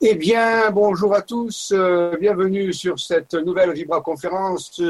[0.00, 4.80] Eh bien, bonjour à tous, euh, bienvenue sur cette nouvelle Vibra conférence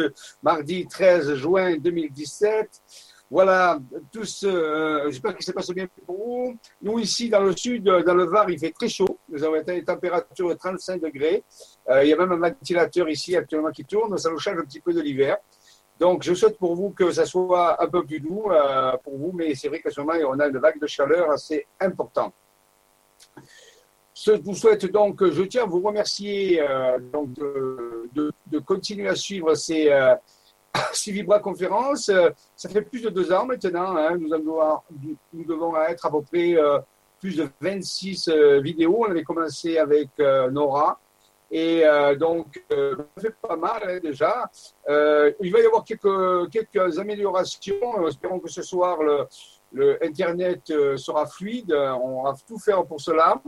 [0.42, 2.68] mardi 13 juin 2017.
[3.30, 3.78] Voilà,
[4.12, 6.58] tous, euh, j'espère que ça passe bien pour vous.
[6.82, 9.18] Nous, ici, dans le sud, dans le Var, il fait très chaud.
[9.30, 11.42] Nous avons été à une température de 35 degrés.
[11.88, 14.18] Euh, il y a même un ventilateur ici actuellement qui tourne.
[14.18, 15.38] Ça nous change un petit peu de l'hiver.
[15.98, 19.32] Donc, je souhaite pour vous que ça soit un peu plus doux euh, pour vous,
[19.32, 22.34] mais c'est vrai qu'à ce moment, on a une vague de chaleur assez importante.
[24.24, 29.88] Je vous souhaite donc, je tiens à vous remercier euh, de, continuer à suivre ces,
[29.90, 30.14] euh,
[30.92, 32.10] ces Vibra conférences.
[32.56, 33.96] Ça fait plus de deux ans maintenant.
[33.96, 34.28] Hein, nous,
[35.44, 36.56] devons, être à peu près
[37.20, 38.30] plus de 26
[38.62, 39.04] vidéos.
[39.06, 40.98] On avait commencé avec Nora.
[41.50, 44.50] Et euh, donc, euh, ça fait pas mal hein, déjà.
[44.88, 48.06] Euh, il va y avoir quelques, quelques améliorations.
[48.06, 49.26] Espérons que ce soir, le,
[49.72, 50.66] le Internet
[50.96, 51.72] sera fluide.
[51.72, 53.40] On va tout faire pour cela.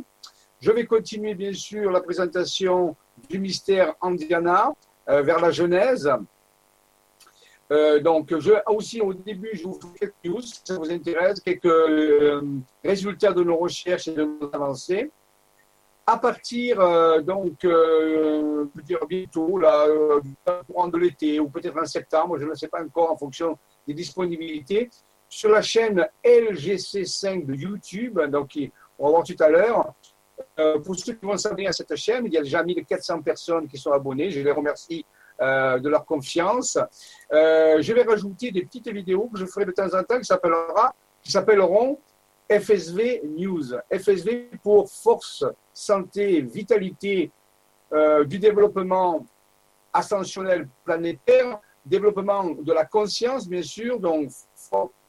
[0.60, 2.94] Je vais continuer, bien sûr, la présentation
[3.28, 4.72] du mystère Andiana
[5.06, 6.10] vers la Genèse.
[8.02, 12.44] donc, je, aussi au début, je vous fais quelques news, si ça vous intéresse, quelques
[12.84, 15.10] résultats de nos recherches et de nos avancées
[16.10, 20.20] à partir, euh, donc, euh, je dire bientôt, là, euh,
[20.66, 23.94] courant de l'été, ou peut-être en septembre, je ne sais pas encore en fonction des
[23.94, 24.90] disponibilités,
[25.28, 28.58] sur la chaîne LGC5 de YouTube, donc
[28.98, 29.94] on va voir tout à l'heure.
[30.58, 33.68] Euh, pour ceux qui vont s'abonner à cette chaîne, il y a déjà 1400 personnes
[33.68, 34.30] qui sont abonnées.
[34.30, 35.04] Je les remercie
[35.40, 36.76] de leur confiance.
[37.30, 40.28] je vais rajouter des petites vidéos que je ferai de temps en temps qui
[41.22, 41.98] qui s'appelleront
[42.50, 43.74] FSV News.
[43.90, 47.30] FSV pour Force, Santé, Vitalité
[47.92, 49.26] euh, du développement
[49.92, 54.30] ascensionnel planétaire, développement de la conscience, bien sûr, donc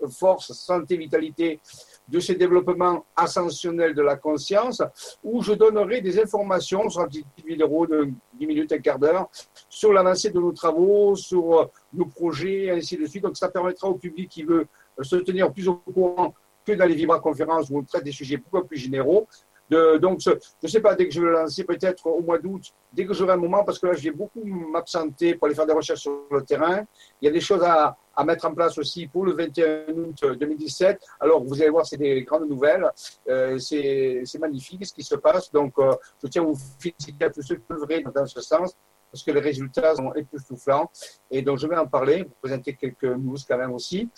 [0.09, 1.59] force, santé, vitalité
[2.07, 4.81] de ces développements ascensionnels de la conscience,
[5.23, 9.29] où je donnerai des informations sur une petite vidéo de 10 minutes, un quart d'heure,
[9.69, 13.23] sur l'avancée de nos travaux, sur euh, nos projets, ainsi de suite.
[13.23, 14.67] Donc ça permettra au public qui veut
[15.01, 16.33] se tenir plus au courant
[16.65, 19.27] que dans les vibra-conférences où on traite des sujets beaucoup plus généraux.
[19.71, 20.31] Donc, je
[20.63, 23.13] ne sais pas, dès que je vais le lancer, peut-être au mois d'août, dès que
[23.13, 26.01] j'aurai un moment, parce que là, je vais beaucoup m'absenter pour aller faire des recherches
[26.01, 26.83] sur le terrain.
[27.21, 31.01] Il y a des choses à, mettre en place aussi pour le 21 août 2017.
[31.19, 32.87] Alors, vous allez voir, c'est des grandes nouvelles.
[33.29, 35.51] Euh, c'est magnifique ce qui se passe.
[35.51, 38.75] Donc, euh, je tiens à vous féliciter à tous ceux qui œuvrent dans ce sens
[39.11, 40.89] parce que les résultats sont époustouflants.
[41.29, 44.09] Et donc, je vais en parler, vous présenter quelques news quand même aussi.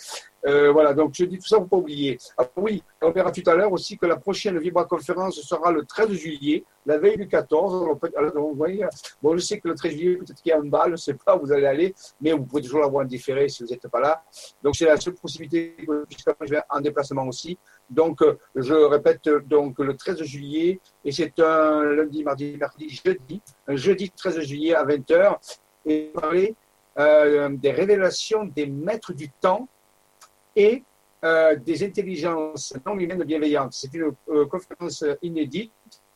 [0.46, 2.18] Euh, voilà, donc je dis tout ça pour pas oublier.
[2.38, 5.86] Ah, oui, on verra tout à l'heure aussi que la prochaine Vibra conférence sera le
[5.86, 7.98] 13 juillet, la veille du 14.
[8.18, 8.86] Alors, vous voyez,
[9.22, 10.98] bon, je sais que le 13 juillet, peut-être qu'il y a un bal, je ne
[10.98, 13.88] sais pas, vous allez aller, mais vous pouvez toujours l'avoir en différé si vous n'êtes
[13.88, 14.24] pas là.
[14.62, 15.78] Donc, c'est la seule possibilité,
[16.10, 17.58] puisque je vais en déplacement aussi.
[17.90, 23.42] Donc, euh, je répète, donc le 13 juillet, et c'est un lundi, mardi, mercredi, jeudi,
[23.68, 25.38] un jeudi 13 juillet à 20h,
[25.86, 26.56] et parler
[27.00, 29.68] euh, des révélations des maîtres du temps
[30.56, 30.84] et
[31.24, 33.74] euh, des intelligences non humaines bienveillantes.
[33.74, 35.72] C'est une euh, conférence inédite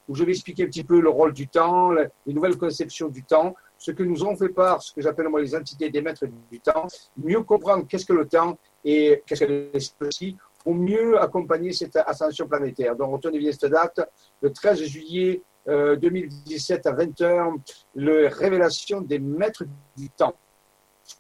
[0.07, 3.23] où je vais expliquer un petit peu le rôle du temps, les nouvelles conceptions du
[3.23, 6.25] temps, ce que nous ont fait part, ce que j'appelle moi les entités des maîtres
[6.49, 10.37] du temps, mieux comprendre qu'est-ce que le temps et qu'est-ce que aussi
[10.73, 12.95] mieux accompagner cette ascension planétaire.
[12.95, 13.99] Donc, retenez bien cette date,
[14.41, 17.57] le 13 juillet 2017 à 20h,
[17.95, 19.65] la révélation des maîtres
[19.97, 20.33] du temps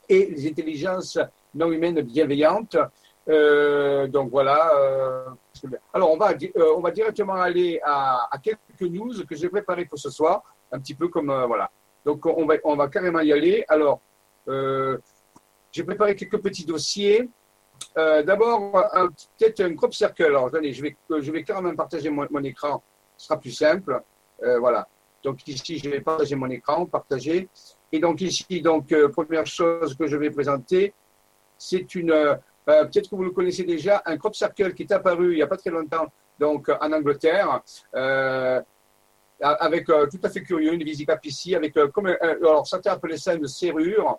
[0.07, 1.19] et les intelligences
[1.53, 2.77] non humaines bienveillantes.
[3.29, 4.71] Euh, donc voilà.
[4.75, 5.25] Euh,
[5.93, 9.99] alors on va, euh, on va directement aller à, quelques news que j'ai préparées pour
[9.99, 11.69] ce soir, un petit peu comme voilà.
[12.05, 13.65] Donc on va, on va carrément y aller.
[13.67, 13.99] Alors
[14.47, 17.29] j'ai préparé quelques petits dossiers.
[17.95, 18.71] D'abord
[19.37, 20.25] peut-être un crop circle.
[20.25, 22.83] Alors attendez, je vais, je vais carrément partager mon, écran.
[23.17, 24.01] Ce sera plus simple.
[24.59, 24.87] voilà.
[25.23, 27.49] Donc ici je vais partager mon écran, partager.
[27.91, 30.93] Et donc ici donc première chose que je vais présenter,
[31.57, 32.37] c'est une
[32.69, 35.41] euh, peut-être que vous le connaissez déjà, un crop circle qui est apparu il n'y
[35.41, 36.07] a pas très longtemps
[36.39, 37.61] donc en Angleterre.
[37.95, 38.61] Euh,
[39.39, 43.35] avec euh, tout à fait curieux, une visite ici, avec comme alors certains appelaient ça
[43.35, 44.17] une serrure,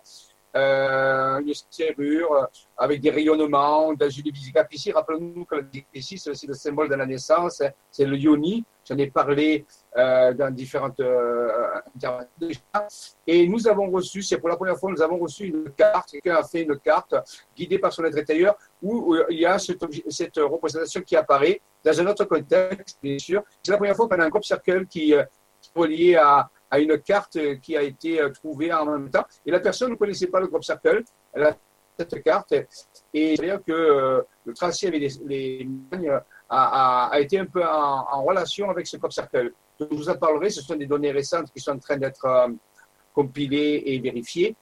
[0.53, 2.47] une serrure
[2.77, 4.91] avec des rayonnements, dans une visite ici.
[4.91, 5.61] Rappelons-nous que la
[5.93, 7.61] ici, c'est le symbole de la naissance,
[7.91, 8.63] c'est le yoni.
[8.89, 9.65] J'en ai parlé
[9.97, 11.79] euh, dans différentes euh,
[13.27, 16.37] Et nous avons reçu, c'est pour la première fois, nous avons reçu une carte, quelqu'un
[16.37, 17.13] a fait une carte
[17.55, 22.07] guidée par son intérieur où, il y a cette, cette, représentation qui apparaît dans un
[22.07, 23.43] autre contexte, bien sûr.
[23.61, 25.23] C'est la première fois qu'on a un groupe circle qui, euh,
[25.61, 29.25] qui est relié à, à une carte qui a été euh, trouvée en même temps.
[29.45, 31.03] Et la personne ne connaissait pas le groupe circle.
[31.33, 31.57] Elle a
[31.97, 32.53] cette carte.
[33.13, 35.67] Et c'est-à-dire que le tracé avait les, les
[36.49, 39.53] a, été un peu en, relation avec ce crop circle.
[39.79, 42.47] je vous en parlerai, ce sont des données récentes qui sont en train d'être euh,
[43.13, 44.55] compilées et vérifiées.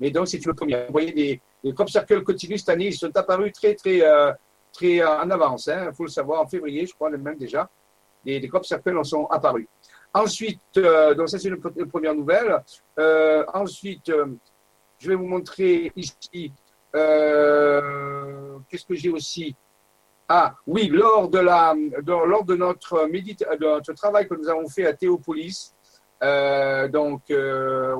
[0.00, 0.86] Mais donc, c'est le premier.
[0.86, 4.32] Vous voyez, des, les crop circles continus cette année, ils sont apparus très, très, euh,
[4.72, 5.66] très en avance.
[5.66, 5.92] Il hein.
[5.92, 7.68] faut le savoir, en février, je crois, même déjà,
[8.24, 9.66] les, les crop circles en sont apparus.
[10.14, 12.62] Ensuite, euh, donc ça c'est une, première nouvelle.
[13.52, 14.10] ensuite,
[14.98, 16.52] je vais vous montrer ici,
[16.92, 19.54] qu'est-ce que j'ai aussi?
[20.28, 21.74] Ah oui, lors de, la,
[22.06, 25.73] lors de notre, de notre travail que nous avons fait à Théopolis,
[26.24, 27.94] euh, donc euh,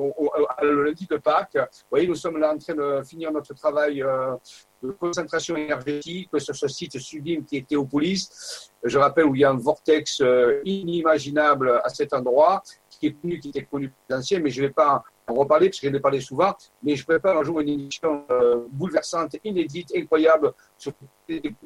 [0.63, 4.03] le lundi de Pâques, vous voyez, nous sommes là en train de finir notre travail
[4.03, 4.35] euh,
[4.83, 8.71] de concentration énergétique sur ce site sublime qui est Théopolis.
[8.83, 10.23] Je rappelle où il y a un vortex
[10.65, 14.67] inimaginable à cet endroit, qui est connu, qui était connu plus ancien, mais je ne
[14.69, 17.61] vais pas en reparler parce que je l'ai parlé souvent, mais je prépare un jour
[17.61, 20.93] une émission euh, bouleversante, inédite, incroyable sur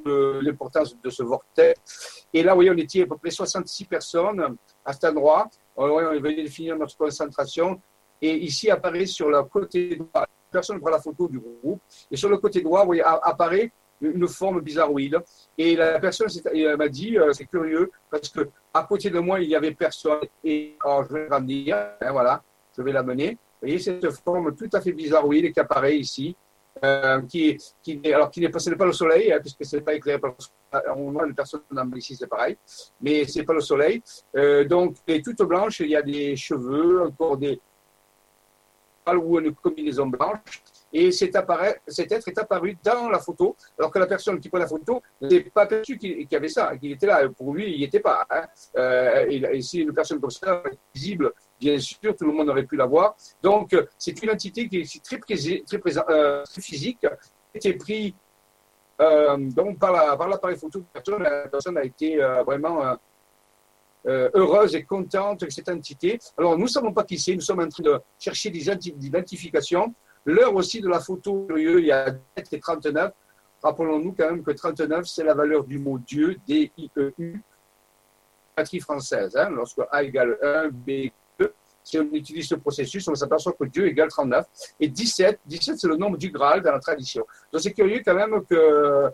[0.05, 2.27] l'importance de ce vortex.
[2.33, 5.49] Et là, vous voyez, on était à peu près 66 personnes à cet endroit.
[5.81, 7.81] On venait de finir notre concentration.
[8.21, 11.81] Et ici apparaît sur le côté droit, personne prend la photo du groupe,
[12.11, 13.71] et sur le côté droit, vous voyez, apparaît
[14.01, 15.21] une forme bizarroïde.
[15.57, 16.29] Et la personne
[16.77, 20.21] m'a dit, euh, c'est curieux, parce que à côté de moi, il n'y avait personne.
[20.43, 22.43] Et alors, je vais grandir, hein, voilà,
[22.77, 23.31] je vais l'amener.
[23.31, 26.35] Vous voyez cette forme tout à fait bizarroïde qui apparaît ici,
[26.85, 27.59] euh, qui,
[28.13, 30.37] alors qui n'est pas, pas le soleil, hein, puisque ce n'est pas éclairé par le
[30.39, 30.89] soleil.
[30.97, 31.63] On voit une personne
[31.97, 32.57] ici, c'est pareil,
[33.01, 34.03] mais ce n'est pas le soleil.
[34.37, 37.61] Euh, donc, elle est toute blanche, il y a des cheveux, encore des.
[39.15, 40.63] ou une combinaison blanche.
[40.93, 41.37] Et cet,
[41.87, 45.03] cet être est apparu dans la photo, alors que la personne qui prend la photo
[45.21, 47.29] n'avait pas perçu qu'il y avait ça, qu'il était là.
[47.29, 48.27] Pour lui, il n'y était pas.
[48.31, 48.45] Hein.
[48.77, 50.63] Euh, et, si une personne comme ça,
[50.95, 53.17] visible, bien sûr, tout le monde aurait pu la voir.
[53.43, 57.17] Donc, c'est une entité qui est très, très, présent, euh, très physique, qui a
[57.55, 58.13] été prise
[59.01, 61.23] euh, donc par l'appareil la, photo de la personne.
[61.23, 62.97] La personne a été euh, vraiment
[64.07, 66.19] heureuse et contente de cette entité.
[66.37, 69.95] Alors, nous ne savons pas qui c'est, nous sommes en train de chercher des identifications.
[70.25, 72.07] L'heure aussi de la photo, il y a
[72.37, 73.13] 7 et 39.
[73.63, 77.43] Rappelons-nous quand même que 39, c'est la valeur du mot Dieu, D-I-E-U,
[78.55, 79.37] patrie française.
[79.37, 81.11] Hein, lorsque A égale 1, B
[81.89, 84.45] si on utilise ce processus, on s'aperçoit que Dieu égale 39.
[84.81, 87.25] Et 17, 17 c'est le nombre du Graal dans la tradition.
[87.51, 89.11] Donc c'est curieux quand même que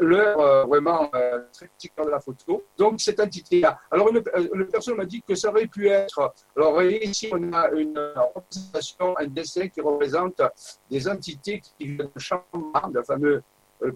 [0.00, 2.62] l'heure euh, vraiment euh, très petite de la photo.
[2.78, 3.80] Donc cette entité-là.
[3.90, 6.32] Alors une, euh, personne m'a dit que ça aurait pu être.
[6.56, 7.98] Alors ici, on a une
[8.34, 10.40] représentation, un dessin qui représente
[10.88, 13.42] des entités qui viennent de Shambhala, le fameux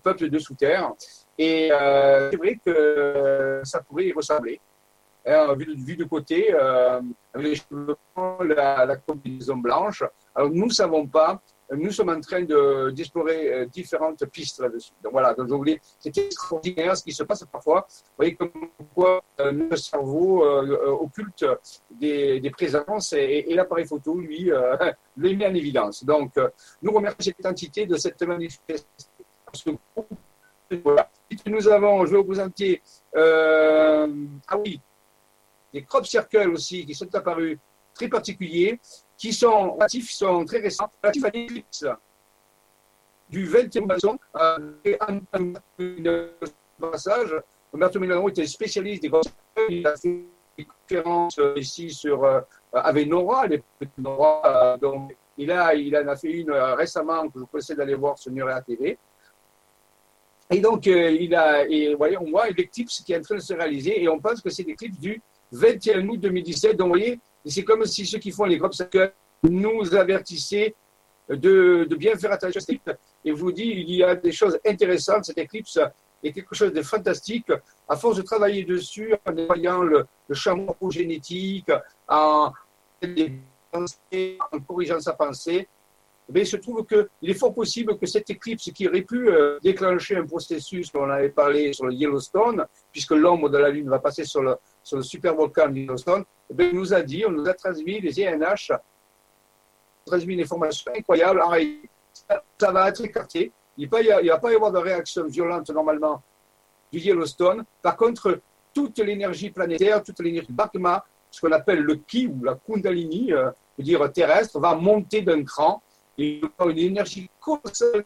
[0.03, 0.93] peuple de sous-terre.
[1.38, 4.61] Et c'est vrai que ça pourrait y ressembler.
[5.26, 7.00] Hein, vu, de côté, euh,
[7.35, 7.97] avec les cheveux
[8.47, 10.03] la, combinaison blanche.
[10.35, 12.43] Alors nous ne savons pas, nous sommes en train
[12.93, 14.93] d'explorer euh, différentes pistes là-dessus.
[15.03, 17.87] Donc voilà, donc je voulais, c'est extraordinaire ce qui se passe parfois.
[17.88, 18.50] Vous voyez comme
[18.94, 21.44] quoi euh, le cerveau occulte
[21.91, 24.50] des, présences et, l'appareil photo, lui,
[25.19, 26.05] les met en évidence.
[26.05, 26.32] Donc
[26.81, 29.79] nous remercions cette entité de cette manifestation.
[30.82, 31.11] Voilà.
[31.47, 32.82] Nous avons, je vais vous présenter,
[33.15, 34.81] ah oui,
[35.73, 37.59] des crop circles aussi qui sont apparus
[37.94, 38.81] très particuliers,
[39.17, 41.87] qui sont relatifs, sont très récents, relatifs à l'éclipse
[43.29, 44.17] du 21e
[45.81, 46.31] euh,
[46.81, 47.34] passage.
[47.72, 49.72] Roberto Milano était spécialiste des crop circles.
[49.72, 50.25] Il a fait
[50.58, 52.41] des conférences euh, ici sur, euh,
[52.72, 53.63] avec Nora, les
[53.96, 54.43] Nora.
[54.44, 57.94] Euh, donc, il, a, il en a fait une récemment que je vous conseille d'aller
[57.94, 58.98] voir sur Nurea TV.
[60.51, 63.55] Et donc, il a, et, voyez, on voit l'éclipse qui est en train de se
[63.55, 66.76] réaliser et on pense que c'est l'éclipse du 21 août 2017.
[66.76, 69.12] Donc, vous voyez, c'est comme si ceux qui font les crop circles
[69.43, 70.74] nous avertissaient
[71.28, 72.98] de, de, bien faire attention à cette éclipse.
[73.24, 75.26] Et vous dis, il y a des choses intéressantes.
[75.26, 75.78] Cette éclipse
[76.22, 77.52] est quelque chose de fantastique.
[77.88, 81.70] À force de travailler dessus, en voyant le, le champ morphogénétique,
[82.08, 82.52] en,
[84.67, 85.69] corrigeant sa pensée,
[86.31, 89.58] mais il se trouve qu'il est fort possible que cette éclipse qui aurait pu euh,
[89.62, 93.98] déclencher un processus, on avait parlé sur le Yellowstone, puisque l'ombre de la Lune va
[93.98, 94.56] passer sur le,
[94.89, 96.25] sur le supervolcan de Yellowstone,
[96.59, 98.73] eh nous a dit, on nous a transmis, les INH,
[100.07, 101.43] transmis une information incroyable.
[101.47, 101.91] Réalité,
[102.59, 103.53] ça, va être écarté.
[103.77, 106.23] Il ne va pas y avoir de réaction violente normalement
[106.91, 107.65] du Yellowstone.
[107.83, 108.41] Par contre,
[108.73, 113.51] toute l'énergie planétaire, toute l'énergie magma, ce qu'on appelle le ki ou la kundalini, euh,
[113.79, 115.83] dire terrestre, va monter d'un cran
[116.17, 118.05] et une énergie colossale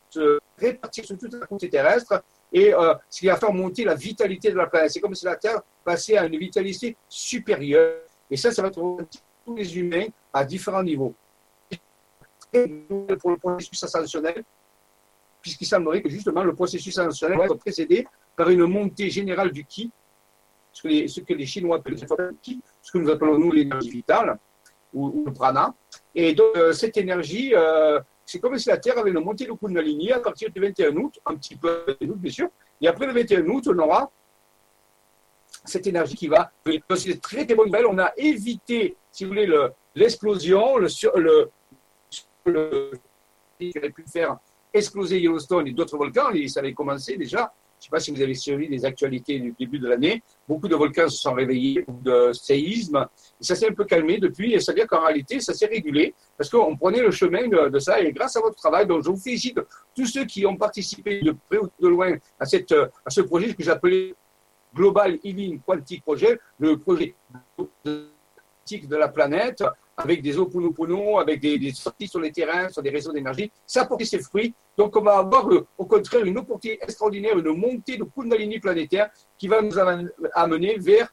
[0.59, 4.51] répartie sur toute la côté terrestre et euh, ce qui va faire monter la vitalité
[4.51, 4.91] de la planète.
[4.91, 8.01] C'est comme si la Terre passait à une vitalité supérieure.
[8.31, 8.81] Et ça, ça va être
[9.45, 11.15] tous les humains à différents niveaux.
[12.53, 12.67] Et
[13.19, 14.45] pour le processus ascensionnel,
[15.41, 18.07] puisqu'il semblerait que justement le processus ascensionnel va être précédé
[18.37, 19.91] par une montée générale du Qi,
[20.73, 24.39] ce que les, Chinois appellent le Qi, ce que nous appelons nous l'énergie vitale,
[24.93, 25.75] ou, le prana.
[26.15, 28.01] Et donc, euh, cette énergie, euh,
[28.33, 31.21] c'est comme si la Terre avait une montée de Kundalini à partir du 21 août,
[31.27, 32.49] un petit peu bien sûr.
[32.81, 34.11] Et après le 21 août, on aura
[35.67, 36.51] cette énergie qui va.
[36.97, 37.85] C'est très très bonne nouvelle.
[37.85, 39.47] On a évité, si vous voulez,
[39.95, 41.51] l'explosion, le, le,
[42.47, 42.91] le,
[43.59, 44.39] qui aurait pu faire
[44.73, 46.31] exploser Yellowstone et d'autres volcans.
[46.49, 47.53] Ça avait commencé déjà.
[47.83, 50.23] Je ne sais pas si vous avez suivi les actualités du début de l'année.
[50.49, 53.09] Beaucoup de volcans se sont réveillés, de séismes.
[53.41, 54.55] Ça s'est un peu calmé depuis.
[54.55, 58.01] Et c'est-à-dire qu'en réalité, ça s'est régulé parce qu'on prenait le chemin de, ça.
[58.01, 59.59] Et grâce à votre travail, donc je vous félicite
[59.97, 63.53] tous ceux qui ont participé de près ou de loin à, cette, à ce projet
[63.53, 64.15] que j'appelais
[64.73, 67.17] Global Healing Quantic Project, le projet
[68.91, 69.63] la planète,
[69.97, 73.87] avec des oponopono, avec des, sorties sur les terrains, sur des réseaux d'énergie, ça a
[73.87, 74.55] porté ses fruits.
[74.77, 79.11] Donc, on va avoir euh, au contraire une opportunité extraordinaire, une montée de Kundalini planétaire
[79.39, 79.75] qui va nous
[80.35, 81.13] amener vers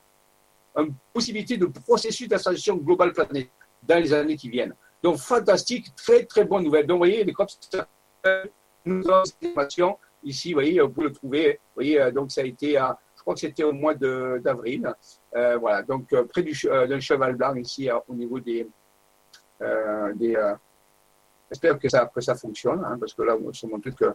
[0.77, 3.51] une possibilité de processus d'ascension globale planétaire
[3.84, 4.74] dans les années qui viennent.
[5.03, 6.86] Donc, fantastique, très très bonne nouvelle.
[6.88, 7.60] Donc, vous voyez, les COPS
[8.86, 11.53] nous avons cette information ici, vous voyez, vous le trouver.
[11.53, 14.90] Vous voyez, euh, donc ça a été à je crois que c'était au mois d'avril.
[15.36, 18.66] Euh, voilà, donc euh, près euh, d'un cheval blanc ici au niveau des.
[21.52, 24.14] J'espère que ça, ça fonctionne, hein, parce que là, on se montre que.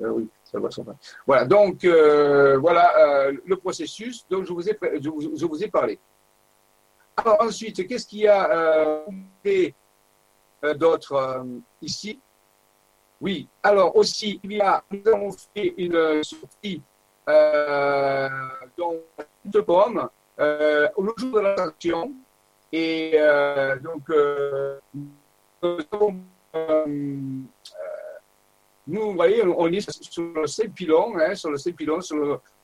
[0.00, 0.86] oui, ça va s'en
[1.26, 5.98] Voilà, donc voilà le processus dont je vous ai, parlé.
[7.18, 9.04] Alors ensuite, qu'est-ce qu'il y a
[10.76, 11.44] d'autre
[11.82, 12.18] ici?
[13.20, 16.82] Oui, alors aussi, il y a, nous avons fait une sortie
[17.28, 18.28] euh,
[18.76, 19.00] donc,
[19.44, 20.08] de pommes
[20.38, 21.72] euh, le jour de la.
[22.72, 24.08] Et euh, donc,
[28.86, 31.98] nous, vous voyez, on est sur le Saint-Pilon, hein, sur le Saint-Pilon,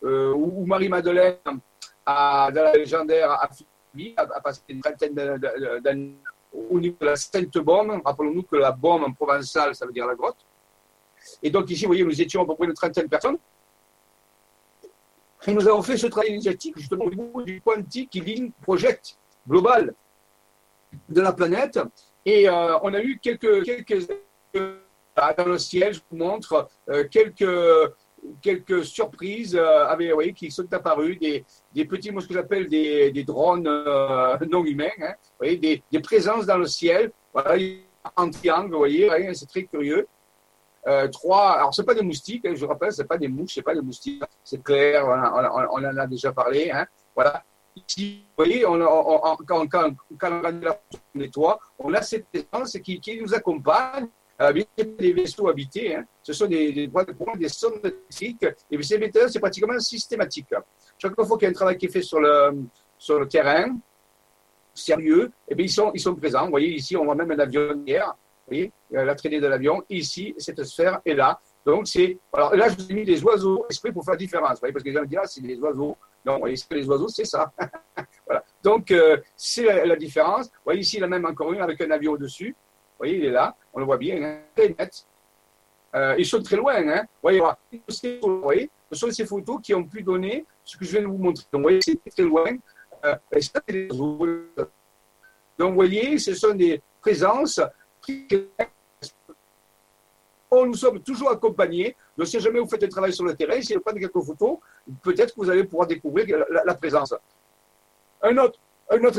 [0.02, 3.48] où Marie-Madeleine, dans la légendaire, a,
[4.16, 5.14] a, passé une trentaine
[5.82, 6.16] d'années
[6.70, 8.00] au niveau de la Sainte-Baume.
[8.04, 10.38] Rappelons-nous que la Baume en provençal, ça veut dire la grotte.
[11.42, 13.38] Et donc ici, vous voyez, nous étions à peu près une trentaine de personnes.
[15.48, 19.16] Nous avons fait ce travail initiatique justement au niveau du Quantic Healing Project
[19.48, 19.94] global
[21.08, 21.78] de la planète.
[22.24, 23.44] Et euh, on a eu quelques,
[24.56, 24.76] euh,
[25.38, 27.46] dans le ciel, je vous montre euh, quelques,
[28.42, 33.22] quelques surprises avec, oui, qui sont apparues, des, des petits, ce que j'appelle des, des,
[33.22, 33.68] drones
[34.50, 37.54] non humains, hein, voyez, des, présences dans le ciel, voilà,
[38.16, 40.08] en triangle, vous voyez, c'est très curieux.
[40.86, 43.62] Euh, trois, alors c'est pas des moustiques, hein, je rappelle, c'est pas des mouches, c'est
[43.62, 47.42] pas des moustiques, c'est clair, on, on, en a déjà parlé, hein, voilà.
[47.74, 48.78] Ici, vous voyez, on,
[49.46, 54.08] quand, quand, quand, on nettoie, on a cette présence qui, nous accompagne.
[54.38, 56.04] Euh, des vaisseaux habités, hein.
[56.22, 60.48] ce sont des, des, des, des sondes électriques, et ces méthodes, c'est pratiquement systématique.
[60.98, 62.54] Chaque fois qu'il y a un travail qui est fait sur le,
[63.30, 63.78] terrain,
[64.74, 66.44] sérieux, et eh bien, ils, sont, présents.
[66.44, 67.82] Vous voyez, ici, on voit même un avion
[68.46, 69.82] voyez, la traînée de l'avion.
[69.90, 71.40] Ici, cette sphère est là.
[71.64, 72.16] Donc, c'est.
[72.32, 74.52] Alors là, je vous ai mis des oiseaux exprès pour faire la différence.
[74.52, 75.96] Vous voyez, parce que les gens me disent, ah, c'est des oiseaux.
[76.24, 77.52] Non, vous voyez, les oiseaux, c'est ça.
[78.26, 78.44] voilà.
[78.62, 80.46] Donc, euh, c'est la, différence.
[80.46, 82.50] Vous voyez, ici, il y a même encore une avec un avion au-dessus.
[82.50, 83.56] Vous voyez, il est là.
[83.74, 85.06] On le voit bien, hein, très net.
[85.94, 86.74] Euh, ils sont très loin.
[86.76, 87.02] Hein.
[87.02, 91.02] Vous voyez, vous ce sont ces photos qui ont pu donner ce que je viens
[91.02, 91.44] de vous montrer.
[91.52, 92.56] Donc, vous voyez, c'est très loin.
[93.04, 93.16] Euh.
[95.58, 97.60] Donc, vous voyez, ce sont des présences
[100.64, 101.96] nous sommes toujours accompagnés.
[102.16, 104.58] Donc, si jamais vous faites un travail sur le terrain, si vous prenez quelques photos,
[105.02, 107.14] peut-être que vous allez pouvoir découvrir la, présence.
[108.22, 108.58] Un autre,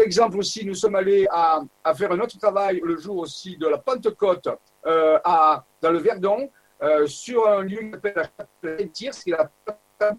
[0.01, 1.61] exemple aussi, nous sommes allés à,
[1.95, 4.47] faire un autre travail le jour aussi de la Pentecôte
[4.85, 6.49] euh, à, dans le Verdon,
[6.81, 8.89] euh, sur un lieu qui s'appelle la Chapelle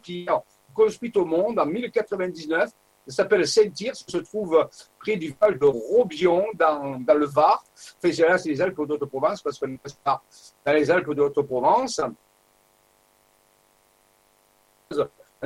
[0.02, 0.42] qui est la
[0.74, 2.70] construite au monde en 1099
[3.08, 7.64] ça s'appelle Saint-Cyr, ça se trouve près du val de Robion, dans, dans le Var.
[8.04, 12.00] Enfin, là, c'est les Alpes d'Haute-Provence, parce qu'on est dans les Alpes d'Haute-Provence.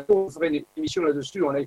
[0.09, 1.43] On ferait une émission là-dessus.
[1.43, 1.61] On a,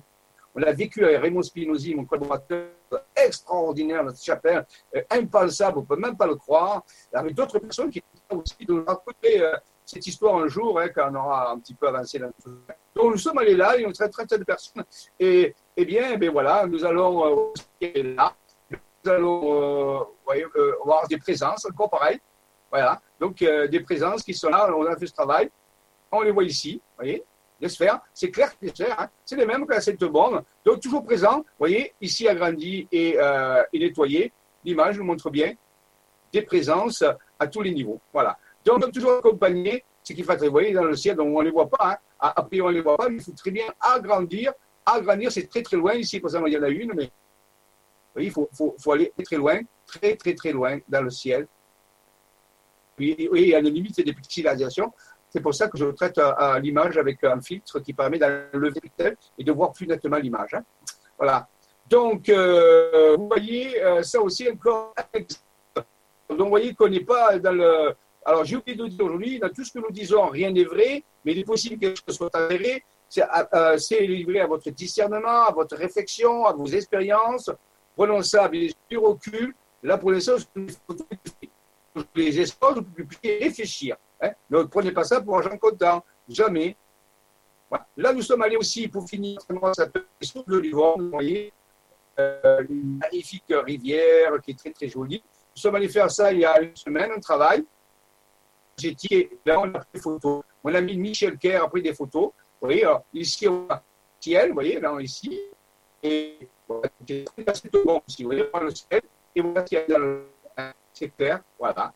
[0.54, 2.68] on vécu avec Raymond Spinozzi, mon collaborateur
[3.14, 7.90] extraordinaire cette chapelle, euh, impensable, on ne peut même pas le croire, avec d'autres personnes
[7.90, 11.74] qui aussi nous raconter euh, cette histoire un jour, hein, quand on aura un petit
[11.74, 12.50] peu avancé dans tout
[12.94, 14.84] Donc nous sommes allés là, il y a une très, très, de personnes,
[15.18, 17.52] et eh bien, ben voilà, nous allons
[17.82, 18.14] euh,
[19.04, 22.18] nous allons euh, euh, des présences, encore pareil.
[22.70, 25.48] Voilà, donc des présences qui sont là, on a fait ce travail,
[26.10, 27.24] on les voit ici, vous voyez,
[27.60, 30.80] les sphères, c'est clair que les sphères, hein, c'est les mêmes que cette bombe, donc
[30.80, 33.16] toujours présent, vous voyez, ici agrandi et,
[33.72, 34.32] et nettoyé,
[34.64, 35.54] l'image nous montre bien
[36.32, 37.04] des présences
[37.38, 38.36] à tous les niveaux, voilà.
[38.64, 41.52] Donc, toujours accompagné, ce qui fait, vous voyez, dans le ciel, donc on ne les
[41.52, 44.52] voit pas, hein, après on ne les voit pas, mais il faut très bien agrandir.
[44.86, 45.94] Agrandir, c'est très très loin.
[45.94, 47.10] Ici, exemple, il y en a une, mais
[48.18, 48.48] il faut,
[48.92, 51.46] aller très loin, très très très loin dans le ciel.
[52.98, 54.92] Oui, il y a une limite des pixelisation.
[55.28, 58.80] C'est pour ça que je traite à, l'image avec un filtre qui permet d'enlever le
[58.80, 60.54] pixel et de voir plus nettement l'image.
[60.54, 60.64] Hein.
[61.18, 61.46] Voilà.
[61.90, 64.94] Donc, euh, vous voyez, euh, ça aussi encore.
[66.28, 67.94] Donc, vous voyez qu'on n'est pas dans le.
[68.24, 71.04] Alors, j'ai oublié de dire aujourd'hui, dans tout ce que nous disons, rien n'est vrai,
[71.24, 72.82] mais il est possible que quelque chose soit avéré.
[73.54, 77.50] Euh, c'est livré à votre discernement, à votre réflexion, à vos expériences.
[77.94, 79.54] Prenons ça avec du recul.
[79.82, 80.34] Là, pour l'instant,
[82.14, 83.96] les espoirs, vous pouvez réfléchir.
[84.20, 84.30] Hein.
[84.50, 86.04] Ne prenez pas ça pour argent comptant.
[86.28, 86.76] Jamais.
[87.96, 89.38] Là, nous sommes allés aussi, pour finir,
[89.74, 90.04] ça peut
[90.46, 91.52] de Livron, vous voyez,
[92.18, 95.22] euh, une magnifique rivière qui est très très jolie.
[95.54, 97.64] Nous sommes allés faire ça il y a une semaine, un travail.
[98.76, 100.42] Tiré, là on a pris des photos.
[100.62, 102.30] Mon ami Michel Kerr a pris des photos.
[102.60, 103.80] Vous voyez, ici on a le
[104.20, 105.40] ciel, vous voyez, là ici.
[106.02, 108.02] Et c'est tout bon.
[108.18, 109.02] Vous voyez, le ciel.
[109.34, 110.26] Et voilà ce qu'il y a dans le.
[110.92, 111.12] C'est
[111.58, 111.92] voilà.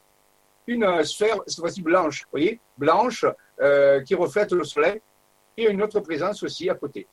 [0.66, 3.24] Une euh, sphère, cette fois-ci blanche, vous voyez, blanche,
[3.60, 5.00] euh, qui reflète le soleil.
[5.56, 7.06] Et une autre présence aussi à côté.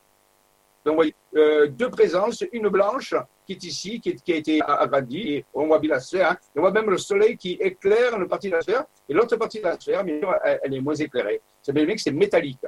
[0.85, 5.33] Donc, vous voyez, euh, deux présences, une blanche qui est ici, qui, a été agrandie,
[5.33, 6.37] et on voit bien la sphère, hein.
[6.55, 9.59] on voit même le soleil qui éclaire une partie de la sphère, et l'autre partie
[9.59, 10.21] de la sphère, mais
[10.63, 11.41] elle, est moins éclairée.
[11.61, 12.65] C'est bien que c'est métallique.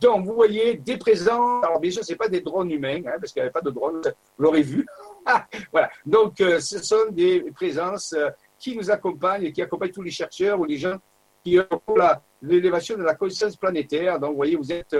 [0.00, 3.32] Donc, vous voyez des présences, alors bien sûr, ce pas des drones humains, hein, parce
[3.32, 4.86] qu'il n'y avait pas de drones, vous l'aurez vu.
[5.72, 5.90] voilà.
[6.04, 10.10] Donc, euh, ce sont des présences euh, qui nous accompagnent et qui accompagnent tous les
[10.10, 10.96] chercheurs ou les gens
[11.42, 11.96] qui ont
[12.42, 14.18] l'élévation de la conscience planétaire.
[14.20, 14.94] Donc, vous voyez, vous êtes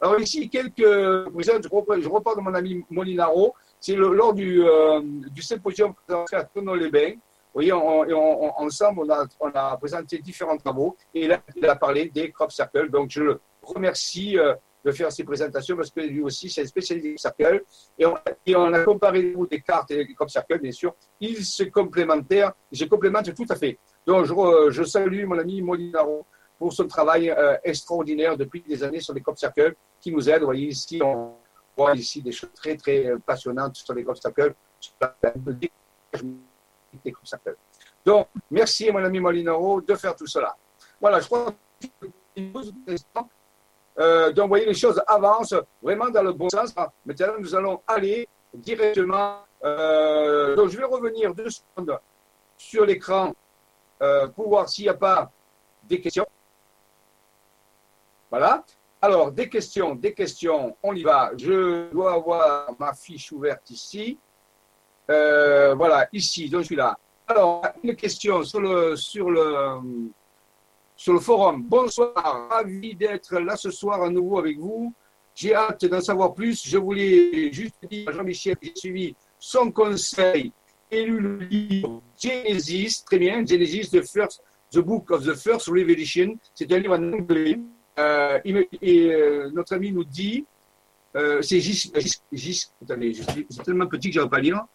[0.00, 5.94] alors ici, quelques je repars de mon ami Molinaro, c'est lors du, euh, du symposium
[6.08, 7.14] à Tonon-les-Bains.
[7.52, 12.08] Vous voyez, ensemble, on a, on a, présenté différents travaux et là, il a parlé
[12.08, 12.90] des crop circles.
[12.90, 16.66] Donc, je le remercie euh, de faire ces présentations parce que lui aussi, c'est un
[16.66, 17.64] spécialiste des circles.
[17.98, 18.06] Et
[18.56, 20.94] on, a comparé des cartes et des crop circles, bien sûr.
[21.20, 23.78] Ils se complémentaient, ils se complémentent tout à fait.
[24.06, 26.24] Donc, je, je salue mon ami Molinaro
[26.58, 30.40] pour ce travail euh, extraordinaire depuis des années sur les crop circles qui nous aide.
[30.40, 31.34] Vous voyez ici, on
[31.76, 35.14] voit ici des choses très, très passionnantes sur les crop circles, sur la
[35.52, 35.70] des.
[38.04, 40.56] Donc, merci, mon ami Molinaro, de faire tout cela.
[41.00, 42.06] Voilà, je crois que
[43.98, 46.74] euh, donc, vous voyez, les choses avancent vraiment dans le bon sens.
[47.04, 49.38] Maintenant, nous allons aller directement.
[49.64, 51.98] Euh, donc, je vais revenir deux secondes
[52.56, 53.34] sur l'écran
[54.02, 55.30] euh, pour voir s'il n'y a pas
[55.84, 56.26] des questions.
[58.30, 58.64] Voilà.
[59.02, 61.32] Alors, des questions, des questions, on y va.
[61.36, 64.18] Je dois avoir ma fiche ouverte ici.
[65.10, 66.96] Euh, voilà, ici, donc je suis là.
[67.26, 69.80] Alors, une question sur le, sur le,
[71.00, 71.64] sur le forum.
[71.66, 72.12] Bonsoir,
[72.50, 74.92] ravi d'être là ce soir à nouveau avec vous.
[75.34, 76.62] J'ai hâte d'en savoir plus.
[76.68, 80.52] Je voulais juste dire à Jean-Michel j'ai suivi son conseil
[80.90, 84.42] et lu le livre Genesis, très bien, Genesis, the, first,
[84.74, 86.36] the Book of the First Revelation.
[86.54, 87.58] C'est un livre en anglais
[87.98, 90.44] euh, et, euh, notre ami nous dit,
[91.16, 93.14] euh, c'est Gis, attendez,
[93.48, 94.66] c'est tellement petit que je ne vais pas lire,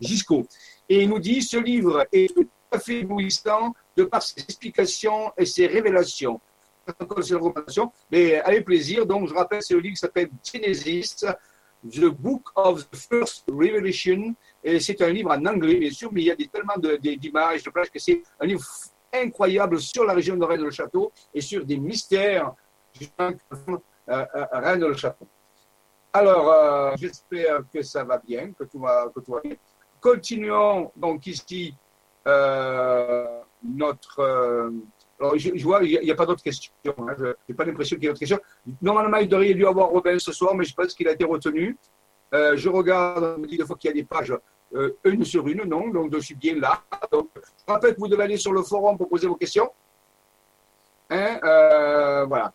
[0.00, 0.46] Gisco.
[0.88, 2.34] Et il nous dit, ce livre est
[2.70, 6.40] à fait éblouissant de par ses explications et ses révélations.
[8.10, 11.24] Mais avec plaisir, donc je rappelle, c'est le livre qui s'appelle Genesis,
[11.90, 16.22] The Book of the First Revelation, et c'est un livre en anglais, bien sûr, mais
[16.22, 18.64] il y a des, tellement d'images, de, de que c'est un livre
[19.12, 22.54] incroyable sur la région de Rennes-le-Château et sur des mystères
[22.94, 23.36] du euh,
[24.08, 25.26] euh, Rennes-le-Château.
[26.12, 29.56] Alors, euh, j'espère que ça va bien, que tout va, que tout va bien.
[30.00, 31.74] Continuons donc ici
[33.62, 34.20] notre.
[35.18, 36.72] alors, je, vois, il n'y a, pas d'autres questions.
[36.86, 38.40] Hein, je n'ai pas l'impression qu'il y ait d'autres questions.
[38.82, 41.76] Normalement, il devrait y avoir Robin ce soir, mais je pense qu'il a été retenu.
[42.32, 44.34] je regarde, on me dit des fois qu'il y a des pages
[44.74, 46.82] euh, une sur une, non, donc je suis bien là.
[47.12, 49.70] Donc, je rappelle que vous devez aller sur le forum pour poser vos questions.
[51.08, 52.52] Hein, euh, voilà.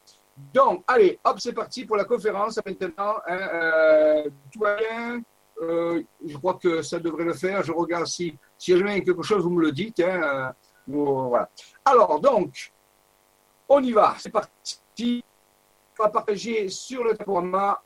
[0.53, 3.15] Donc, allez, hop, c'est parti pour la conférence maintenant.
[3.27, 5.21] Hein, euh, tout va bien.
[5.61, 7.63] je crois que ça devrait le faire.
[7.63, 9.99] Je regarde si, si jamais quelque chose, vous me le dites.
[10.01, 10.53] Hein,
[10.85, 11.49] voilà.
[11.83, 12.71] Alors, donc,
[13.67, 14.15] on y va.
[14.19, 15.25] C'est parti.
[15.97, 17.81] On va partager sur le format.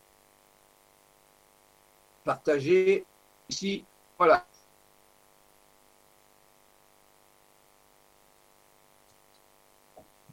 [2.26, 3.06] Partager
[3.48, 3.86] ici
[4.18, 4.46] voilà.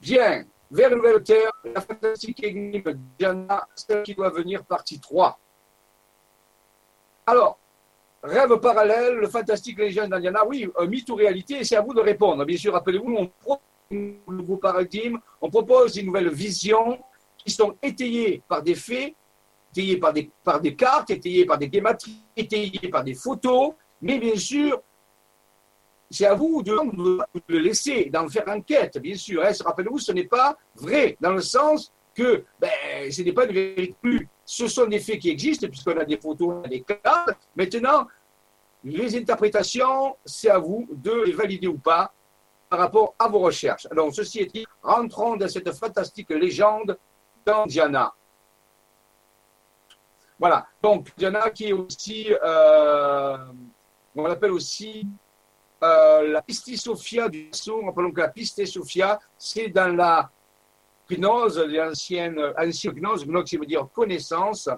[0.00, 0.44] Bien.
[0.72, 5.38] Vers une nouvelle terre, la fantastique énigme Diana, celle qui doit venir, partie 3.
[7.26, 7.58] Alors,
[8.22, 12.00] rêve parallèle, le fantastique légende d'Indiana, oui, un mythe ou réalité, c'est à vous de
[12.00, 12.44] répondre.
[12.44, 16.98] Bien sûr, rappelez-vous, on propose un nouveau paradigme, on propose une nouvelle vision
[17.36, 19.14] qui sont étayées par des faits,
[19.72, 24.18] étayées par des, par des cartes, étayées par des guématries, étayées par des photos, mais
[24.18, 24.80] bien sûr,
[26.10, 26.76] c'est à vous de,
[27.48, 29.42] le laisser, d'en faire enquête, bien sûr.
[29.42, 29.52] Hein.
[29.64, 32.70] Rappelez-vous, ce n'est pas vrai, dans le sens que ben,
[33.10, 34.28] ce n'est pas une vérité plus.
[34.44, 37.36] Ce sont des faits qui existent, puisqu'on a des photos, on a des cartes.
[37.56, 38.06] Maintenant,
[38.84, 42.12] les interprétations, c'est à vous de les valider ou pas
[42.68, 43.86] par rapport à vos recherches.
[43.90, 46.98] Alors, ceci est dit, rentrons dans cette fantastique légende
[47.44, 48.14] d'Andiana.
[50.38, 53.36] Voilà, donc Diana qui est aussi, euh,
[54.16, 55.06] on l'appelle aussi
[55.84, 57.84] euh, la Pistis Sophia du son.
[57.84, 60.30] Rappelons que la Pistis Sophia, c'est dans la
[61.16, 64.68] gnose, l'ancienne ancienne gnose, gnose qui veut dire connaissance,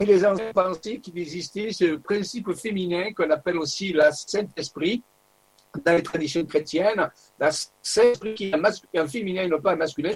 [0.00, 5.02] et les anciens pensaient qu'il existait ce principe féminin qu'on appelle aussi la Saint-Esprit
[5.84, 7.10] dans les traditions chrétiennes.
[7.38, 10.12] La Saint-Esprit qui est un féminin et non pas un masculin,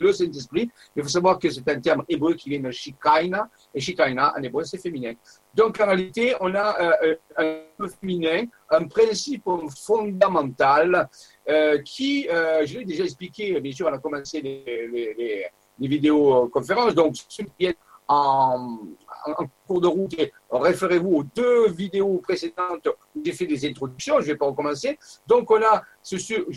[0.00, 0.70] le Saint-Esprit.
[0.96, 4.42] Il faut savoir que c'est un terme hébreu qui vient de Shikaina, et Shikaina en
[4.42, 5.14] hébreu c'est féminin.
[5.54, 9.44] Donc en réalité, on a euh, un peu féminin, un principe
[9.84, 11.08] fondamental
[11.48, 15.46] euh, qui, euh, je l'ai déjà expliqué, bien sûr, on a commencé les, les, les,
[15.78, 17.76] les vidéoconférences, donc ceux qui est
[18.08, 18.78] en,
[19.26, 20.14] en cours de route,
[20.60, 24.98] référez-vous aux deux vidéos précédentes où j'ai fait des introductions, je ne vais pas recommencer.
[25.26, 26.16] Donc on a ce,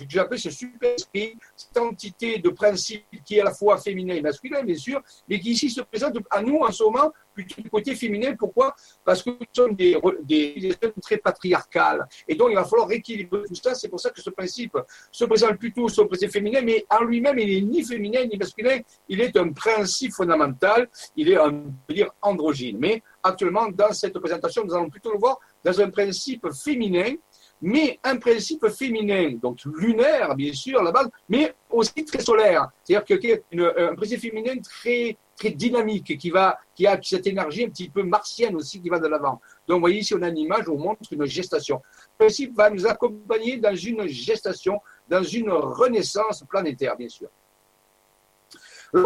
[0.09, 4.21] j'appelle ce super esprit, cette entité de principe qui est à la fois féminin et
[4.21, 7.69] masculin, bien sûr, mais qui ici se présente à nous en ce moment plutôt du
[7.69, 8.33] côté féminin.
[8.37, 8.73] Pourquoi?
[9.03, 12.07] Parce que nous sommes des, des, très patriarcales.
[12.27, 13.75] Et donc il va falloir rééquilibrer tout ça.
[13.75, 14.77] C'est pour ça que ce principe
[15.11, 18.37] se présente plutôt sur le côté féminin, mais en lui-même, il n'est ni féminin ni
[18.37, 18.79] masculin.
[19.09, 20.89] Il est un principe fondamental.
[21.15, 22.77] Il est, on dire, androgyne.
[22.79, 27.15] Mais actuellement, dans cette présentation, nous allons plutôt le voir dans un principe féminin,
[27.61, 32.69] mais un principe féminin, donc lunaire, bien sûr, la base, mais aussi très solaire.
[32.83, 37.25] C'est-à-dire qu'il y a un principe féminin très, très dynamique, qui, va, qui a cette
[37.27, 39.41] énergie un petit peu martienne aussi qui va de l'avant.
[39.67, 41.81] Donc, vous voyez ici, on a une image où on montre une gestation.
[42.19, 47.29] Le principe va nous accompagner dans une gestation, dans une renaissance planétaire, bien sûr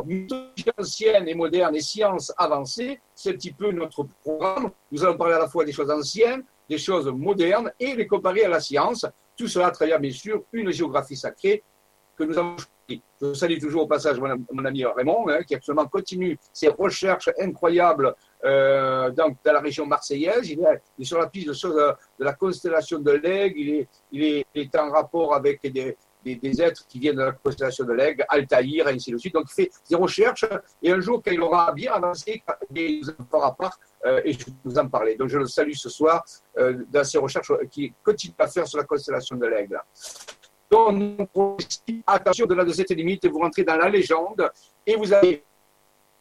[0.05, 4.71] mythologie ancienne et moderne et sciences avancées, c'est un petit peu notre programme.
[4.91, 8.45] Nous allons parler à la fois des choses anciennes, des choses modernes et les comparer
[8.45, 9.05] à la science.
[9.35, 11.63] Tout cela à travers, bien sûr, une géographie sacrée
[12.17, 13.01] que nous avons choisie.
[13.21, 18.15] Je salue toujours au passage mon, ami Raymond, hein, qui actuellement continue ses recherches incroyables
[18.43, 20.49] euh, dans, la région marseillaise.
[20.49, 23.59] Il est, sur la piste de, de, la constellation de l'Aigle.
[23.59, 25.95] Il il est en rapport avec des,
[26.35, 29.33] des, êtres qui viennent de la constellation de l'Aigle, Altaïr, ainsi de suite.
[29.33, 30.45] Donc, il fait des recherches,
[30.81, 32.43] et un jour, quand il aura bien avancé,
[32.75, 35.15] il nous en fera part, euh, et je vais vous en parler.
[35.15, 36.23] Donc, je le salue ce soir
[36.57, 39.81] euh, dans ses recherches qu'il continue à faire sur la constellation de l'Aigle.
[40.71, 41.27] Donc,
[42.05, 44.49] attention, au-delà de cette limite, vous rentrez dans la légende,
[44.85, 45.43] et vous allez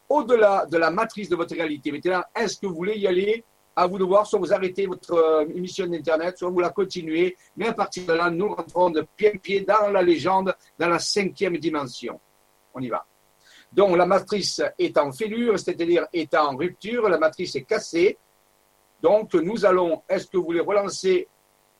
[0.09, 1.91] au-delà de la matrice de votre réalité.
[1.91, 3.43] Maintenant, est-ce que vous voulez y aller
[3.79, 7.37] à vous de voir, soit vous arrêtez votre euh, émission d'Internet, soit vous la continuez.
[7.55, 10.89] Mais à partir de là, nous rentrons de pied en pied dans la légende, dans
[10.89, 12.19] la cinquième dimension.
[12.73, 13.05] On y va.
[13.71, 18.17] Donc la matrice est en fêlure, c'est-à-dire est en rupture, la matrice est cassée.
[19.01, 21.29] Donc nous allons, est-ce que vous voulez relancer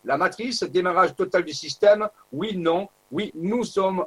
[0.06, 2.08] la matrice, démarrage total du système?
[2.32, 2.88] Oui, non.
[3.12, 4.06] Oui, nous sommes,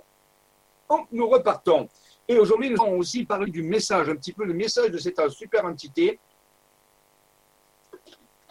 [1.10, 1.88] nous repartons.
[2.26, 5.28] Et aujourd'hui, nous allons aussi parler du message, un petit peu le message de cette
[5.28, 6.18] super entité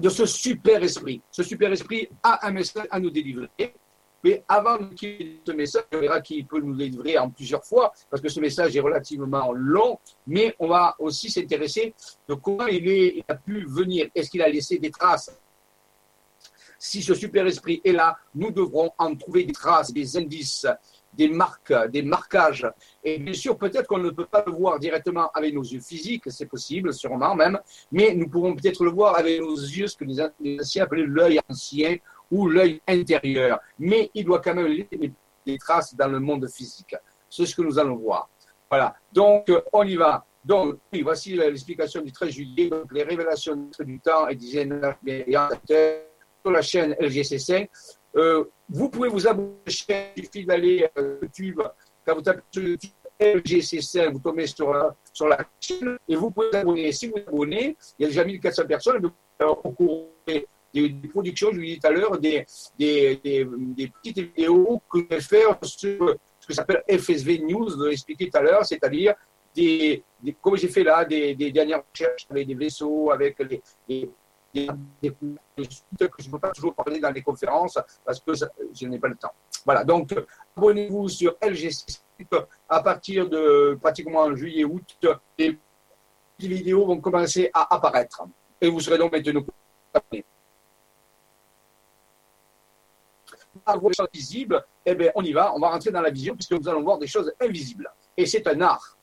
[0.01, 1.21] de ce super esprit.
[1.31, 3.49] Ce super esprit a un message à nous délivrer.
[4.23, 7.91] Mais avant qu'il ait ce message, on verra qu'il peut nous délivrer en plusieurs fois,
[8.09, 11.93] parce que ce message est relativement long, mais on va aussi s'intéresser
[12.27, 14.09] de comment il a pu venir.
[14.13, 15.31] Est-ce qu'il a laissé des traces?
[16.77, 20.65] Si ce super esprit est là, nous devrons en trouver des traces, des indices,
[21.13, 22.67] des marques, des marquages.
[23.03, 26.23] Et bien sûr, peut-être qu'on ne peut pas le voir directement avec nos yeux physiques,
[26.27, 27.59] c'est possible, sûrement même,
[27.91, 30.21] mais nous pourrons peut-être le voir avec nos yeux, ce que les
[30.59, 31.97] anciens appelaient l'œil ancien
[32.29, 33.59] ou l'œil intérieur.
[33.77, 35.11] Mais il doit quand même laisser
[35.45, 36.95] des traces dans le monde physique.
[37.29, 38.29] C'est ce que nous allons voir.
[38.69, 38.95] Voilà.
[39.11, 40.25] Donc, on y va.
[40.43, 42.69] Donc, voici l'explication du 13 juillet.
[42.69, 44.97] Donc, les révélations du temps et des énergies
[46.41, 47.67] sur la chaîne LGC5.
[48.15, 49.53] Euh, vous pouvez vous abonner
[50.15, 51.61] il suffit d'aller à YouTube.
[52.05, 56.31] Quand vous tapez sur YouTube LGC5, vous tombez sur, euh, sur la chaîne et vous
[56.31, 56.91] pouvez vous abonner.
[56.91, 61.49] Si vous vous abonnez, il y a déjà 1400 personnes au cours des, des, productions,
[61.51, 62.45] je vous dit tout à l'heure, des,
[62.77, 68.37] petites vidéos que je vais sur ce que s'appelle FSV News, je l'ai expliqué tout
[68.37, 69.15] à l'heure, c'est-à-dire
[69.55, 70.03] des,
[70.41, 73.37] comme j'ai fait là, des, dernières recherches avec des vaisseaux, avec
[73.87, 74.09] les
[74.53, 74.69] des,
[75.01, 78.99] des, que je ne peux pas toujours parler dans les conférences parce que je n'ai
[78.99, 79.33] pas le temps.
[79.65, 80.13] Voilà, donc
[80.55, 82.01] abonnez-vous sur LGC
[82.69, 84.97] à partir de pratiquement juillet-août,
[85.37, 85.57] les
[86.39, 88.23] vidéos vont commencer à apparaître.
[88.59, 89.43] Et vous serez donc maintenant
[94.13, 96.83] visible, eh bien, on y va, on va rentrer dans la vision puisque nous allons
[96.83, 97.91] voir des choses invisibles.
[98.17, 98.97] Et c'est un art.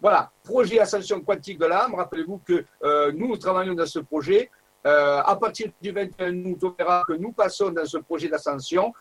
[0.00, 1.94] Voilà, projet Ascension quantique de l'âme.
[1.94, 4.50] Rappelez-vous que euh, nous, travaillons dans ce projet.
[4.86, 8.92] Euh, à partir du 21 août, on verra que nous passons dans ce projet d'ascension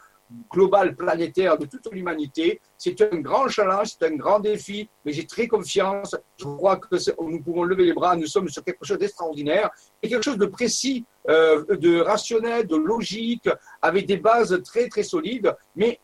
[0.52, 2.60] global planétaire de toute l'humanité.
[2.78, 6.16] C'est un grand challenge, c'est un grand défi, mais j'ai très confiance.
[6.38, 8.16] Je crois que nous pouvons lever les bras.
[8.16, 9.70] Nous sommes sur quelque chose d'extraordinaire
[10.02, 13.50] et quelque chose de précis, euh, de rationnel, de logique,
[13.82, 15.56] avec des bases très très solides.
[15.76, 16.00] Mais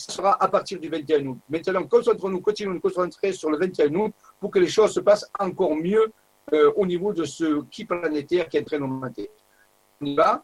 [0.00, 1.38] ce sera à partir du 21 août.
[1.48, 5.00] Maintenant, concentrons-nous, continuons de nous concentrer sur le 21 août pour que les choses se
[5.00, 6.12] passent encore mieux
[6.52, 9.30] euh, au niveau de ce qui planétaire qui est en train d'augmenter.
[10.00, 10.42] On y va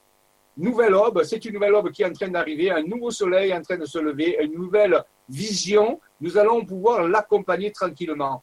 [0.57, 3.57] nouvelle aube, c'est une nouvelle aube qui est en train d'arriver, un nouveau soleil est
[3.57, 6.01] en train de se lever, une nouvelle vision.
[6.21, 8.43] Nous allons pouvoir l'accompagner tranquillement.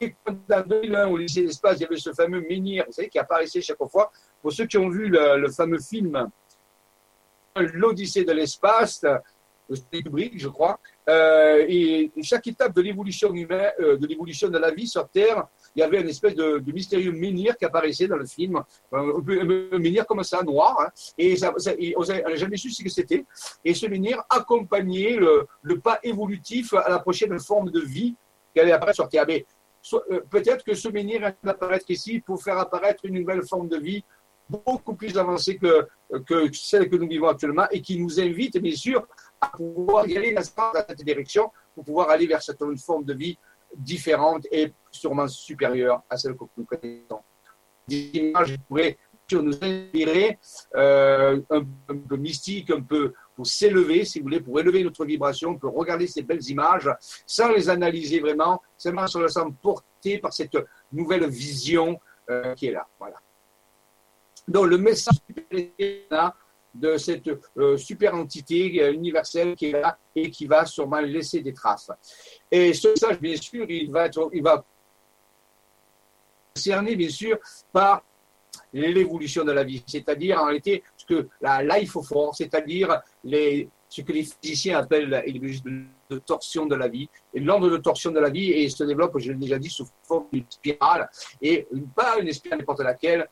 [0.00, 3.18] Et en 2001, au lycée d'espace, il y avait ce fameux menhir, vous savez, qui
[3.18, 4.12] apparaissait chaque fois.
[4.40, 6.28] Pour ceux qui ont vu le, fameux film
[7.56, 9.04] L'Odyssée de l'espace,
[9.68, 10.78] de Kubrick, je crois,
[11.08, 15.46] euh, et chaque étape de l'évolution humaine, euh, de l'évolution de la vie sur Terre,
[15.74, 19.02] il y avait une espèce de, mystérieux menhir qui apparaissait dans le film, un,
[19.78, 20.90] menhir comme ça, noir, hein.
[21.18, 21.36] et,
[21.96, 23.24] on n'a jamais su ce que c'était.
[23.64, 28.14] Et ce menhir accompagnait le, pas évolutif à la prochaine forme de vie
[28.52, 29.24] qui allait apparaître sur Terre.
[29.28, 29.44] Mais
[29.92, 33.76] euh, peut-être que ce menhir va apparaître ici pour faire apparaître une nouvelle forme de
[33.76, 34.04] vie
[34.48, 35.86] beaucoup plus avancée que,
[36.52, 39.06] celle que nous vivons actuellement et qui nous invite, bien sûr,
[39.46, 43.38] pouvoir y aller dans cette direction pour pouvoir aller vers cette forme de vie
[43.76, 47.20] différente et sûrement supérieure à celle que nous connaissons.
[47.86, 48.98] Des images pourraient
[49.36, 50.38] nous inspirer,
[50.74, 51.64] euh, un,
[52.08, 55.68] peu mystique, un peu pour s'élever, si vous voulez, pour élever notre vibration, on peut
[55.68, 56.90] regarder ces belles images
[57.26, 60.56] sans les analyser vraiment, seulement se laissant porter par cette
[60.92, 62.86] nouvelle vision euh, qui est là.
[62.98, 63.16] Voilà.
[64.46, 65.16] Donc le message
[66.10, 66.34] là,
[66.78, 71.40] de cette euh, super entité euh, universelle qui est là et qui va sûrement laisser
[71.40, 71.90] des traces.
[72.50, 74.64] Et ce message, bien sûr, il va être, il va
[76.54, 77.38] cerné, bien sûr,
[77.72, 78.02] par
[78.72, 84.02] l'évolution de la vie, c'est-à-dire en réalité ce que la life force, c'est-à-dire les, ce
[84.02, 85.24] que les physiciens appellent
[86.10, 87.08] de torsion de la vie.
[87.32, 89.86] Et l'ordre de torsion de la vie et se développe, je l'ai déjà dit, sous
[90.02, 91.08] forme d'une spirale,
[91.40, 93.28] et pas une spirale n'importe laquelle,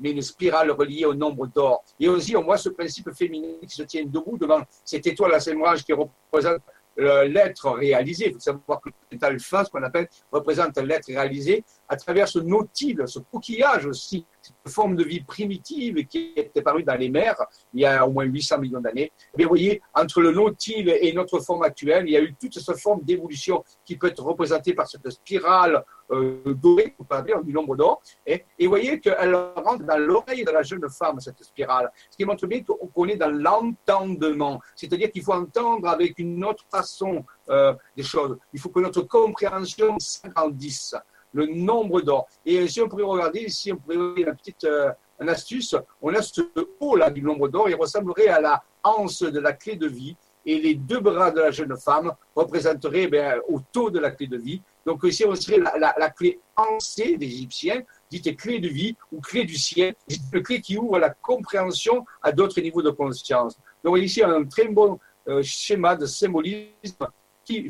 [0.00, 1.84] mais une spirale reliée au nombre d'or.
[1.98, 5.40] Et aussi, on voit ce principe féminin qui se tient debout devant cette étoile à
[5.40, 6.60] Saint-Branche qui représente
[6.96, 8.26] l'être réalisé.
[8.28, 8.90] Il faut savoir que
[9.22, 14.72] alpha, ce qu'on appelle, représente l'être réalisé à travers ce nautile, ce coquillage aussi, cette
[14.72, 17.36] forme de vie primitive qui est apparue dans les mers
[17.72, 19.12] il y a au moins 800 millions d'années.
[19.36, 22.58] Mais vous voyez, entre le nautile et notre forme actuelle, il y a eu toute
[22.58, 27.52] cette forme d'évolution qui peut être représentée par cette spirale euh, dorée, on peut du
[27.52, 28.02] nombre d'or.
[28.26, 31.90] Et, et, vous voyez qu'elle rentre dans l'oreille de la jeune femme, cette spirale.
[32.10, 34.60] Ce qui montre bien qu'on est dans l'entendement.
[34.74, 38.36] C'est-à-dire qu'il faut entendre avec une autre façon euh, des choses.
[38.52, 40.94] Il faut que notre compréhension s'agrandisse
[41.32, 42.26] le nombre d'or.
[42.44, 46.22] Et si on pourrait regarder ici, on pourrait regarder une petite euh, astuce, on a
[46.22, 46.40] ce
[46.80, 50.16] haut là du nombre d'or, il ressemblerait à la hanse de la clé de vie,
[50.46, 54.26] et les deux bras de la jeune femme représenteraient ben, au taux de la clé
[54.26, 54.62] de vie.
[54.86, 59.20] Donc ici, on serait la, la, clé ancée des Égyptiens, dite clé de vie ou
[59.20, 59.94] clé du ciel,
[60.32, 63.58] une clé qui ouvre la compréhension à d'autres niveaux de conscience.
[63.84, 67.06] Donc ici, on a un très bon euh, schéma de symbolisme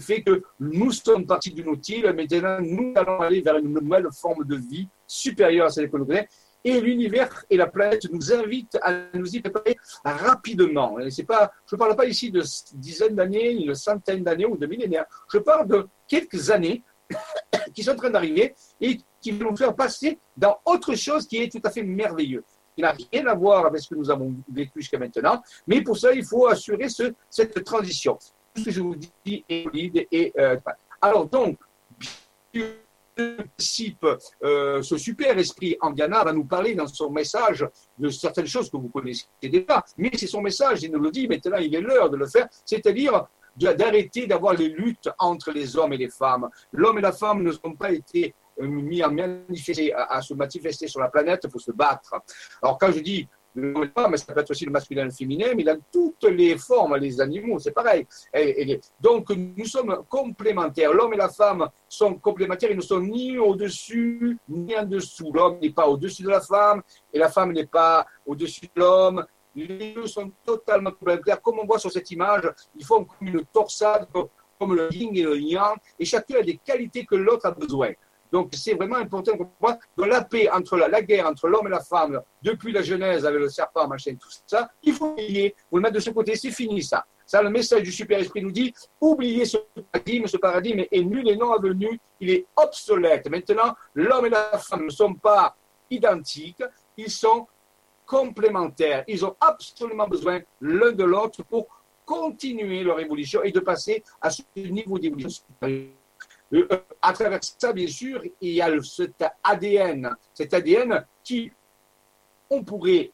[0.01, 4.45] fait que nous sommes partis du Nautil, maintenant nous allons aller vers une nouvelle forme
[4.45, 6.27] de vie supérieure à celle que nous connaissons.
[6.63, 10.97] Et l'univers et la planète nous invitent à nous y préparer rapidement.
[11.27, 12.43] pas, je ne parle pas ici de
[12.75, 15.07] dizaines d'années, une centaine d'années ou de millénaires.
[15.33, 16.83] Je parle de quelques années
[17.75, 21.39] qui sont en train d'arriver et qui vont nous faire passer dans autre chose qui
[21.39, 24.35] est tout à fait merveilleux qui n'a rien à voir avec ce que nous avons
[24.53, 25.43] vécu jusqu'à maintenant.
[25.67, 28.19] Mais pour ça, il faut assurer ce, cette transition
[28.57, 30.09] ce que je vous dis est.
[30.13, 30.57] Et, euh,
[31.01, 31.59] alors donc,
[32.57, 37.67] euh, ce super esprit Andiana va nous parler dans son message
[37.99, 41.29] de certaines choses que vous connaissez déjà, mais c'est son message, il nous le dit,
[41.29, 45.93] maintenant il est l'heure de le faire, c'est-à-dire d'arrêter d'avoir les luttes entre les hommes
[45.93, 46.49] et les femmes.
[46.73, 50.87] L'homme et la femme ne sont pas été euh, mis à, manifester, à, se manifester
[50.87, 52.15] sur la planète pour se battre.
[52.63, 55.65] Alors quand je dis mais ça peut être aussi le masculin et le féminin, mais
[55.65, 58.07] dans toutes les formes, les animaux, c'est pareil.
[59.01, 60.93] donc, nous sommes complémentaires.
[60.93, 65.33] L'homme et la femme sont complémentaires, ils ne sont ni au-dessus, ni en dessous.
[65.33, 66.83] L'homme n'est pas au-dessus de la femme,
[67.13, 69.25] et la femme n'est pas au-dessus de l'homme.
[69.55, 71.43] Les deux sont totalement complémentaires.
[71.43, 74.07] Comme on voit sur cette image, ils font comme une torsade
[74.61, 77.93] comme le yin et le yang, et chacun a des qualités que l'autre a besoin.
[78.33, 81.67] Donc c'est vraiment important qu'on voit dans la paix entre la, la guerre entre l'homme
[81.67, 85.55] et la femme, depuis la Genèse avec le serpent, machin, tout ça, il faut oublier,
[85.71, 87.05] vous le mettre de ce côté, c'est fini ça.
[87.31, 89.59] Ça, le message du Super-Esprit nous dit, oubliez ce
[89.93, 93.31] paradigme, ce paradigme est nul et non avenu, il est obsolète.
[93.31, 95.55] Maintenant, l'homme et la femme ne sont pas
[95.89, 96.65] identiques,
[96.97, 97.47] ils sont
[98.05, 99.05] complémentaires.
[99.07, 101.69] Ils ont absolument besoin l'un de l'autre pour
[102.05, 105.87] continuer leur évolution et de passer à ce niveau d'évolution euh,
[107.01, 111.51] à travers ça, bien sûr, il y a cet ADN, cet ADN qui,
[112.49, 113.13] on pourrait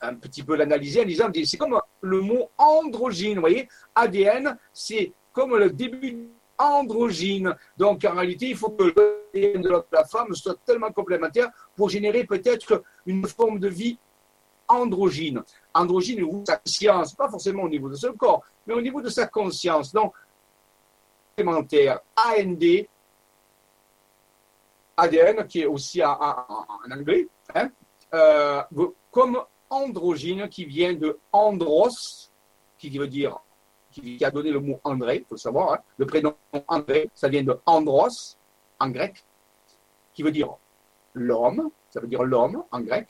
[0.00, 5.12] un petit peu l'analyser en disant, c'est comme le mot androgyne, vous voyez, ADN, c'est
[5.32, 7.54] comme le début androgyne.
[7.76, 12.24] Donc en réalité, il faut que l'ADN de la femme soit tellement complémentaire pour générer
[12.24, 13.98] peut-être une forme de vie
[14.68, 15.42] androgyne.
[15.74, 19.08] Androgyne ou sa conscience, pas forcément au niveau de son corps, mais au niveau de
[19.08, 19.92] sa conscience.
[19.92, 20.12] Donc,
[21.34, 22.62] complémentaire AND,
[24.96, 26.16] ADN, qui est aussi en,
[26.90, 27.70] anglais, hein,
[28.14, 28.62] euh,
[29.10, 32.30] comme androgyne qui vient de andros,
[32.78, 33.36] qui veut dire,
[33.90, 35.78] qui, a donné le mot André, il faut savoir, hein.
[35.96, 36.34] le prénom
[36.68, 38.38] André, ça vient de andros,
[38.78, 39.24] en grec,
[40.12, 40.54] qui veut dire
[41.14, 43.08] l'homme, ça veut dire l'homme en grec,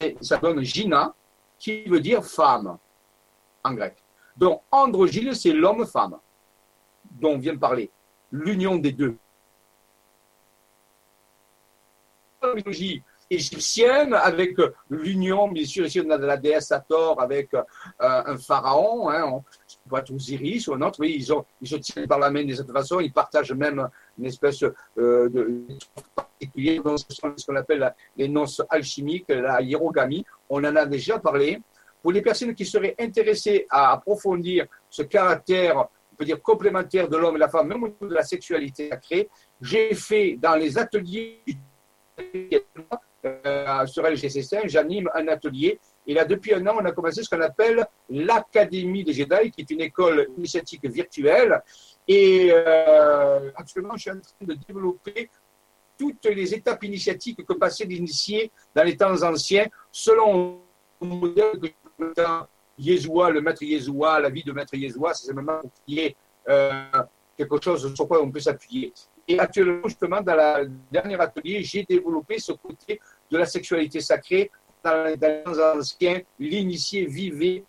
[0.00, 1.14] et ça donne Gina,
[1.58, 2.78] qui veut dire femme
[3.64, 3.96] en grec.
[4.36, 6.18] Donc androgyne, c'est l'homme-femme
[7.22, 7.90] dont on vient de parler,
[8.30, 9.16] l'union des deux.
[12.42, 14.56] La mythologie égyptienne, avec
[14.90, 17.62] l'union, bien sûr, ici on a de la déesse Hathor avec euh,
[17.98, 19.24] un pharaon, hein,
[19.90, 22.44] on, être Osiris ou un autre, oui, ils, ont, ils se tiennent par la main
[22.44, 25.62] de cette façon, ils partagent même une espèce euh, de
[26.14, 31.60] particulier, ce qu'on appelle les noces alchimiques, la hiérogamie, on en a déjà parlé.
[32.02, 35.86] Pour les personnes qui seraient intéressées à approfondir ce caractère
[36.24, 39.28] dire complémentaire de l'homme et la femme, même au niveau de la sexualité sacrée.
[39.60, 41.42] J'ai fait dans les ateliers
[43.24, 45.78] euh, sur LGC5, j'anime un atelier.
[46.06, 49.60] Et là, depuis un an, on a commencé ce qu'on appelle l'Académie des Jedi, qui
[49.60, 51.62] est une école initiatique virtuelle.
[52.08, 55.30] Et euh, actuellement, je suis en train de développer
[55.96, 60.60] toutes les étapes initiatiques que passaient l'initié dans les temps anciens, selon
[61.00, 62.12] le modèle que
[62.78, 66.16] Yeshua, le maître Yeshua, la vie de maître Yeshua, c'est simplement qu'il y
[66.48, 66.84] euh,
[67.36, 68.92] quelque chose sur quoi on peut s'appuyer.
[69.28, 74.50] Et actuellement, justement, dans le dernier atelier, j'ai développé ce côté de la sexualité sacrée.
[74.82, 77.64] Dans les anciens, l'initié vivait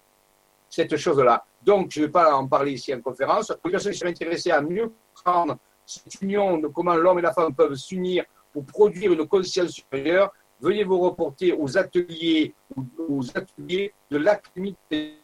[0.68, 1.46] cette chose-là.
[1.62, 3.48] Donc, je ne vais pas en parler ici en conférence.
[3.48, 4.92] Pour les personnes qui sont intéressées à mieux
[5.24, 9.72] prendre cette union, de comment l'homme et la femme peuvent s'unir pour produire une conscience
[9.72, 12.56] supérieure, veuillez vous reporter aux ateliers,
[12.97, 15.19] aux ateliers de l'académie des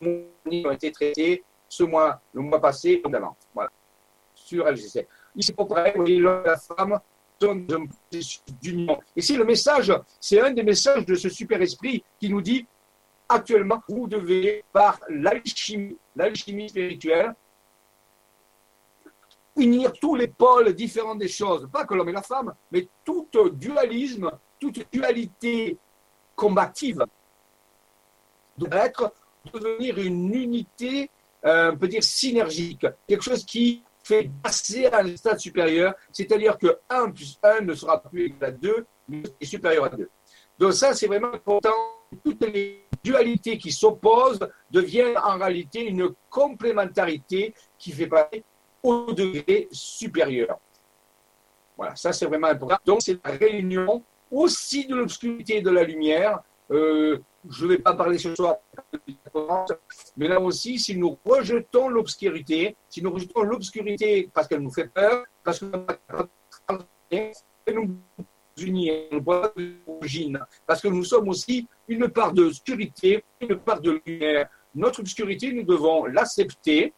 [0.00, 3.36] qui ont été traités ce mois, le mois passé, d'avant.
[3.54, 3.70] Voilà,
[4.34, 5.08] sur LGC.
[5.34, 7.00] Ici, pour pareil, la femme
[7.40, 8.98] sont un processus d'union.
[9.16, 12.66] Ici, le message, c'est un des messages de ce super esprit qui nous dit
[13.28, 17.34] actuellement, vous devez, par l'alchimie, l'alchimie spirituelle,
[19.56, 23.28] unir tous les pôles différents des choses, pas que l'homme et la femme, mais tout
[23.52, 25.78] dualisme, toute dualité
[26.34, 27.04] combative
[28.56, 29.12] doit être
[29.52, 31.10] devenir une unité,
[31.44, 36.58] euh, on peut dire synergique, quelque chose qui fait passer à un stade supérieur, c'est-à-dire
[36.58, 40.08] que 1 plus 1 ne sera plus égal à 2, mais supérieur à 2.
[40.58, 41.74] Donc ça, c'est vraiment important.
[42.24, 48.44] Toutes les dualités qui s'opposent deviennent en réalité une complémentarité qui fait passer
[48.84, 50.60] au degré supérieur.
[51.76, 52.76] Voilà, ça c'est vraiment important.
[52.84, 56.40] Donc c'est la réunion aussi de l'obscurité et de la lumière.
[56.70, 57.18] Euh,
[57.50, 58.56] je ne vais pas parler ce soir,
[60.16, 64.88] mais là aussi, si nous rejetons l'obscurité, si nous rejetons l'obscurité parce qu'elle nous fait
[64.88, 65.84] peur, parce que nous
[70.66, 74.48] parce que nous sommes aussi une part d'obscurité, une part de lumière.
[74.74, 76.92] Notre obscurité, nous devons l'accepter,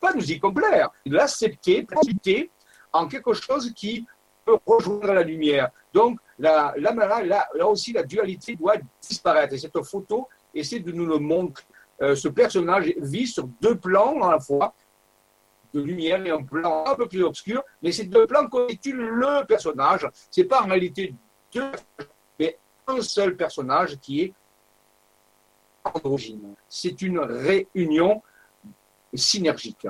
[0.00, 2.50] pas nous y complaire, l'accepter, l'accepter
[2.92, 4.06] en quelque chose qui
[4.44, 5.70] peut rejoindre la lumière.
[5.92, 9.54] Donc, là, là, aussi, la dualité doit disparaître.
[9.54, 11.64] Et cette photo essaie de nous le montrer.
[12.00, 14.72] Euh, ce personnage vit sur deux plans à la fois,
[15.74, 19.44] de lumière et un plan un peu plus obscur, mais ces deux plans constituent le
[19.44, 20.08] personnage.
[20.30, 21.14] Ce n'est pas en réalité
[21.52, 21.72] deux,
[22.38, 24.34] mais un seul personnage qui est
[25.84, 26.54] androgyne.
[26.68, 28.22] C'est une réunion
[29.14, 29.86] synergique.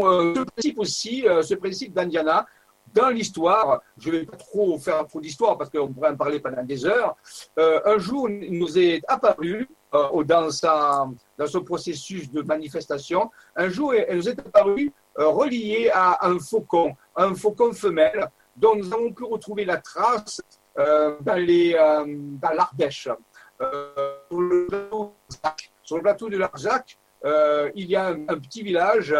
[0.00, 2.46] Euh, ce principe aussi, euh, ce principe d'Indiana,
[2.94, 6.40] dans l'histoire, je ne vais pas trop faire trop d'histoire parce qu'on pourrait en parler
[6.40, 7.16] pendant des heures,
[7.58, 10.48] euh, un jour il nous est apparu euh, dans,
[11.38, 16.38] dans son processus de manifestation, un jour, elle nous est apparue euh, reliée à un
[16.38, 20.40] faucon, un faucon femelle, dont nous avons pu retrouver la trace
[20.78, 23.08] euh, dans, les, dans l'Ardèche.
[25.88, 26.98] Sur, le plateau, de Larzac,
[27.74, 29.14] il y a un, petit village,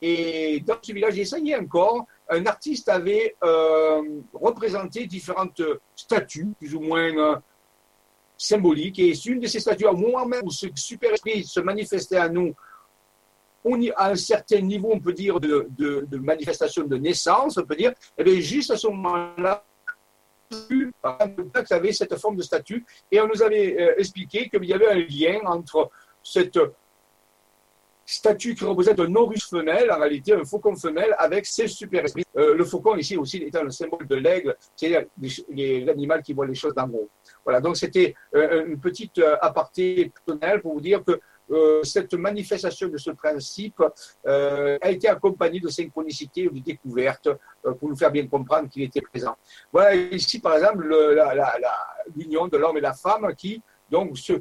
[0.00, 3.36] et dans ce village, il y encore, un artiste avait
[4.32, 5.62] représenté différentes
[5.96, 7.40] statues, plus ou moins
[8.42, 8.98] symbolique.
[8.98, 12.28] Et c'est une de ces statues, au moment même où ce super-esprit se manifestait à
[12.28, 12.54] nous,
[13.64, 17.76] on y, à un certain niveau, on peut dire, de, manifestation de naissance, on peut
[17.76, 19.64] dire, et eh bien juste à ce moment-là,
[21.64, 24.88] ça avait cette forme de statue, et on nous avait euh, expliqué qu'il y avait
[24.88, 25.90] un lien entre
[26.22, 26.58] cette
[28.04, 32.24] statue qui représente un orus femelle, en réalité un faucon femelle, avec ses super esprits.
[32.36, 35.08] Euh, le faucon ici aussi étant le symbole de l'aigle, c'est
[35.50, 37.08] l'animal qui voit les choses d'en haut.
[37.44, 41.18] Voilà, donc c'était euh, une petite euh, aparté personnelle pour vous dire que
[41.82, 43.82] cette manifestation de ce principe
[44.24, 47.28] a été accompagnée de synchronicité ou de découverte
[47.78, 49.36] pour nous faire bien comprendre qu'il était présent.
[49.70, 50.88] Voilà ici par exemple
[52.16, 53.60] l'union de l'homme et la femme qui
[53.90, 54.32] donc se,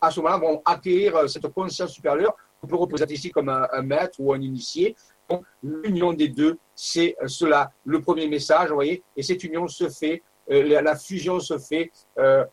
[0.00, 2.34] à ce moment-là vont acquérir cette conscience supérieure
[2.64, 4.96] on peut représenter ici comme un, maître ou un initié.
[5.62, 10.22] l'union des deux, c'est cela, le premier message, vous voyez, et cette union se fait,
[10.50, 12.44] euh, la, fusion se fait, euh,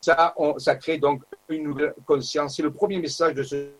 [0.00, 2.56] ça, ça crée donc une nouvelle conscience.
[2.56, 3.70] C'est le premier message de ce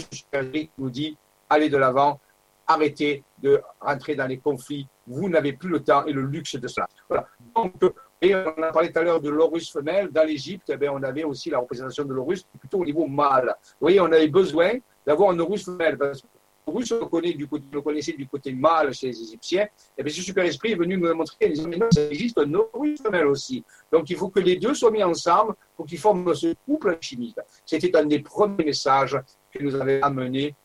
[0.00, 1.16] qui nous dit
[1.48, 2.20] allez de l'avant,
[2.66, 6.66] arrêtez de rentrer dans les conflits, vous n'avez plus le temps et le luxe de
[6.66, 6.88] cela.
[7.08, 7.26] Voilà.
[7.54, 7.72] Donc,
[8.20, 10.10] et on a parlé tout à l'heure de l'Horus femelle.
[10.10, 13.54] Dans l'Égypte, eh on avait aussi la représentation de l'Horus plutôt au niveau mâle.
[13.62, 14.72] Vous voyez, on avait besoin
[15.06, 15.96] d'avoir un Horus femelle.
[15.96, 16.26] Parce que
[16.66, 19.62] l'Horus, on, connaît du côté, on connaissait du côté mâle chez les Égyptiens.
[19.62, 22.52] Et eh bien, ce super-esprit est venu me montrer, il mais non, ça existe un
[22.54, 23.64] Horus femelle aussi.
[23.92, 27.36] Donc, il faut que les deux soient mis ensemble pour qu'ils forment ce couple chimique.
[27.64, 29.16] C'était un des premiers messages
[29.52, 30.56] que nous avait amené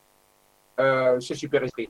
[0.80, 1.89] euh, ce super-esprit.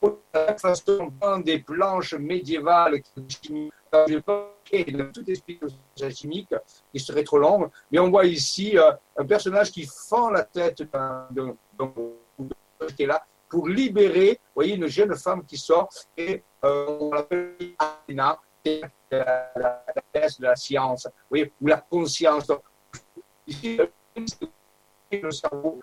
[0.00, 1.12] Faut la façon
[1.44, 4.54] des planches médiévales qui je vais pas
[4.92, 6.54] dans toute explication chimique
[6.92, 10.82] qui serait trop longue, mais on voit ici euh, un personnage qui fend la tête
[10.82, 11.28] d'un
[12.96, 17.10] qui est là pour libérer, vous voyez, une jeune femme qui sort et euh, on
[17.12, 18.38] l'appelle Athéna,
[19.10, 19.84] la, la,
[20.14, 22.50] de la science, vous voyez, ou la conscience.
[23.46, 23.78] Ici,
[25.10, 25.80] le cerveau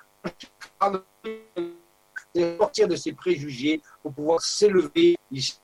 [2.57, 5.59] sortir de ses préjugés pour pouvoir s'élever ici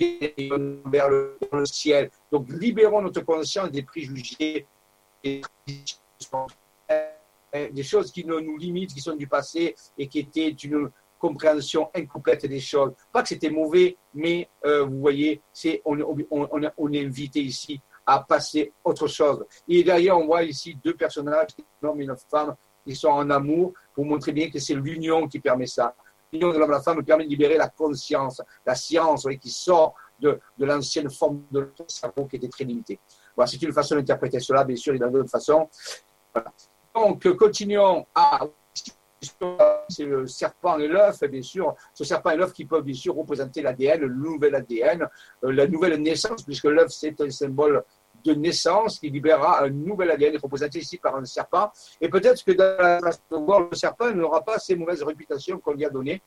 [0.86, 2.10] vers le, ciel.
[2.32, 4.66] Donc, libérons notre conscience des préjugés,
[5.24, 5.42] des,
[7.84, 12.60] choses qui nous limitent, qui sont du passé et qui étaient une compréhension incomplète des
[12.60, 12.94] choses.
[13.12, 16.00] Pas que c'était mauvais, mais euh, vous voyez, c'est, on,
[16.32, 19.46] on, on, est invité ici à passer autre chose.
[19.68, 21.50] Et d'ailleurs, on voit ici deux personnages,
[21.84, 22.56] un homme et une femme,
[22.86, 25.96] qui sont en amour, pour montrer bien que c'est l'union qui permet ça
[26.32, 30.40] de l'homme et la femme permet de libérer la conscience, la science qui sort de,
[30.58, 33.00] de l'ancienne forme de notre cerveau qui était très limitée.
[33.36, 35.68] Voilà, c'est une façon d'interpréter cela, bien sûr, il y a d'autres façons.
[36.96, 38.42] Donc, continuons à.
[39.88, 41.76] C'est le serpent et l'œuf, bien sûr.
[41.94, 45.08] Ce serpent et l'œuf qui peuvent, bien sûr, représenter l'ADN, le nouvel ADN,
[45.44, 47.84] euh, la nouvelle naissance, puisque l'œuf, c'est un symbole
[48.24, 51.72] de naissance qui libérera un nouvel ADN représenté ici par un serpent.
[52.00, 55.86] Et peut-être que dans la voir le serpent n'aura pas ces mauvaises réputations qu'on lui
[55.86, 56.22] a données.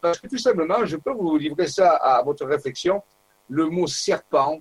[0.00, 3.02] Parce que tout simplement, je peux vous livrer ça à votre réflexion.
[3.48, 4.60] Le mot serpent,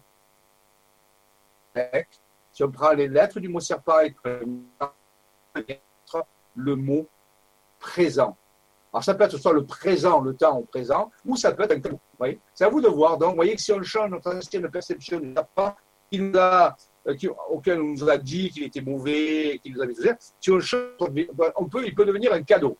[2.51, 4.15] si on prend les lettres du mot serpent et
[6.55, 7.07] le mot
[7.79, 8.37] présent.
[8.93, 11.73] Alors ça peut être soit le présent, le temps au présent, ou ça peut être
[11.73, 11.99] un cadeau.
[12.53, 13.17] C'est à vous de voir.
[13.17, 15.75] Donc, vous voyez que si on change notre ancienne perception du serpent,
[16.21, 16.75] nous a,
[17.07, 17.15] euh,
[17.49, 20.91] auquel on nous a dit qu'il était mauvais, qu'il nous avait fait, si on change,
[21.55, 22.77] on peut, il peut devenir un cadeau.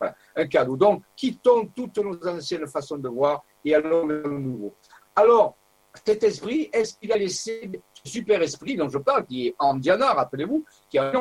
[0.00, 0.76] un cadeau.
[0.76, 4.74] Donc, quittons toutes nos anciennes façons de voir et allons vers le nouveau.
[5.14, 5.56] Alors,
[6.04, 7.70] cet esprit, est-ce qu'il a laissé
[8.04, 11.12] ce super esprit dont je parle, qui est Andiana, rappelez-vous, qui a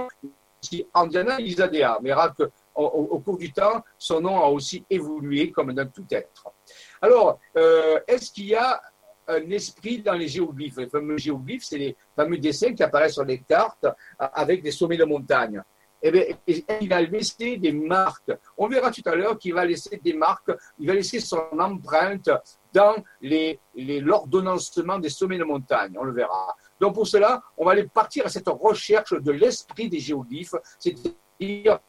[0.94, 5.74] Andiana Isadea, mais que au, au, cours du temps, son nom a aussi évolué comme
[5.74, 6.48] dans tout être.
[7.02, 8.82] Alors, euh, est-ce qu'il y a
[9.28, 10.78] un esprit dans les géoglyphes.
[10.78, 14.98] Les fameux géoglyphes, c'est les fameux dessins qui apparaissent sur les cartes avec des sommets
[14.98, 15.62] de montagne.
[16.02, 16.24] Eh bien,
[16.82, 18.32] il va laisser des marques.
[18.58, 22.30] On verra tout à l'heure qu'il va laisser des marques, il va laisser son empreinte
[22.72, 22.96] dans
[23.76, 25.96] l'ordonnancement les, des sommets de montagne.
[26.00, 26.56] On le verra.
[26.80, 31.80] Donc pour cela, on va aller partir à cette recherche de l'esprit des géoglyphes, c'est-à-dire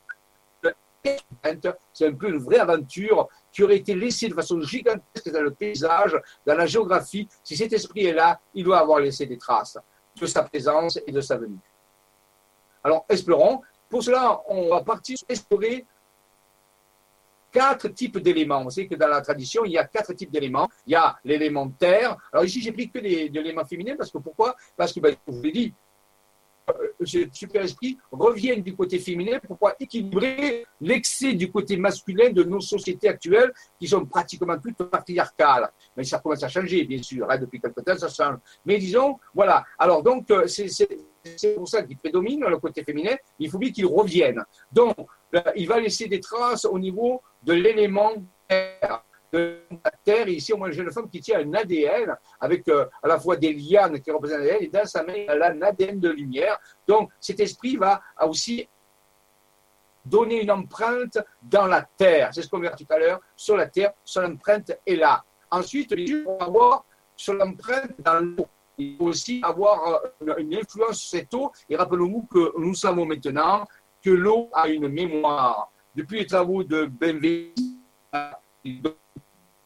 [1.93, 5.53] c'est un peu une vraie aventure qui aurait été laissée de façon gigantesque dans le
[5.53, 7.29] paysage, dans la géographie.
[7.43, 9.79] Si cet esprit est là, il doit avoir laissé des traces
[10.21, 11.59] de sa présence et de sa venue.
[12.83, 13.61] Alors, explorons.
[13.89, 15.85] Pour cela, on va partir explorer
[17.53, 18.63] quatre types d'éléments.
[18.63, 20.69] Vous savez que dans la tradition, il y a quatre types d'éléments.
[20.87, 22.17] Il y a l'élément terre.
[22.33, 24.55] Alors ici, j'ai pris que des, éléments féminins parce que pourquoi?
[24.77, 25.75] Parce que, ben, je vous l'ai dit,
[27.05, 32.61] super esprit reviennent du côté féminin pour pouvoir équilibrer l'excès du côté masculin de nos
[32.61, 35.71] sociétés actuelles qui sont pratiquement toutes patriarcales.
[35.97, 37.31] Mais ça commence à changer, bien sûr.
[37.31, 38.39] Hein, depuis quelque temps, ça change.
[38.65, 39.65] Mais disons, voilà.
[39.79, 43.17] Alors, donc, euh, c'est pour ça qu'il prédomine le côté féminin.
[43.39, 44.43] Il faut bien qu'il revienne.
[44.73, 44.97] Donc,
[45.35, 48.13] euh, il va laisser des traces au niveau de l'élément
[49.33, 50.29] de la Terre.
[50.29, 53.37] ici, on voit une jeune femme qui tient un ADN avec euh, à la fois
[53.37, 56.59] des lianes qui représentent l'ADN et dans sa main, elle a un ADN de lumière.
[56.87, 58.69] Donc, cet esprit va aussi
[60.05, 62.31] donner une empreinte dans la Terre.
[62.33, 63.21] C'est ce qu'on verra tout à l'heure.
[63.35, 65.25] Sur la Terre, son empreinte est là.
[65.51, 65.95] Ensuite,
[66.27, 66.85] on va voir
[67.17, 68.47] sur l'empreinte dans l'eau.
[68.79, 71.51] Il faut aussi avoir euh, une influence sur cette eau.
[71.69, 73.67] Et rappelons-nous que nous savons maintenant
[74.03, 75.73] que l'eau a une mémoire.
[75.95, 77.59] Depuis les travaux de Benveniste,
[78.13, 78.39] a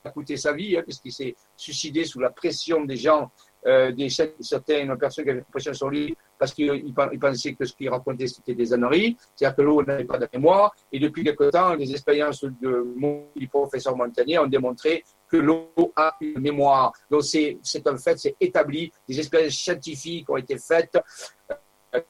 [0.08, 3.30] coûté sa vie, hein, puisqu'il s'est suicidé sous la pression des gens,
[3.66, 7.90] euh, des, certaines personnes qui avaient pression sur lui, parce qu'ils pensaient que ce qu'il
[7.90, 10.74] racontait, c'était des âneries, c'est-à-dire que l'eau n'avait pas de mémoire.
[10.90, 12.86] Et depuis quelque temps, les expériences de
[13.36, 16.92] du professeur Montagnier ont démontré que l'eau a une mémoire.
[17.10, 18.90] Donc c'est un fait, c'est établi.
[19.06, 20.98] Des expériences scientifiques ont été faites.
[21.94, 22.00] Euh,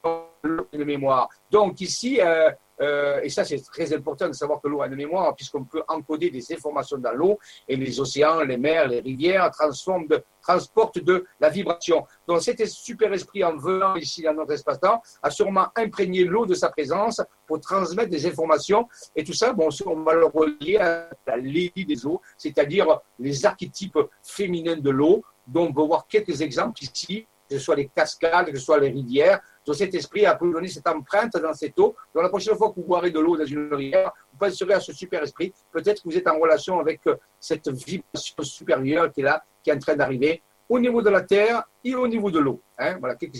[0.73, 1.29] une mémoire.
[1.49, 2.49] Donc ici, euh,
[2.81, 5.83] euh, et ça, c'est très important de savoir que l'eau a une mémoire, puisqu'on peut
[5.87, 11.49] encoder des informations dans l'eau, et les océans, les mers, les rivières transportent de la
[11.49, 12.05] vibration.
[12.27, 16.55] Donc cet super esprit, en venant ici dans notre espace-temps, a sûrement imprégné l'eau de
[16.55, 18.87] sa présence pour transmettre des informations.
[19.15, 23.45] Et tout ça, bon, on va le relier à la lady des eaux, c'est-à-dire les
[23.45, 27.87] archétypes féminins de l'eau, dont on peut voir quelques exemples ici, que ce soit les
[27.87, 31.53] cascades, que ce soit les rivières, donc cet esprit a pu donner cette empreinte dans
[31.53, 31.95] cette eau.
[32.13, 34.79] Donc la prochaine fois que vous boirez de l'eau dans une rivière, vous penserez à
[34.79, 35.53] ce super esprit.
[35.71, 39.69] Peut-être que vous êtes en relation avec euh, cette vibration supérieure qui est là, qui
[39.69, 42.61] est en train d'arriver au niveau de la terre et au niveau de l'eau.
[42.77, 42.97] Hein.
[42.99, 43.35] voilà quelques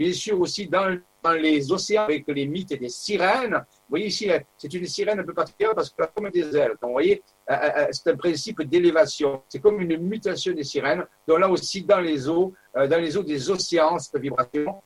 [0.00, 0.98] Bien sûr aussi dans,
[1.34, 3.52] les océans avec les mythes des sirènes.
[3.52, 6.74] Vous voyez ici, c'est une sirène un peu particulière parce qu'elle a comme des ailes.
[6.80, 9.42] Donc, vous voyez, euh, euh, c'est un principe d'élévation.
[9.48, 11.04] C'est comme une mutation des sirènes.
[11.28, 14.80] Donc là aussi, dans les eaux, dans les eaux des océans, cette vibration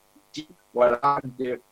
[0.72, 1.20] voilà.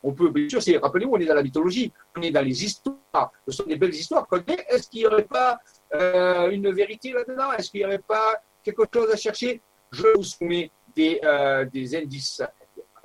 [0.03, 3.33] On peut, bien sûr, rappelez-vous, on est dans la mythologie, on est dans les histoires.
[3.47, 4.27] Ce sont des belles histoires.
[4.69, 5.59] Est-ce qu'il n'y aurait pas
[5.95, 7.53] euh, une vérité là-dedans?
[7.53, 9.61] Est-ce qu'il n'y aurait pas quelque chose à chercher?
[9.91, 12.43] Je vous soumets euh, des indices.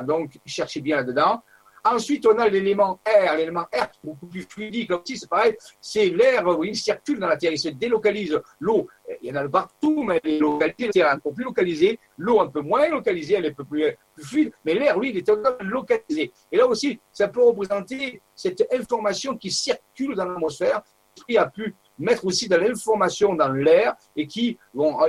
[0.05, 1.41] Donc, cherchez bien là-dedans.
[1.83, 3.37] Ensuite, on a l'élément air.
[3.37, 5.55] L'élément air, beaucoup plus fluidique, aussi, c'est pareil.
[5.79, 8.39] C'est l'air, il circule dans la Terre, il se délocalise.
[8.59, 8.87] L'eau,
[9.21, 11.99] il y en a partout, mais elle est localisée, un peu plus localisée.
[12.17, 14.51] L'eau, un peu moins localisée, elle est un peu plus, fluide.
[14.65, 16.31] Mais l'air, lui, il est totalement localisé.
[16.51, 20.81] Et là aussi, ça peut représenter cette information qui circule dans l'atmosphère,
[21.27, 24.57] qui a pu mettre aussi de l'information dans l'air et qui,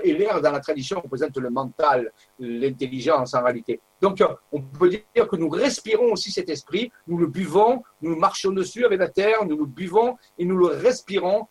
[0.02, 3.80] et l'air dans la tradition représente le mental, l'intelligence en réalité.
[4.00, 4.22] Donc,
[4.52, 8.84] on peut dire que nous respirons aussi cet esprit, nous le buvons, nous marchons dessus
[8.84, 11.46] avec la terre, nous le buvons et nous le respirons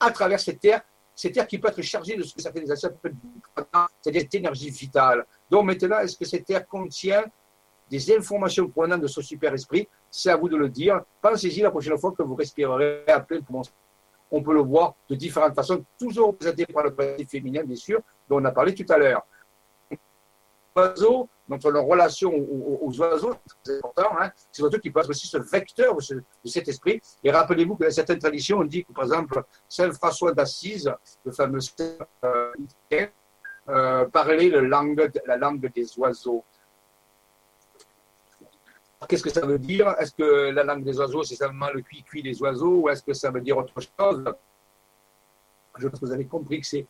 [0.00, 0.82] à travers cette terre,
[1.14, 4.70] cette terre qui peut être chargée de ce que ça fait des c'est-à-dire cette énergie
[4.70, 5.24] vitale.
[5.48, 7.24] Donc maintenant, est-ce que cette terre contient
[7.88, 9.88] des informations provenant de ce super esprit?
[10.10, 11.00] C'est à vous de le dire.
[11.22, 13.62] Pensez-y la prochaine fois que vous respirerez à plein poumon
[14.34, 18.00] on peut le voir de différentes façons, toujours représenté par le principe féminin, bien sûr,
[18.28, 19.24] dont on a parlé tout à l'heure.
[20.76, 25.38] Oiseaux, notre relation aux, oiseaux, c'est important, hein, c'est surtout qui peut être aussi ce
[25.38, 27.00] vecteur de, cet esprit.
[27.22, 30.92] Et rappelez-vous que dans certaines traditions, on dit que, par exemple, Saint François d'Assise,
[31.24, 32.52] le fameux saint euh,
[33.68, 36.44] euh, parlait la langue des oiseaux.
[39.08, 39.94] Qu'est-ce que ça veut dire?
[39.98, 43.12] Est-ce que la langue des oiseaux, c'est seulement le cuit-cuit des oiseaux ou est-ce que
[43.12, 44.24] ça veut dire autre chose?
[45.76, 46.86] Je pense que vous avez compris que c'est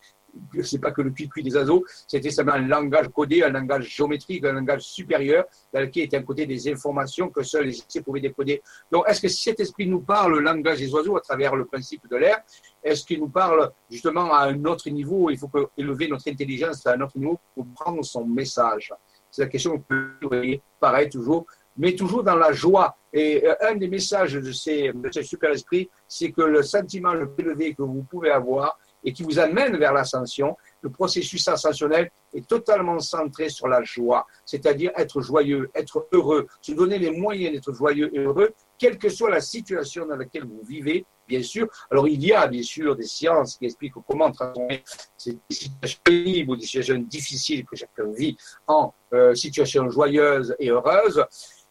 [0.54, 4.44] n'est pas que le cuit-cuit des oiseaux, c'était seulement un langage codé, un langage géométrique,
[4.44, 8.20] un langage supérieur, dans lequel était un côté des informations que seuls les essais pouvaient
[8.20, 8.62] décoder.
[8.90, 12.08] Donc, est-ce que cet esprit nous parle le langage des oiseaux à travers le principe
[12.08, 12.42] de l'air,
[12.82, 16.92] est-ce qu'il nous parle justement à un autre niveau Il faut élever notre intelligence à
[16.92, 18.92] un autre niveau pour prendre son message?
[19.30, 22.96] C'est la question que pareil toujours, mais toujours dans la joie.
[23.12, 27.44] Et euh, un des messages de ces, super esprits, c'est que le sentiment le plus
[27.44, 32.46] élevé que vous pouvez avoir et qui vous amène vers l'ascension, le processus ascensionnel est
[32.46, 37.72] totalement centré sur la joie, c'est-à-dire être joyeux, être heureux, se donner les moyens d'être
[37.72, 41.68] joyeux et heureux, quelle que soit la situation dans laquelle vous vivez, bien sûr.
[41.90, 44.82] Alors, il y a bien sûr des sciences qui expliquent comment transformer
[45.16, 48.36] ces situations pénibles ou des situations difficiles que chacun vit
[48.66, 51.24] en euh, situations joyeuses et heureuses.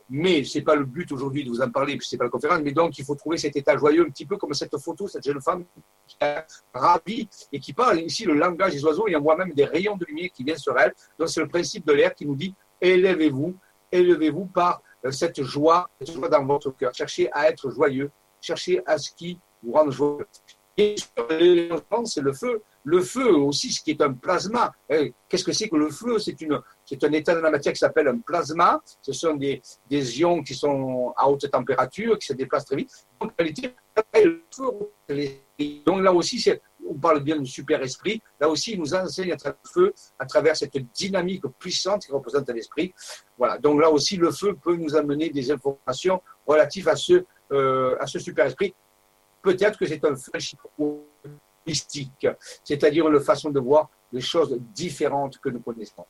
[0.10, 2.26] Mais ce n'est pas le but aujourd'hui de vous en parler, puisque ce n'est pas
[2.26, 4.78] la conférence, mais donc il faut trouver cet état joyeux, un petit peu comme cette
[4.78, 5.66] photo, cette jeune femme
[6.08, 9.54] qui est ravie et qui parle ici le langage des oiseaux, il y a moi-même
[9.54, 10.94] des rayons de lumière qui viennent sur elle.
[11.18, 13.56] Donc c'est le principe de l'air qui nous dit élevez-vous,
[13.92, 16.94] élevez-vous par euh, cette joie, cette joie dans votre cœur.
[16.94, 20.28] Cherchez à être joyeux, cherchez à ce qui vous rend joyeux.
[20.78, 20.96] Et
[21.30, 22.62] l'élément, c'est le feu.
[22.86, 24.74] Le feu aussi, ce qui est un plasma.
[24.90, 26.20] Eh, qu'est-ce que c'est que le feu?
[26.20, 28.82] C'est une, c'est un état de la matière qui s'appelle un plasma.
[29.02, 32.92] Ce sont des, des ions qui sont à haute température, qui se déplacent très vite.
[35.86, 36.46] Donc, là aussi,
[36.86, 38.22] on parle bien du super-esprit.
[38.40, 42.12] Là aussi, il nous enseigne à travers le feu, à travers cette dynamique puissante qui
[42.12, 42.94] représente l'esprit.
[43.38, 43.58] Voilà.
[43.58, 48.08] Donc là aussi, le feu peut nous amener des informations relatives à ce, euh, à
[48.08, 48.74] ce super-esprit.
[49.42, 50.32] Peut-être que c'est un feu
[51.66, 56.06] c'est-à-dire une façon de voir les choses différentes que nous connaissons.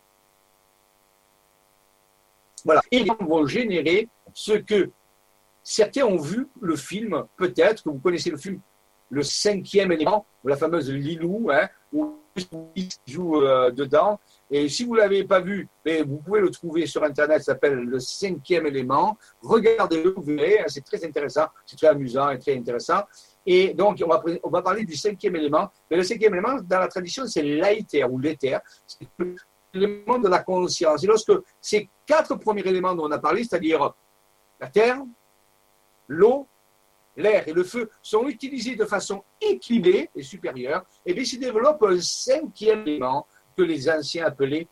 [2.65, 2.81] Voilà.
[2.91, 4.91] Ils vont générer ce que
[5.63, 8.59] certains ont vu le film, peut-être que vous connaissez le film
[9.09, 12.17] Le cinquième élément, la fameuse Lilou, hein, où
[12.75, 14.19] il joue euh, dedans.
[14.49, 17.53] Et si vous ne l'avez pas vu, mais vous pouvez le trouver sur Internet, ça
[17.53, 19.17] s'appelle Le cinquième élément.
[19.41, 23.03] Regardez-le, vous verrez, hein, c'est très intéressant, c'est très amusant et très intéressant.
[23.45, 25.69] Et donc, on va, on va parler du cinquième élément.
[25.89, 28.61] Mais le cinquième élément, dans la tradition, c'est l'aéther ou l'éther.
[28.85, 29.07] C'est
[29.73, 31.03] l'élément de la conscience.
[31.03, 33.93] Et lorsque ces quatre premiers éléments dont on a parlé, c'est-à-dire
[34.59, 35.01] la terre,
[36.07, 36.47] l'eau,
[37.17, 41.37] l'air et le feu, sont utilisés de façon équilibrée et supérieure, et eh bien, se
[41.37, 44.67] développe un cinquième élément que les anciens appelaient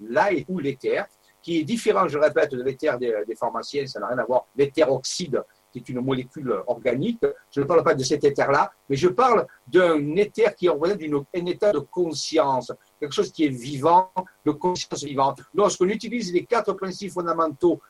[0.00, 1.06] l'air ou l'éther,
[1.40, 4.46] qui est différent, je répète, de l'éther des, des pharmaciens, ça n'a rien à voir.
[4.56, 5.42] L'éther oxyde
[5.72, 7.24] qui est une molécule organique.
[7.50, 11.00] Je ne parle pas de cet éther-là, mais je parle d'un éther qui représente
[11.34, 14.10] un état de conscience, quelque chose qui est vivant,
[14.44, 15.40] de conscience vivante.
[15.54, 17.80] Lorsqu'on utilise les quatre principes fondamentaux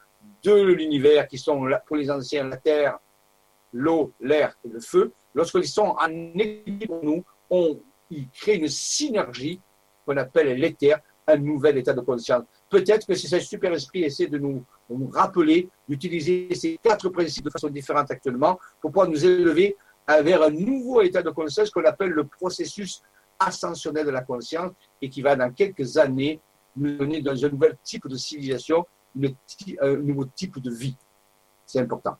[0.42, 2.98] de l'univers, qui sont pour les anciens la terre,
[3.72, 7.80] l'eau, l'air et le feu, lorsqu'ils sont en équilibre pour nous, on
[8.10, 9.60] y crée une synergie
[10.06, 12.44] qu'on appelle l'éther, un nouvel état de conscience.
[12.68, 14.64] Peut-être que si ce super esprit essaie de nous
[14.98, 19.76] nous rappeler d'utiliser ces quatre principes de façon différente actuellement pour pouvoir nous élever
[20.08, 23.02] vers un nouveau état de conscience qu'on appelle le processus
[23.38, 26.40] ascensionnel de la conscience et qui va dans quelques années
[26.76, 28.86] nous donner dans un nouvel type de civilisation,
[29.80, 30.96] un nouveau type de vie.
[31.66, 32.16] C'est important.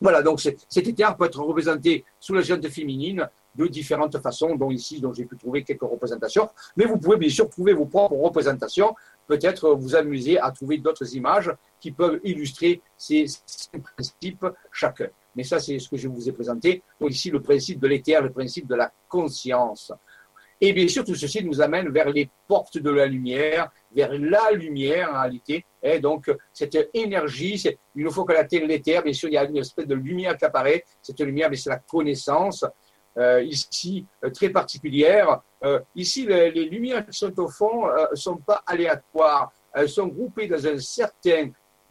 [0.00, 4.70] Voilà, donc cet état peut être représenté sous la gente féminine de différentes façons, dont
[4.70, 6.48] ici, dont j'ai pu trouver quelques représentations.
[6.76, 8.94] Mais vous pouvez bien sûr trouver vos propres représentations
[9.26, 11.50] peut-être vous amuser à trouver d'autres images
[11.80, 13.26] qui peuvent illustrer ces,
[13.82, 15.08] principes chacun.
[15.34, 16.82] Mais ça, c'est ce que je vous ai présenté.
[17.00, 19.92] Ici, le principe de l'éther, le principe de la conscience.
[20.64, 24.52] Et bien sûr, tout ceci nous amène vers les portes de la lumière, vers la
[24.52, 25.64] lumière en réalité.
[25.82, 27.60] Et donc, cette énergie,
[27.96, 30.36] une fois que la terre l'éther, bien sûr, il y a une espèce de lumière
[30.36, 30.84] qui apparaît.
[31.02, 32.64] Cette lumière, c'est la connaissance.
[33.18, 35.42] Euh, ici euh, très particulière.
[35.64, 39.52] Euh, ici, les, lumières qui sont au fond ne sont pas aléatoires.
[39.72, 41.50] Elles sont groupées dans un certain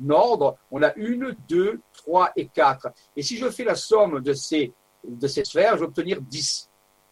[0.10, 0.58] ordre.
[0.72, 2.90] On a une, deux, trois et quatre.
[3.16, 4.74] Et si je fais la somme de ces,
[5.08, 6.70] de ces sphères, je vais obtenir 10.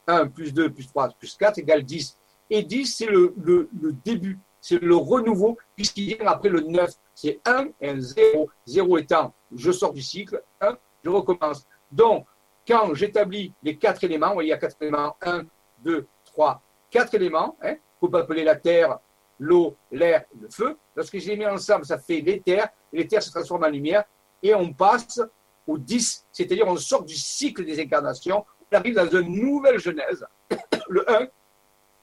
[0.08, 2.18] 1 plus 2 plus 3 plus 4 égale 10.
[2.50, 6.90] Et 10, c'est le, le, le, début, c'est le renouveau, puisqu'il vient après le 9.
[7.14, 8.50] C'est 1 et un 0.
[8.66, 11.68] 0 étant, je sors du cycle, 1, je recommence.
[11.92, 12.26] Donc,
[12.70, 15.44] quand j'établis les quatre éléments, il y a quatre éléments, 1,
[15.80, 16.62] 2, 3,
[16.92, 19.00] 4 éléments, hein, qu'on peut appeler la terre,
[19.40, 20.78] l'eau, l'air, le feu.
[20.96, 24.04] Lorsque je les mets ensemble, ça fait l'éther, et l'éther se transforme en lumière,
[24.44, 25.20] et on passe
[25.66, 30.24] au 10, c'est-à-dire on sort du cycle des incarnations, on arrive dans une nouvelle genèse,
[30.90, 31.28] le 1,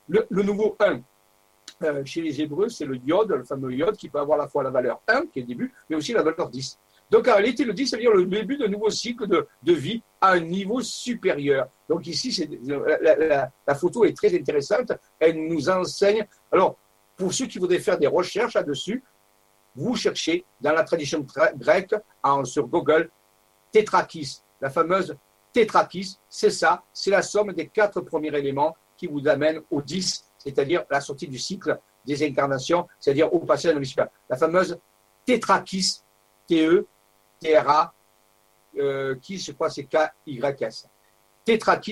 [0.08, 1.00] le, nouveau 1.
[1.82, 4.48] Euh, chez les Hébreux, c'est le iode, le fameux iode, qui peut avoir à la
[4.48, 6.78] fois la valeur 1, qui est le début, mais aussi la valeur 10.
[7.10, 10.40] Donc en réalité, le 10, c'est-à-dire le début d'un nouveau cycle de, vie à un
[10.40, 11.68] niveau supérieur.
[11.88, 14.92] Donc ici, la, photo est très intéressante.
[15.18, 16.26] Elle nous enseigne.
[16.50, 16.76] Alors,
[17.16, 19.02] pour ceux qui voudraient faire des recherches là-dessus,
[19.76, 21.24] vous cherchez dans la tradition
[21.56, 21.94] grecque,
[22.44, 23.10] sur Google,
[23.70, 25.14] tétrakis, la fameuse
[25.52, 30.24] tétrakis, c'est ça, c'est la somme des quatre premiers éléments qui vous amène au 10,
[30.38, 34.08] c'est-à-dire la sortie du cycle des incarnations, c'est-à-dire au de l'hémisphère.
[34.28, 34.78] La fameuse
[35.24, 36.02] tétrakis,
[36.48, 36.86] TE,
[37.40, 37.92] TRA,
[38.78, 40.86] euh, qui, je crois, c'est K-Y-S.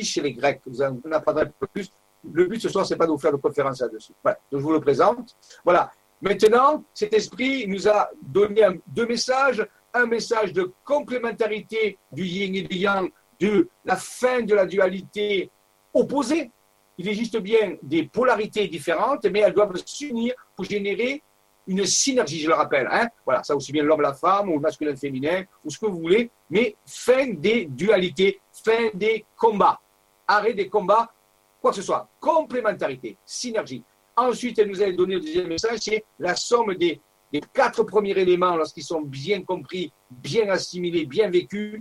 [0.03, 0.61] Chez les Grecs.
[0.67, 1.91] Vous en apprendrez plus.
[2.33, 4.13] Le but ce soir, c'est pas de vous faire de conférence là-dessus.
[4.25, 5.37] Donc, je vous le présente.
[5.65, 5.93] Voilà.
[6.21, 9.67] Maintenant, cet esprit nous a donné deux messages.
[9.93, 15.51] Un message de complémentarité du yin et du yang, de la fin de la dualité
[15.93, 16.51] opposée.
[16.99, 21.23] Il existe bien des polarités différentes, mais elles doivent s'unir pour générer
[21.67, 22.89] une synergie, je le rappelle.
[22.91, 25.79] Hein voilà, ça aussi bien l'homme, la femme, ou le masculin, le féminin, ou ce
[25.79, 29.81] que vous voulez, mais fin des dualités, fin des combats,
[30.27, 31.13] arrêt des combats,
[31.61, 33.83] quoi que ce soit, complémentarité, synergie.
[34.17, 37.01] Ensuite, elle nous a donné le deuxième message, c'est la somme des,
[37.33, 41.81] des quatre premiers éléments, lorsqu'ils sont bien compris, bien assimilés, bien vécus,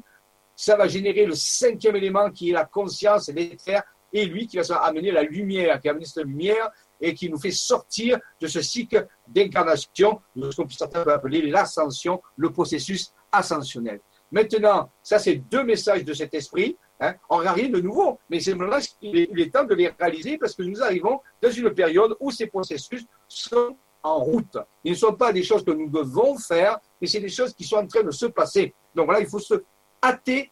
[0.56, 3.82] ça va générer le cinquième élément qui est la conscience, l'éther,
[4.14, 6.70] et lui qui va amener la lumière, qui amène cette lumière
[7.04, 12.22] et qui nous fait sortir de ce cycle d'incarnation, de ce qu'on peut appeler l'ascension,
[12.38, 14.00] le processus ascensionnel.
[14.32, 16.78] Maintenant, ça c'est deux messages de cet esprit.
[17.02, 17.14] Hein.
[17.30, 20.38] On n'a rien de nouveau, mais c'est maintenant qu'il est, est temps de les réaliser
[20.38, 24.58] parce que nous arrivons dans une période où ces processus sont en route.
[24.86, 27.66] Ils ne sont pas des choses que nous devons faire, mais c'est des choses qui
[27.66, 28.74] sont en train de se passer.
[28.96, 29.56] Donc voilà, il faut se
[30.02, 30.52] hâter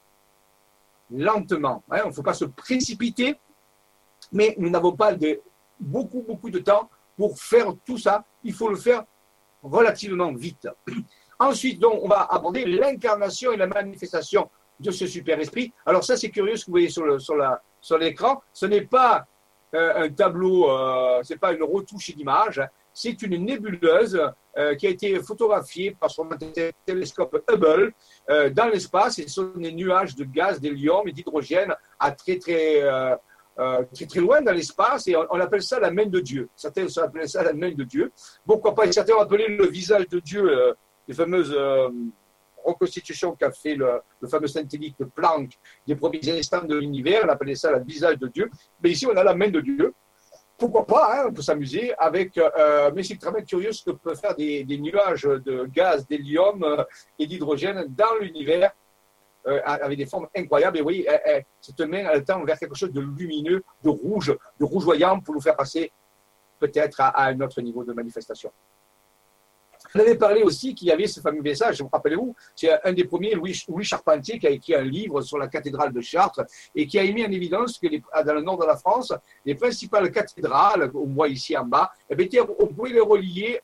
[1.10, 1.82] lentement.
[1.90, 2.02] Hein.
[2.04, 3.38] Il ne faut pas se précipiter,
[4.34, 5.42] mais nous n'avons pas de,
[5.82, 8.24] beaucoup, beaucoup de temps pour faire tout ça.
[8.44, 9.04] Il faut le faire
[9.62, 10.68] relativement vite.
[11.40, 15.74] Ensuite, donc, on va aborder l'incarnation et la manifestation de ce super-esprit.
[15.86, 18.42] Alors ça, c'est curieux ce que vous voyez sur, le, sur, la, sur l'écran.
[18.54, 19.26] Ce n'est pas
[19.74, 22.62] euh, un tableau, euh, ce n'est pas une retouche d'image.
[22.94, 24.20] C'est une nébuleuse
[24.58, 26.28] euh, qui a été photographiée par son
[26.86, 27.94] télescope Hubble
[28.30, 29.20] euh, dans l'espace.
[29.20, 32.84] Et ce sont des nuages de gaz, d'hélium et d'hydrogène à très, très
[33.62, 36.50] euh, très, très loin dans l'espace et on, appelle ça la main de Dieu.
[36.56, 38.12] Certains appellent ça la main de Dieu.
[38.44, 40.74] Pourquoi pas Certains ont appelé le visage de Dieu, euh,
[41.08, 41.90] les fameuses euh,
[42.66, 45.52] reconstitutions qu'a fait le, fameux scientifique Planck
[45.86, 47.22] des premiers instants de l'univers.
[47.26, 48.50] On appelait ça le visage de Dieu.
[48.82, 49.94] Mais ici, on a la main de Dieu.
[50.58, 52.40] Pourquoi pas hein, On peut s'amuser avec.
[52.96, 56.84] mais c'est très curieux ce que peuvent faire des nuages de gaz, d'hélium
[57.20, 58.72] et d'hydrogène dans l'univers
[59.48, 60.78] euh, avec des formes incroyables.
[60.78, 61.06] Et oui,
[61.60, 65.42] cette main, elle tend vers quelque chose de lumineux, de rouge, de rougeoyant pour nous
[65.42, 65.92] faire passer
[66.60, 68.52] peut-être à, un autre niveau de manifestation.
[69.96, 73.04] On avait parlé aussi qu'il y avait ce fameux message, vous rappelez-vous, c'est un des
[73.04, 76.44] premiers, Louis, Charpentier, qui a écrit un livre sur la cathédrale de Chartres
[76.76, 77.88] et qui a mis en évidence que
[78.24, 79.12] dans le nord de la France,
[79.44, 83.60] les principales cathédrales, on voit ici en bas, eh on pouvait les relier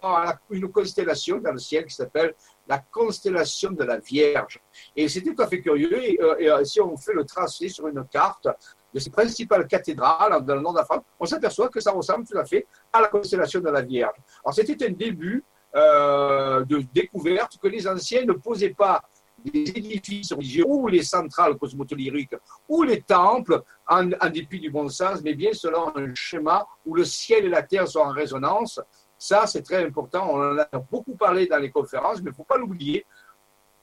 [0.00, 2.34] à une constellation dans le ciel qui s'appelle
[2.68, 4.60] la constellation de la Vierge.
[4.94, 6.04] Et c'était tout à fait curieux.
[6.04, 8.46] Et, euh, euh, si on fait le tracé sur une carte
[8.92, 12.26] de ces principales cathédrales dans le nord de la France, on s'aperçoit que ça ressemble
[12.26, 14.16] tout à fait à la constellation de la Vierge.
[14.44, 15.42] Alors c'était un début
[15.74, 19.02] euh, de découverte que les anciens ne posaient pas
[19.44, 22.34] des édifices religieux ou les centrales cosmotolériques
[22.68, 26.94] ou les temples en, en, dépit du bon sens, mais bien selon un schéma où
[26.94, 28.80] le ciel et la terre sont en résonance
[29.18, 30.30] ça, c'est très important.
[30.32, 33.04] On en a beaucoup parlé dans les conférences, mais il ne faut pas l'oublier.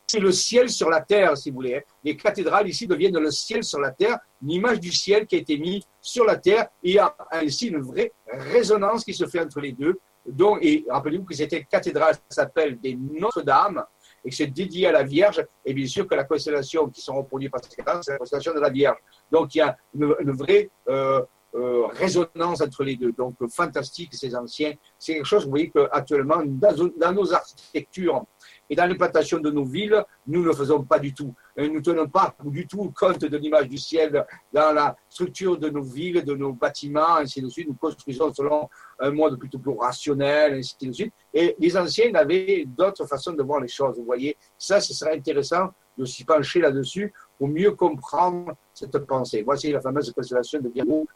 [0.08, 1.84] C'est le ciel sur la terre, si vous voulez.
[2.04, 5.40] Les cathédrales ici deviennent le ciel sur la terre, une image du ciel qui a
[5.40, 6.70] été mise sur la terre.
[6.84, 10.00] Et il y a ainsi une vraie résonance qui se fait entre les deux.
[10.26, 13.84] Donc, et rappelez-vous que cette cathédrale s'appelle des Notre-Dame
[14.24, 15.46] et que c'est dédié à la Vierge.
[15.66, 18.54] Et bien sûr que la constellation qui sont reproduites par cette cathédrale, c'est la constellation
[18.54, 18.98] de la Vierge.
[19.32, 21.22] Donc, il y a une, vraie euh,
[21.56, 23.14] euh, résonance entre les deux.
[23.14, 24.74] Donc, fantastique, ces anciens.
[25.00, 28.26] C'est quelque chose, vous voyez, qu'actuellement, dans, dans nos architectures
[28.70, 31.34] et dans l'implantation de nos villes, nous ne faisons pas du tout.
[31.58, 35.70] nous ne tenons pas du tout compte de l'image du ciel dans la structure de
[35.70, 37.68] nos villes, de nos bâtiments, ainsi de suite.
[37.68, 38.68] Nous construisons selon
[39.00, 41.14] un mode plutôt plus rationnel, ainsi de suite.
[41.34, 43.98] Et les anciens avaient d'autres façons de voir les choses.
[43.98, 49.44] Vous voyez, ça, ce serait intéressant de s'y pencher là-dessus pour mieux comprendre cette pensée.
[49.44, 51.08] Voici la fameuse constellation de Virgo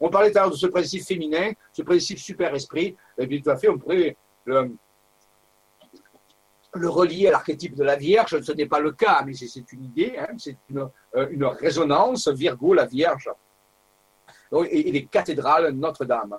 [0.00, 3.78] on parlait de ce principe féminin, ce principe super-esprit, et bien tout à fait, on
[3.78, 4.70] pourrait le,
[6.74, 8.40] relier à l'archétype de la Vierge.
[8.40, 12.74] Ce n'est pas le cas, mais c'est une idée, hein, c'est euh, une, résonance, Virgo,
[12.74, 13.30] la Vierge,
[14.70, 16.38] et, les cathédrales Notre-Dame.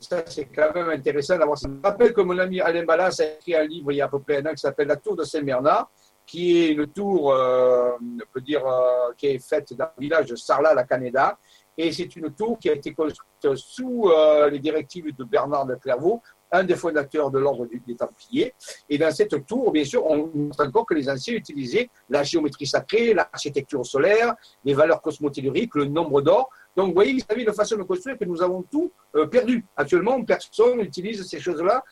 [0.00, 1.68] Ça, c'est quand même intéressant d'avoir ça.
[1.68, 4.08] Je rappelle que mon ami Alain Ballas a écrit un livre il y a à
[4.08, 5.90] peu près un an qui s'appelle La Tour de Saint-Bernard,
[6.26, 10.26] qui est une tour, euh, on peut dire, euh, qui est faite dans le village
[10.26, 11.38] de Sarlat, la Canada,
[11.76, 15.74] et c'est une tour qui a été construite sous euh, les directives de Bernard de
[15.74, 16.22] Clairvaux,
[16.52, 18.54] un des fondateurs de l'ordre des Templiers.
[18.88, 22.66] Et dans cette tour, bien sûr, on montre encore que les anciens utilisaient la géométrie
[22.66, 26.48] sacrée, l'architecture solaire, les valeurs cosmotelluriques, le nombre d'or.
[26.76, 29.64] Donc, vous voyez, vous avez une façon de construire que nous avons tout euh, perdu.
[29.76, 31.82] Actuellement, personne n'utilise ces choses-là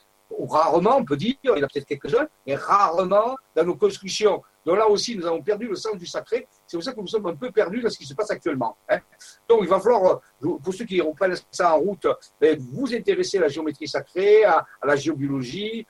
[0.49, 4.43] rarement, on peut dire, il y en a peut-être quelques-uns, mais rarement dans nos constructions.
[4.65, 6.47] Donc là aussi, nous avons perdu le sens du sacré.
[6.73, 8.79] C'est pour ça que nous sommes un peu perdus dans ce qui se passe actuellement.
[8.89, 8.99] Hein.
[9.47, 12.07] Donc il va falloir, euh, pour ceux qui reprennent ça en route,
[12.41, 15.87] ben, vous intéresser à la géométrie sacrée, à, la géobiologie,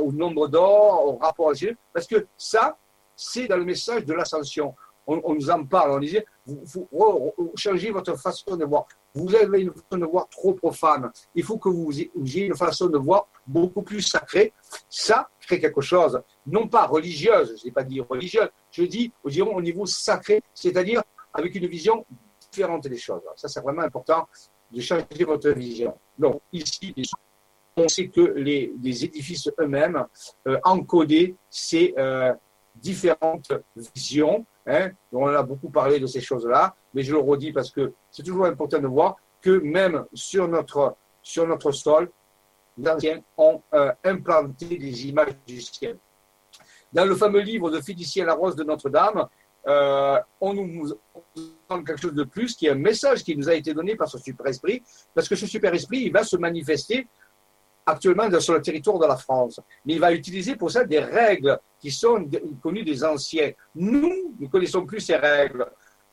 [0.00, 2.76] au nombre d'or, au rapport à Dieu, parce que ça,
[3.14, 4.74] c'est dans le message de l'ascension.
[5.06, 8.88] On, nous en parle, on disait, vous, vous, changez votre façon de voir.
[9.14, 11.10] Vous avez une façon de voir trop profane.
[11.34, 14.52] Il faut que vous ayez une façon de voir beaucoup plus sacrée.
[14.88, 19.62] Ça crée quelque chose, non pas religieuse, je n'ai pas dit religieuse, je dis au
[19.62, 21.02] niveau sacré, c'est-à-dire
[21.32, 22.04] avec une vision
[22.50, 23.22] différente des choses.
[23.36, 24.28] Ça, c'est vraiment important
[24.70, 25.96] de changer votre vision.
[26.18, 26.94] Donc, ici,
[27.76, 28.72] on sait que les,
[29.04, 30.04] édifices eux-mêmes
[30.46, 32.34] euh, encodaient ces euh,
[32.80, 33.52] différentes
[33.94, 34.44] visions.
[34.66, 34.90] Hein.
[35.12, 38.46] On a beaucoup parlé de ces choses-là, mais je le redis parce que c'est toujours
[38.46, 42.10] important de voir que même sur notre, sur notre sol,
[42.76, 45.98] les anciens ont euh, implanté des images du ciel.
[46.92, 49.28] Dans le fameux livre de Félicien la Rose de Notre-Dame,
[49.66, 50.94] euh, on nous
[51.68, 54.08] donne quelque chose de plus, qui est un message qui nous a été donné par
[54.08, 54.82] ce super-esprit,
[55.14, 57.06] parce que ce super-esprit, il va se manifester
[57.88, 59.60] actuellement sur le territoire de la France.
[59.84, 62.28] Mais il va utiliser pour ça des règles qui sont
[62.62, 63.52] connues des anciens.
[63.74, 65.66] Nous, ne connaissons plus ces règles.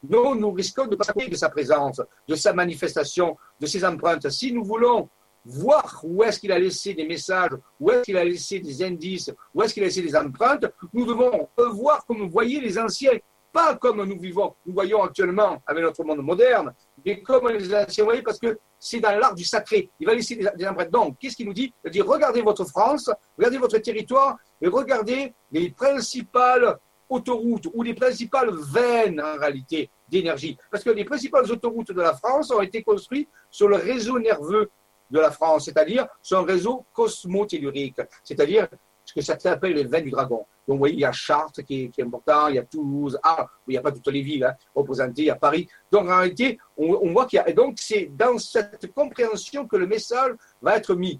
[0.07, 4.29] Nous, nous risquons de passer de sa présence, de sa manifestation, de ses empreintes.
[4.29, 5.09] Si nous voulons
[5.45, 9.31] voir où est-ce qu'il a laissé des messages, où est-ce qu'il a laissé des indices,
[9.53, 13.17] où est-ce qu'il a laissé des empreintes, nous devons revoir comme voyaient les anciens
[13.55, 16.73] pas comme nous vivons, nous voyons actuellement avec notre monde moderne,
[17.05, 19.89] mais comme les anciens voyaient, parce que c'est dans l'art du sacré.
[19.99, 20.91] Il va laisser des, empreintes.
[20.91, 25.33] Donc, qu'est-ce qu'il nous dit Il dit regardez votre France, regardez votre territoire, et regardez
[25.51, 26.77] les principales
[27.09, 30.55] autoroutes ou les principales veines en réalité d'énergie.
[30.69, 34.69] Parce que les principales autoroutes de la France ont été construites sur le réseau nerveux
[35.09, 38.67] de la France, c'est-à-dire sur un réseau cosmotellurique, c'est-à-dire
[39.05, 40.45] ce que certains appellent les veines du dragon.
[40.67, 43.45] Donc, vous voyez, il y a Chartres qui est, important, il y a Toulouse, ah,
[43.67, 45.67] il n'y a pas toutes les villes hein, représentées, il y a Paris.
[45.91, 47.47] Donc, en réalité, on, voit qu'il y a.
[47.47, 50.31] Et donc, c'est dans cette compréhension que le message
[50.61, 51.19] va être mis.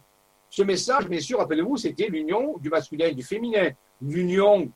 [0.50, 3.70] Ce message, bien sûr, rappelez-vous, c'était l'union du masculin et du féminin,
[4.02, 4.72] l'union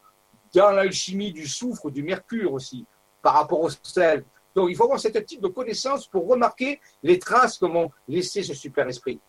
[0.53, 2.85] dans l'alchimie du soufre, du mercure aussi,
[3.21, 4.23] par rapport au sel.
[4.53, 8.43] Donc, il faut avoir cette type de connaissance pour remarquer les traces que vont laisser
[8.43, 9.19] ce super-esprit.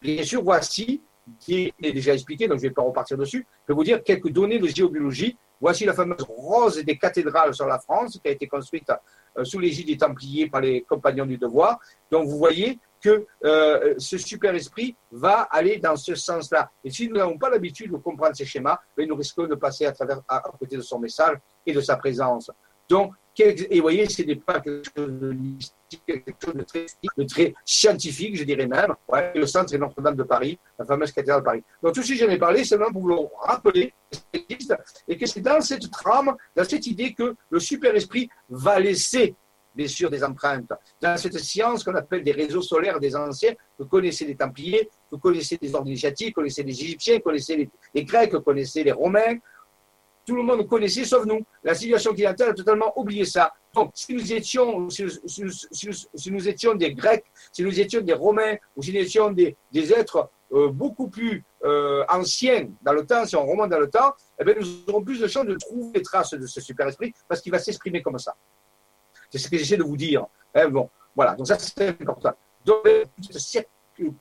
[0.00, 1.02] Bien sûr, voici
[1.40, 3.46] qui est déjà expliqué, donc je ne vais pas repartir dessus.
[3.66, 5.36] Je vais vous dire quelques données de géobiologie.
[5.60, 8.90] Voici la fameuse rose des cathédrales sur la France, qui a été construite
[9.38, 11.80] euh, sous l'égide des Templiers par les compagnons du devoir.
[12.10, 16.70] Donc vous voyez que euh, ce super esprit va aller dans ce sens-là.
[16.84, 19.86] Et si nous n'avons pas l'habitude de comprendre ces schémas, ben, nous risquons de passer
[19.86, 22.50] à, travers, à côté de son message et de sa présence.
[22.88, 25.36] Donc et vous voyez, ce n'est pas quelque chose de
[26.64, 28.94] très, de scientifique, je dirais même.
[29.34, 31.62] Le centre est Notre-Dame de Paris, la fameuse cathédrale de Paris.
[31.82, 33.92] Donc tout ce que j'en ai parlé, c'est pour vous le rappeler
[35.08, 39.34] et que c'est dans cette trame, dans cette idée que le super-esprit va laisser
[39.74, 40.72] bien sûr des empreintes.
[41.02, 45.18] Dans cette science qu'on appelle des réseaux solaires des anciens, vous connaissez les Templiers, vous
[45.18, 48.82] connaissez les ordres initiatiques, vous connaissez les Égyptiens, vous connaissez les, les Grecs, vous connaissez
[48.82, 49.36] les Romains,
[50.26, 51.40] tout le monde connaissait, sauf nous.
[51.62, 53.52] La civilisation occidentale a totalement oublié ça.
[53.72, 55.04] Donc, si nous étions, si
[56.30, 60.28] nous, étions des Grecs, si nous étions des Romains, ou si nous étions des, êtres
[60.52, 64.44] euh, beaucoup plus euh, anciens dans le temps, si on remonte dans le temps, eh
[64.44, 67.52] bien, nous aurons plus de chances de trouver des traces de ce super-esprit parce qu'il
[67.52, 68.34] va s'exprimer comme ça.
[69.30, 70.26] C'est ce que j'essaie de vous dire.
[70.54, 72.32] Hein, bon, voilà, donc ça c'est important.
[72.64, 72.82] Donc,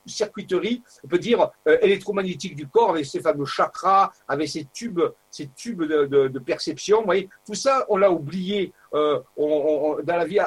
[0.05, 5.01] circuiterie, on peut dire euh, électromagnétique du corps, avec ces fameux chakras, avec ces tubes,
[5.29, 7.03] ces tubes de, perception.
[7.03, 10.39] Voyez, tout ça, on l'a oublié euh, dans la vie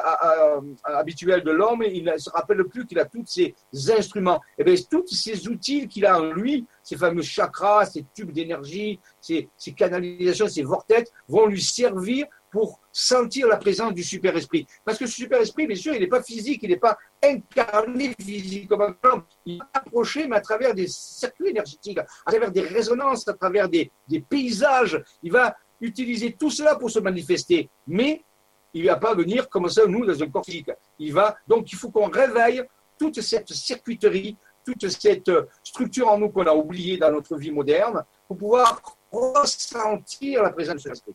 [0.84, 1.82] habituelle de l'homme.
[1.82, 3.54] Il ne se rappelle plus qu'il a tous ces
[3.90, 4.40] instruments.
[4.56, 8.32] Et eh bien, tous ces outils qu'il a en lui, ces fameux chakras, ces tubes
[8.32, 14.66] d'énergie, ces, ces canalisations, ces vortex, vont lui servir pour sentir la présence du super-esprit.
[14.84, 18.92] Parce que ce super-esprit, bien sûr, il n'est pas physique, il n'est pas incarné physiquement.
[19.46, 23.68] Il est approché, mais à travers des circuits énergétiques, à travers des résonances, à travers
[23.68, 25.00] des, des paysages.
[25.22, 27.70] Il va utiliser tout cela pour se manifester.
[27.86, 28.24] Mais
[28.74, 30.72] il ne va pas venir comme ça, nous, dans un corps physique.
[30.98, 32.64] Il va, donc, il faut qu'on réveille
[32.98, 35.30] toute cette circuiterie, toute cette
[35.62, 38.82] structure en nous qu'on a oubliée dans notre vie moderne, pour pouvoir
[39.12, 41.14] ressentir la présence de l'esprit.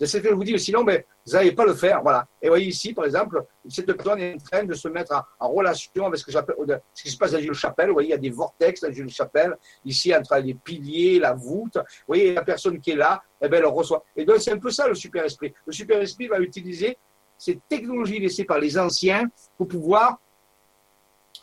[0.00, 0.92] C'est ce que je vous dis, sinon, vous
[1.32, 2.02] n'allez pas le faire.
[2.02, 2.26] Voilà.
[2.40, 5.48] Et vous voyez ici, par exemple, cette personne est en train de se mettre en,
[5.48, 7.88] relation avec ce, que ce qui se passe dans une chapelle.
[7.88, 11.34] Vous voyez, il y a des vortex dans une chapelle, ici, entre les piliers, la
[11.34, 11.74] voûte.
[11.76, 14.02] Vous voyez, la personne qui est là, eh bien, elle reçoit.
[14.16, 15.52] Et donc, c'est un peu ça le super-esprit.
[15.66, 16.96] Le super-esprit va utiliser
[17.36, 19.28] ces technologies laissées par les anciens
[19.58, 20.18] pour pouvoir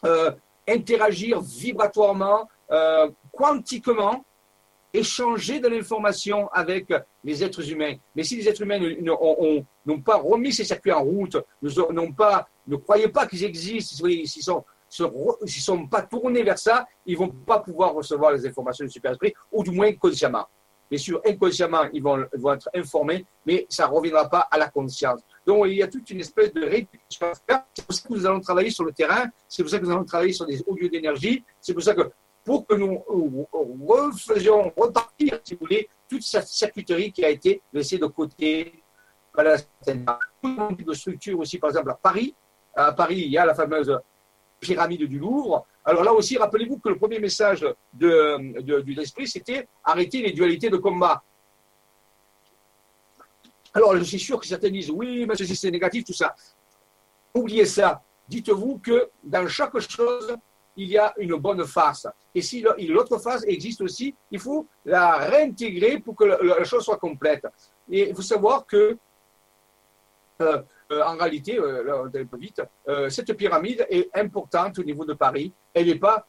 [0.03, 0.31] euh,
[0.67, 4.23] interagir vibratoirement, euh, quantiquement,
[4.93, 7.95] échanger de l'information avec les êtres humains.
[8.15, 11.37] Mais si les êtres humains n'ont pas remis ces circuits en route,
[12.17, 17.13] pas, ne croyaient pas qu'ils existent, s'ils sont ne sont pas tournés vers ça, ils
[17.13, 20.47] ne vont pas pouvoir recevoir les informations du super-esprit, ou du moins consciemment.
[20.89, 24.69] Bien sûr, inconsciemment, ils vont, vont, être informés, mais ça ne reviendra pas à la
[24.69, 25.19] conscience.
[25.45, 27.63] Donc, il y a toute une espèce de rééducation à faire.
[27.73, 29.91] C'est pour ça que nous allons travailler sur le terrain, c'est pour ça que nous
[29.91, 32.09] allons travailler sur des hauts lieux d'énergie, c'est pour ça que
[32.47, 33.03] pour que nous
[33.85, 38.81] refaisions repartir, si vous voulez, toute cette circuiterie qui a été laissée de côté
[39.33, 42.33] par la de structure aussi, par exemple, à Paris.
[42.73, 43.99] À Paris, il y a la fameuse
[44.61, 45.65] pyramide du Louvre.
[45.83, 50.31] Alors là aussi, rappelez-vous que le premier message de, de, de l'esprit, c'était arrêter les
[50.31, 51.21] dualités de combat.
[53.73, 56.33] Alors, je suis sûr que certains disent oui, mais ceci c'est négatif, tout ça.
[57.33, 58.01] Oubliez ça.
[58.29, 60.37] Dites-vous que dans chaque chose,
[60.77, 62.07] il y a une bonne face.
[62.33, 66.97] Et si l'autre face existe aussi, il faut la réintégrer pour que la chose soit
[66.97, 67.45] complète.
[67.89, 68.97] Et il faut savoir que,
[70.41, 70.61] euh,
[70.91, 72.07] euh, en réalité, euh,
[72.37, 72.61] vite,
[73.09, 75.51] cette pyramide est importante au niveau de Paris.
[75.73, 76.25] Elle n'est pas,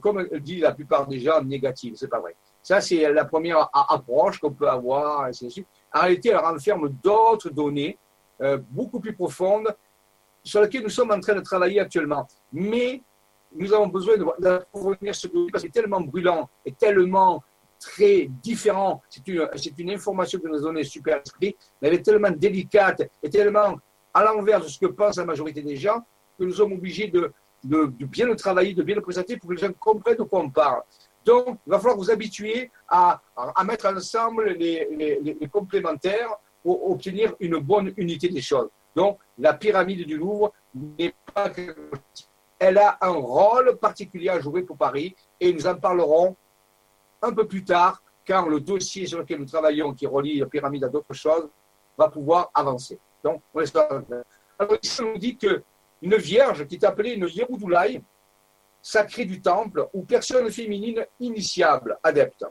[0.00, 1.94] comme dit la plupart des gens, négative.
[1.96, 2.36] C'est pas vrai.
[2.62, 5.24] Ça, c'est la première approche qu'on peut avoir.
[5.24, 5.66] Ainsi de suite.
[5.94, 7.98] En réalité, elle renferme d'autres données
[8.42, 9.74] euh, beaucoup plus profondes
[10.42, 12.26] sur lesquelles nous sommes en train de travailler actuellement.
[12.52, 13.00] Mais
[13.54, 17.42] nous avons besoin d'approfondir ce que parce que c'est tellement brûlant et tellement
[17.78, 19.02] très différent.
[19.10, 23.78] C'est une, information que nous a super esprit, mais elle est tellement délicate et tellement
[24.14, 26.04] à l'envers de ce que pense la majorité des gens
[26.38, 27.32] que nous sommes obligés de,
[27.64, 30.50] bien le travailler, de bien le présenter pour que les gens comprennent de quoi on
[30.50, 30.82] parle.
[31.24, 33.20] Donc, il va falloir vous habituer à,
[33.64, 38.68] mettre ensemble les, les, les, complémentaires pour obtenir une bonne unité des choses.
[38.94, 41.50] Donc, la pyramide du Louvre n'est pas
[42.62, 46.36] elle a un rôle particulier à jouer pour Paris et nous en parlerons
[47.20, 50.84] un peu plus tard quand le dossier sur lequel nous travaillons, qui relie la pyramide
[50.84, 51.48] à d'autres choses,
[51.98, 53.00] va pouvoir avancer.
[53.24, 53.64] Donc, on
[54.60, 58.00] Alors ici, on nous dit qu'une vierge qui est appelée une Yeroudoulaï,
[58.80, 62.44] sacré du temple ou personne féminine initiable, adepte.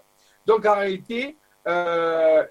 [0.45, 1.37] Donc en réalité,
[1.69, 2.43] euh,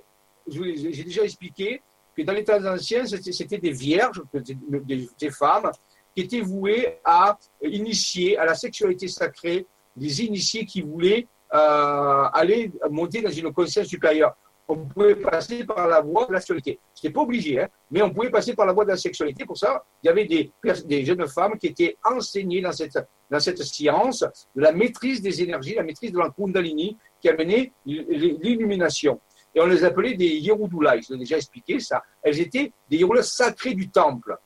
[0.46, 1.82] j'ai déjà expliqué
[2.16, 5.70] que dans les temps anciens, c'était des vierges, des, femmes,
[6.14, 12.72] qui étaient vouées à initier à la sexualité sacrée, des initiés qui voulaient euh, aller
[12.90, 14.34] monter dans une conscience supérieure
[14.70, 16.78] on pouvait passer par la voie de la sexualité.
[16.94, 19.44] Ce n'était pas obligé, hein, mais on pouvait passer par la voie de la sexualité.
[19.44, 22.98] Pour ça, il y avait des, jeunes femmes qui étaient enseignées dans cette,
[23.30, 29.20] dans cette science la maîtrise des énergies, la maîtrise de la Kundalini, qui amenait l'illumination.
[29.54, 32.02] Et on les appelait des Yerudoulai, je l'ai déjà expliqué ça.
[32.22, 34.36] Elles étaient des Yerudoulai sacrés du temple.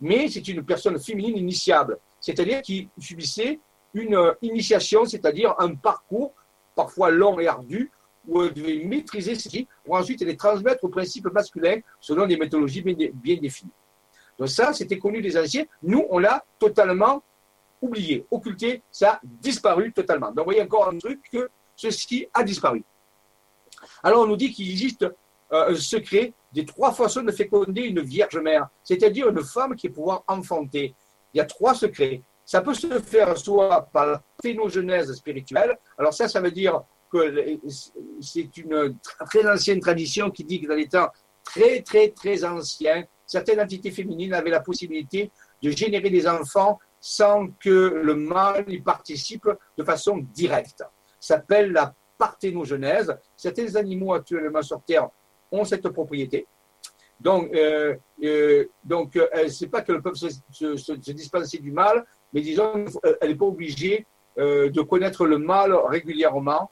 [0.00, 3.60] Mais c'est une personne féminine initiable, c'est-à-dire qui subissait
[3.94, 6.32] une initiation, c'est-à-dire un parcours
[6.74, 7.90] parfois long et ardu,
[8.26, 12.82] où elle devait maîtriser ceci pour ensuite les transmettre aux principes masculins selon des méthodologies
[12.82, 13.72] bien, bien définies.
[14.38, 15.64] Donc ça, c'était connu des anciens.
[15.82, 17.22] Nous, on l'a totalement
[17.82, 20.28] oublié, occulté, ça a disparu totalement.
[20.28, 22.84] Donc vous voyez encore un truc que ceci a disparu.
[24.02, 25.06] Alors on nous dit qu'il existe
[25.52, 29.88] euh, un secret des trois façons de féconder une vierge mère, c'est-à-dire une femme qui
[29.88, 30.94] est pouvoir enfanter.
[31.32, 32.22] Il y a trois secrets.
[32.44, 35.78] Ça peut se faire soit par la phénogenèse spirituelle.
[35.98, 37.58] Alors ça, ça veut dire que
[38.20, 38.96] c'est une
[39.28, 41.08] très ancienne tradition qui dit que dans les temps
[41.44, 45.30] très, très, très anciens, certaines entités féminines avaient la possibilité
[45.62, 50.84] de générer des enfants sans que le mâle y participe de façon directe.
[51.18, 53.16] Ça s'appelle la parthénogenèse.
[53.36, 55.08] Certains animaux actuellement sur Terre
[55.52, 56.46] ont cette propriété.
[57.20, 62.40] Donc, euh, euh, donc euh, c'est pas qu'elles peuvent se, se, dispenser du mâle, mais
[62.40, 62.84] disons,
[63.20, 66.70] elle n'est pas obligée de connaître le mâle régulièrement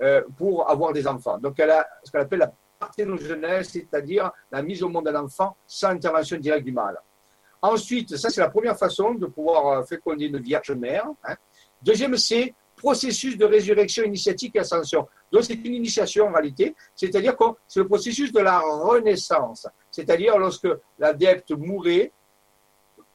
[0.00, 1.38] euh, pour avoir des enfants.
[1.38, 5.56] Donc, elle a ce qu'elle appelle la parthénogenèse, c'est-à-dire la mise au monde d'un enfant
[5.66, 6.96] sans intervention directe du mâle.
[7.60, 11.06] Ensuite, ça c'est la première façon de pouvoir euh, féconder une vierge mère.
[11.24, 11.34] Hein.
[11.82, 15.06] Deuxième, c'est processus de résurrection initiatique et ascension.
[15.30, 19.66] Donc c'est une initiation en réalité, c'est-à-dire que c'est le processus de la renaissance.
[19.90, 20.68] C'est-à-dire lorsque
[20.98, 22.12] l'adepte mourait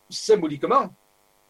[0.10, 0.94] symboliquement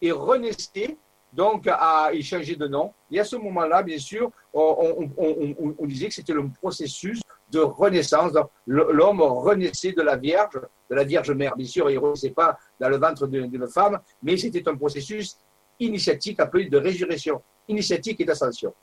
[0.01, 0.97] et renaissait
[1.33, 2.93] donc à y changer de nom.
[3.11, 8.33] Et à ce moment-là, bien sûr, on, disait que c'était le processus de renaissance.
[8.67, 10.59] L'homme renaissait de la Vierge,
[10.89, 11.55] de la Vierge Mère.
[11.55, 15.37] Bien sûr, il ne renaissait pas dans le ventre d'une femme, mais c'était un processus
[15.79, 18.73] initiatique appelé de résurrection, initiatique et d'ascension.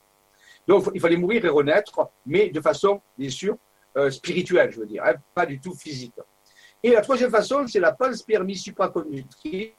[0.67, 3.57] Donc, il fallait mourir et renaître, mais de façon, bien sûr,
[3.97, 6.13] euh, spirituelle, je veux dire, hein, pas du tout physique.
[6.83, 9.73] Et la troisième façon, c'est la panspermie supraconductrice,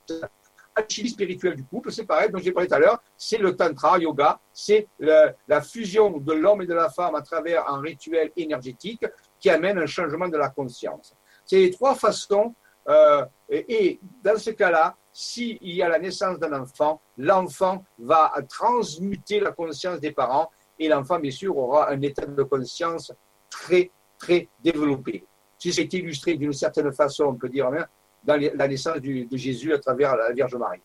[0.74, 3.98] alchimie spirituelle du couple, c'est pareil, dont j'ai parlé tout à l'heure, c'est le tantra,
[3.98, 9.04] yoga, c'est la fusion de l'homme et de la femme à travers un rituel énergétique
[9.38, 11.14] qui amène un changement de la conscience.
[11.44, 12.54] C'est les trois façons,
[12.88, 19.40] euh, et, dans ce cas-là, s'il y a la naissance d'un enfant, l'enfant va transmuter
[19.40, 23.12] la conscience des parents et l'enfant, bien sûr, aura un état de conscience
[23.50, 25.24] très, très développé.
[25.58, 27.86] Si c'est illustré d'une certaine façon, on peut dire, hein,
[28.24, 30.80] dans la naissance de Jésus à travers la Vierge Marie.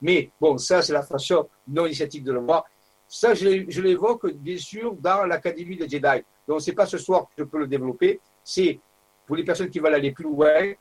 [0.00, 2.64] Mais bon, ça, c'est la façon non initiatique de le voir.
[3.06, 6.24] Ça, je, l'évoque bien sûr dans l'Académie des Jedi.
[6.46, 8.20] Donc, ce n'est pas ce soir que je peux le développer.
[8.42, 8.78] C'est
[9.26, 10.72] pour les personnes qui veulent aller plus loin.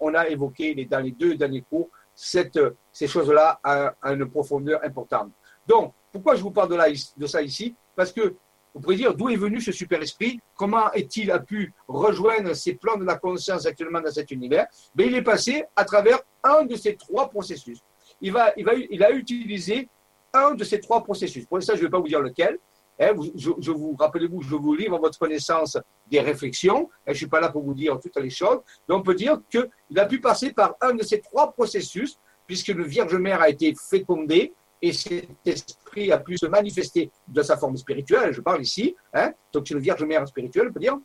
[0.00, 2.58] On a évoqué dans les deux derniers cours cette,
[2.92, 5.30] ces choses-là à, une profondeur importante.
[5.66, 7.74] Donc, pourquoi je vous parle de, de ça ici?
[7.94, 8.34] Parce que
[8.74, 10.40] vous pourriez dire d'où est venu ce super esprit?
[10.54, 14.66] Comment est-il a pu rejoindre ces plans de la conscience actuellement dans cet univers?
[14.94, 17.80] Mais ben, Il est passé à travers un de ces trois processus
[18.20, 19.88] il, va, il, va, il a utilisé
[20.32, 21.46] un de ces trois processus.
[21.46, 22.58] Pour ça, je ne vais pas vous dire lequel.
[23.00, 25.78] Hein, je, vous rappelez-vous, je vous livre votre connaissance
[26.10, 26.88] des réflexions.
[26.90, 28.60] Hein, je ne suis pas là pour vous dire toutes les choses.
[28.88, 32.68] Donc, on peut dire qu'il a pu passer par un de ces trois processus, puisque
[32.68, 37.56] le Vierge Mère a été fécondé et cet esprit a pu se manifester de sa
[37.56, 38.32] forme spirituelle.
[38.32, 38.96] Je parle ici.
[39.12, 40.98] Hein, donc, c'est le Vierge Mère spirituelle, on peut dire.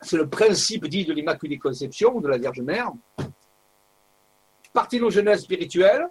[0.00, 2.92] C'est le principe dit de l'Immaculée Conception, de la Vierge Mère
[4.74, 6.08] parthénogenèse spirituelle,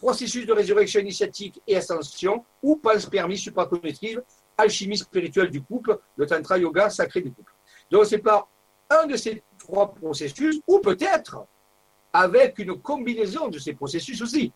[0.00, 4.22] processus de résurrection initiatique et ascension, ou panspermie supracognitive,
[4.56, 7.52] alchimie spirituelle du couple, le tantra yoga sacré du couple.
[7.90, 8.48] Donc c'est par
[8.88, 11.44] un de ces trois processus, ou peut-être
[12.12, 14.52] avec une combinaison de ces processus aussi.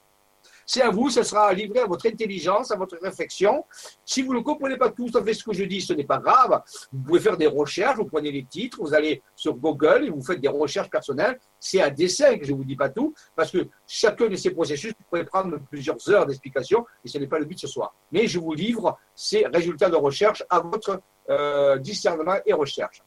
[0.67, 3.65] C'est à vous, ça sera livré à votre intelligence, à votre réflexion.
[4.05, 6.19] Si vous ne comprenez pas tout à fait ce que je dis, ce n'est pas
[6.19, 6.63] grave.
[6.93, 10.23] Vous pouvez faire des recherches, vous prenez les titres, vous allez sur Google et vous
[10.23, 11.39] faites des recherches personnelles.
[11.59, 14.51] C'est à dessein que je ne vous dis pas tout, parce que chacun de ces
[14.51, 17.95] processus pourrait prendre plusieurs heures d'explication, et ce n'est pas le but ce soir.
[18.13, 21.01] Mais je vous livre ces résultats de recherche à votre
[21.31, 23.03] euh, discernement et recherche.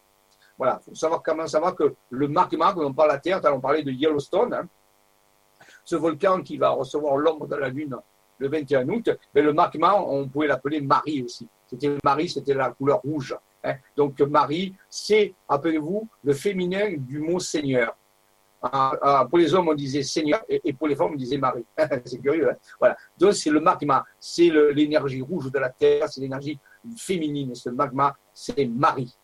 [0.58, 3.60] Voilà, il faut savoir comment savoir que le magma, quand on parle la Terre, on
[3.60, 4.68] parlait de Yellowstone, hein,
[5.88, 7.95] ce volcan qui va recevoir l'ombre de la Lune
[8.39, 11.47] le 21 août, mais le magma, on pouvait l'appeler Marie aussi.
[11.65, 13.38] C'était Marie, c'était la couleur rouge.
[13.63, 13.75] Hein.
[13.95, 17.95] Donc Marie, c'est, appelez-vous, le féminin du mot Seigneur.
[18.61, 21.63] Ah, ah, pour les hommes, on disait Seigneur, et, pour les femmes, on disait Marie.
[22.03, 22.51] c'est curieux.
[22.51, 22.57] Hein.
[22.79, 22.97] voilà.
[23.17, 26.59] Donc c'est le magma, c'est l'énergie rouge de la Terre, c'est l'énergie
[26.97, 27.55] féminine.
[27.55, 29.15] Ce magma, c'est Marie.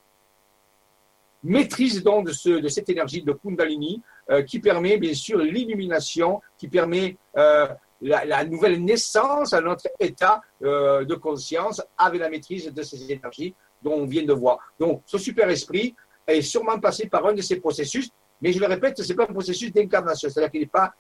[1.44, 4.02] Maîtrise donc de, cette énergie de Kundalini,
[4.48, 7.68] qui permet bien sûr l'illumination, qui permet euh,
[8.04, 13.56] la, nouvelle naissance à notre état euh, de conscience avec la maîtrise de ces énergies
[13.82, 14.60] dont on vient de voir.
[14.80, 15.96] Donc, ce super esprit
[16.28, 18.10] est sûrement passé par un de ces processus,
[18.42, 20.94] mais je le répète, ce n'est pas un processus d'incarnation, c'est-à-dire qu'il n'est pas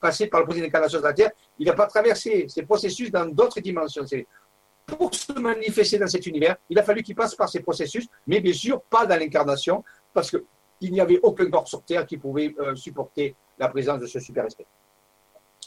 [0.00, 3.26] passé par le processus d'incarnation de la Terre, il n'a pas traversé ces processus dans
[3.26, 4.04] d'autres dimensions.
[4.86, 8.40] Pour se manifester dans cet univers, il a fallu qu'il passe par ces processus, mais
[8.40, 10.44] bien sûr pas dans l'incarnation, parce que
[10.80, 14.20] il n'y avait aucun corps sur Terre qui pouvait euh, supporter la présence de ce
[14.20, 14.66] super esprit.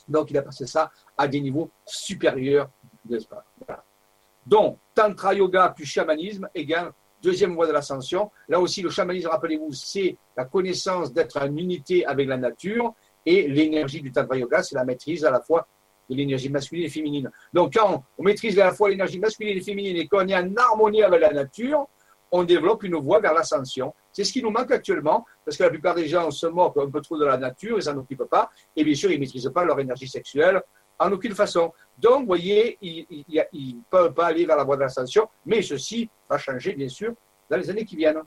[0.08, 2.70] Donc, il a passé ça à des niveaux supérieurs,
[4.46, 6.92] Donc, Tantra Yoga puis chamanisme égale
[7.22, 8.32] deuxième voie de l'ascension.
[8.50, 12.94] Là aussi, le chamanisme, rappelez-vous, c'est la connaissance d'être en unité avec la nature
[13.26, 15.68] et l'énergie du Tantra Yoga, c'est la maîtrise à la fois
[16.10, 17.32] de l'énergie masculine et féminine.
[17.54, 20.56] Donc, quand on maîtrise à la fois l'énergie masculine et féminine et qu'on est en
[20.56, 21.88] harmonie avec la nature,
[22.32, 23.94] on développe une voie vers l'ascension.
[24.12, 26.90] C'est ce qui nous manque actuellement, parce que la plupart des gens se moquent un
[26.90, 29.52] peu trop de la nature, ils s'en occupent pas, et bien sûr, ils ne maîtrisent
[29.54, 30.62] pas leur énergie sexuelle
[30.98, 31.72] en aucune façon.
[31.98, 36.10] Donc, vous voyez, ils ne peuvent pas aller vers la voie de l'ascension, mais ceci
[36.30, 37.14] va changer, bien sûr,
[37.50, 38.22] dans les années qui viennent.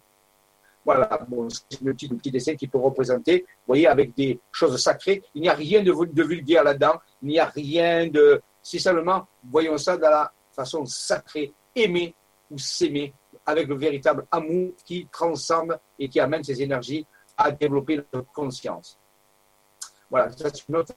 [0.84, 5.22] Voilà, bon, c'est le petit, dessin qui peut représenter, vous voyez, avec des choses sacrées.
[5.34, 8.42] Il n'y a rien de, de vulgaire là-dedans, il n'y a rien de.
[8.60, 12.14] C'est seulement, voyons ça dans la façon sacrée, aimer
[12.50, 13.14] ou s'aimer
[13.46, 17.06] avec le véritable amour qui transcende et qui amène ces énergies
[17.36, 18.98] à développer notre conscience.
[20.10, 20.94] Voilà, ça c'est une autre.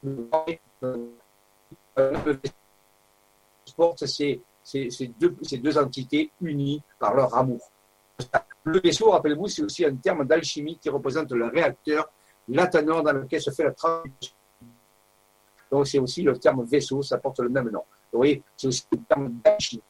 [4.05, 7.71] c'est ces deux, deux entités unies par leur amour.
[8.63, 12.09] Le vaisseau, rappelez-vous, c'est aussi un terme d'alchimie qui représente le réacteur,
[12.49, 14.35] l'atanor dans lequel se fait la transition.
[15.71, 17.83] Donc c'est aussi le terme vaisseau, ça porte le même nom.
[18.11, 19.83] Vous voyez, c'est aussi le terme d'alchimie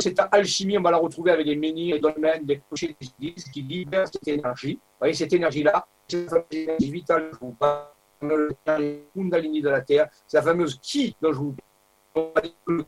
[0.00, 3.62] cette alchimie, on va la retrouver avec les menhirs, les dolmens, les clochers des qui
[3.62, 4.74] libèrent cette énergie.
[4.74, 7.88] Vous voyez, cette énergie-là, c'est la énergie vitale je vous parle,
[8.20, 11.56] le Kundalini de la Terre, c'est la fameuse qui dont je vous
[12.14, 12.84] parle.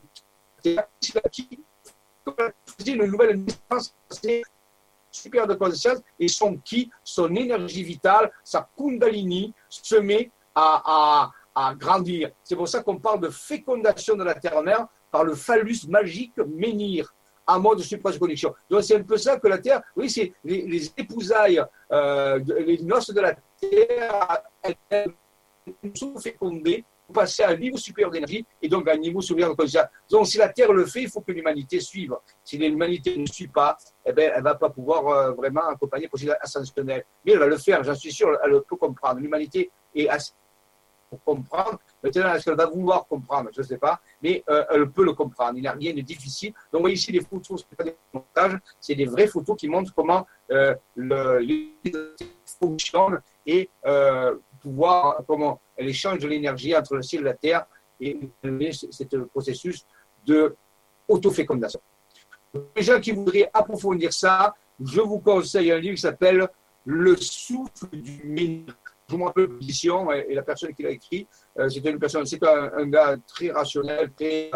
[0.63, 1.59] C'est la qui,
[2.87, 4.41] une nouvelle naissance, c'est
[5.11, 11.31] super de conscience, et son qui, son énergie vitale, sa Kundalini, se met à, à,
[11.69, 12.31] à grandir.
[12.43, 17.15] C'est pour ça qu'on parle de fécondation de la terre-mère, par le phallus magique menhir
[17.47, 18.53] en mode supraconnexion.
[18.69, 22.37] Donc c'est un peu ça que la Terre, oui, c'est les, épousailles, euh,
[22.67, 25.13] les noces de la Terre, elles,
[25.93, 26.83] sont fécondées
[27.13, 29.85] passer à un niveau supérieur d'énergie et donc à un niveau supérieur de conscience.
[30.09, 32.15] Donc, si la Terre le fait, il faut que l'humanité suive.
[32.43, 36.09] Si l'humanité ne suit pas, eh ben, elle va pas pouvoir euh, vraiment accompagner le
[36.09, 37.05] processus ascensionnel.
[37.23, 39.21] Mais elle va le faire, j'en suis sûr, elle peut comprendre.
[39.21, 40.33] L'humanité est assez
[41.23, 41.79] comprendre.
[42.03, 43.49] Maintenant, est-ce qu'elle va vouloir comprendre?
[43.53, 45.57] Je ne sais pas, mais euh, elle peut le comprendre.
[45.57, 46.51] Il n'y a rien de difficile.
[46.51, 49.67] Donc, vous voyez ici les photos, ce pas des montages, c'est des vraies photos qui
[49.67, 50.75] montrent comment euh,
[52.59, 57.65] fonctionne et euh, voir comment elle échange de l'énergie entre le ciel et la terre
[57.99, 59.85] et ce processus
[60.25, 60.55] de
[61.07, 61.79] autofécondation.
[62.75, 66.47] Les gens qui voudraient approfondir ça, je vous conseille un livre qui s'appelle
[66.85, 68.75] Le souffle du menhir
[69.09, 71.27] je me rappelle l'édition et, la personne qui l'a écrit,
[71.59, 74.49] euh, c'était une personne, c'est un, gars très rationnel, très,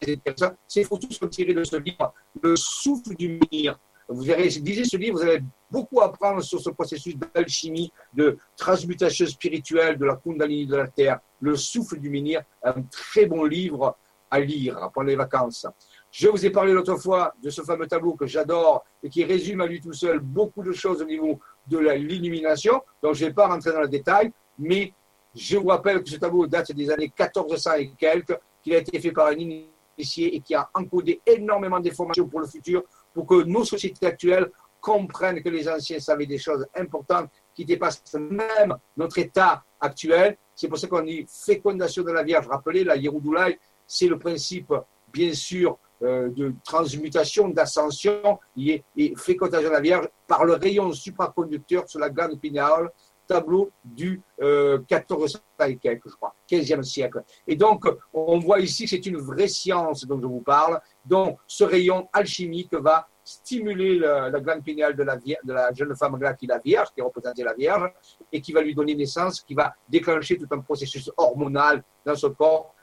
[0.00, 0.56] très intéressant.
[0.66, 3.78] Ces photos sont tirées de ce livre, Le souffle du menhir.
[4.08, 9.26] Vous verrez, lisez ce livre, vous allez beaucoup apprendre sur ce processus d'alchimie, de transmutation
[9.26, 11.20] spirituelle de la Kundalini de la Terre.
[11.40, 13.96] Le souffle du menhir, un très bon livre
[14.30, 15.66] à lire pendant les vacances.
[16.10, 19.60] Je vous ai parlé l'autre fois de ce fameux tableau que j'adore et qui résume
[19.60, 22.82] à lui tout seul beaucoup de choses au niveau de l'illumination.
[23.02, 24.92] Donc, je ne vais pas rentrer dans le détail, mais
[25.34, 29.00] je vous rappelle que ce tableau date des années 1400 et quelques, qu'il a été
[29.00, 32.82] fait par un initié et qui a encodé énormément d'informations pour le futur,
[33.12, 38.02] pour que nos sociétés actuelles comprennent que les anciens savaient des choses importantes qui dépassent
[38.14, 40.36] même notre état actuel.
[40.54, 42.48] C'est pour ça qu'on dit fécondation de la Vierge.
[42.48, 44.72] Rappelez, la Yeroudoulaï, c'est le principe,
[45.12, 48.82] bien sûr, de transmutation, d'ascension et,
[49.16, 52.90] fécondation de la Vierge par le rayon supraconducteur sur la glande pinéale,
[53.26, 57.22] tableau du 14 euh, et quelques, je crois, 15e siècle.
[57.46, 61.36] Et donc, on voit ici que c'est une vraie science dont je vous parle, dont
[61.46, 66.48] ce rayon alchimique va stimuler la, glande pinéale de la, jeune femme là qui est
[66.48, 67.90] la Vierge, qui représentait la Vierge,
[68.32, 72.26] et qui va lui donner naissance, qui va déclencher tout un processus hormonal dans ce
[72.26, 72.74] corps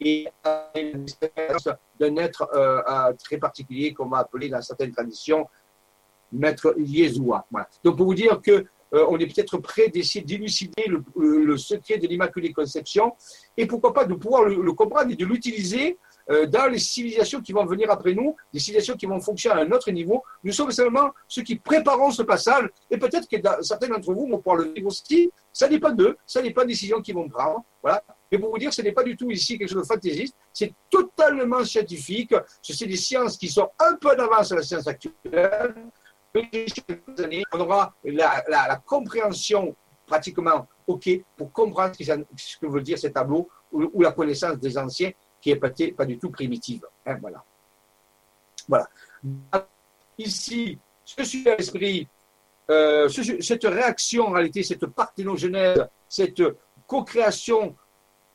[0.00, 0.28] et
[1.98, 5.46] d'un être très particulier qu'on va appeler dans certaines traditions
[6.32, 7.46] maître Yeshua.
[7.84, 10.86] Donc pour vous dire que euh, on est peut-être prêt d'essayer d'élucider
[11.16, 13.14] le, secret de l'Immaculée Conception
[13.56, 15.98] et pourquoi pas de pouvoir le, comprendre et de l'utiliser
[16.30, 19.64] euh, dans les civilisations qui vont venir après nous, des civilisations qui vont fonctionner à
[19.64, 20.22] un autre niveau.
[20.44, 24.38] Nous sommes seulement ceux qui préparons ce passage et peut-être que certains d'entre vous vont
[24.38, 25.30] pouvoir le vivre aussi.
[25.52, 27.64] Ça pas d'eux, ça n'est pas une décision qu'ils vont prendre.
[27.82, 28.04] Voilà.
[28.30, 30.72] Mais pour vous dire, ce n'est pas du tout ici quelque chose de fantaisiste, c'est
[30.90, 32.34] totalement scientifique.
[32.60, 35.74] Ce sont des sciences qui sont un peu d'avance à la science actuelle.
[37.18, 39.74] Années, on aura la, compréhension
[40.06, 45.12] pratiquement OK pour comprendre ce que veut dire ces tableaux ou, la connaissance des anciens
[45.40, 46.84] qui n'est pas, du tout primitive.
[47.06, 47.42] Hein, voilà.
[48.68, 48.88] Voilà.
[50.18, 52.06] Ici, ce super esprit,
[52.70, 56.42] euh, cette réaction en réalité, cette parthénogenèse, cette
[56.86, 57.76] co-création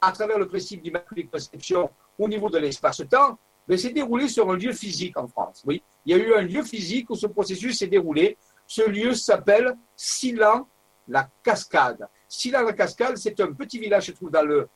[0.02, 3.38] à travers le principe d'immaculée conception au niveau de l'espace-temps,
[3.68, 5.62] mais s'est déroulé sur un lieu physique en France.
[5.66, 8.38] Oui, il y a eu un lieu physique où ce processus s'est déroulé.
[8.66, 10.68] Ce lieu s'appelle Silan
[11.08, 12.08] la Cascade.
[12.28, 14.68] Silan la Cascade, c'est un petit village qui se trouve dans le,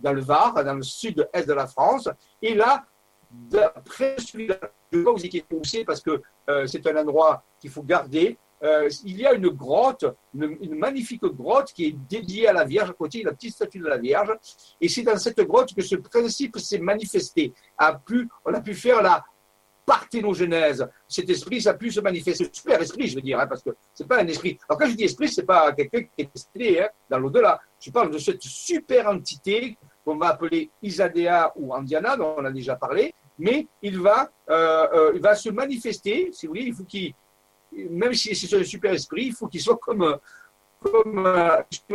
[0.00, 2.08] dans le Var, dans le sud-est de la France.
[2.42, 2.84] Et là,
[3.74, 4.58] après celui-là,
[4.90, 8.38] je ne vais pas vous inquiéter parce que euh, c'est un endroit qu'il faut garder.
[8.62, 10.04] Euh, il y a une grotte,
[10.34, 13.78] une, magnifique grotte qui est dédiée à la Vierge, à côté de la petite statue
[13.78, 14.32] de la Vierge.
[14.80, 17.52] Et c'est dans cette grotte que ce principe s'est manifesté.
[17.76, 19.24] A pu, on a pu faire la
[19.84, 20.88] parthénogenèse.
[21.06, 22.48] Cet esprit, ça a pu se manifester.
[22.52, 24.58] Super esprit, je veux dire, hein, parce que c'est pas un esprit.
[24.68, 27.60] Alors quand je dis esprit, c'est pas quelqu'un qui est décédé hein, dans l'au-delà.
[27.80, 32.50] Je parle de cette super entité qu'on va appeler Isadea ou Andiana, dont on a
[32.50, 36.74] déjà parlé, mais il va, euh, euh, il va se manifester, si vous voulez, il
[36.74, 37.12] faut qu'il
[37.90, 40.18] même si c'est un super esprit, il faut qu'il soit comme,
[40.80, 41.86] comme euh, c'est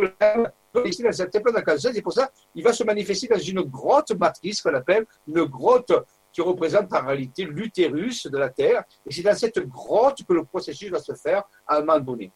[2.02, 5.92] pour ça il va se manifester dans une grotte matrice qu'on appelle une grotte
[6.32, 8.84] qui représente en réalité l'utérus de la Terre.
[9.06, 12.32] Et c'est dans cette grotte que le processus va se faire à un moment donné.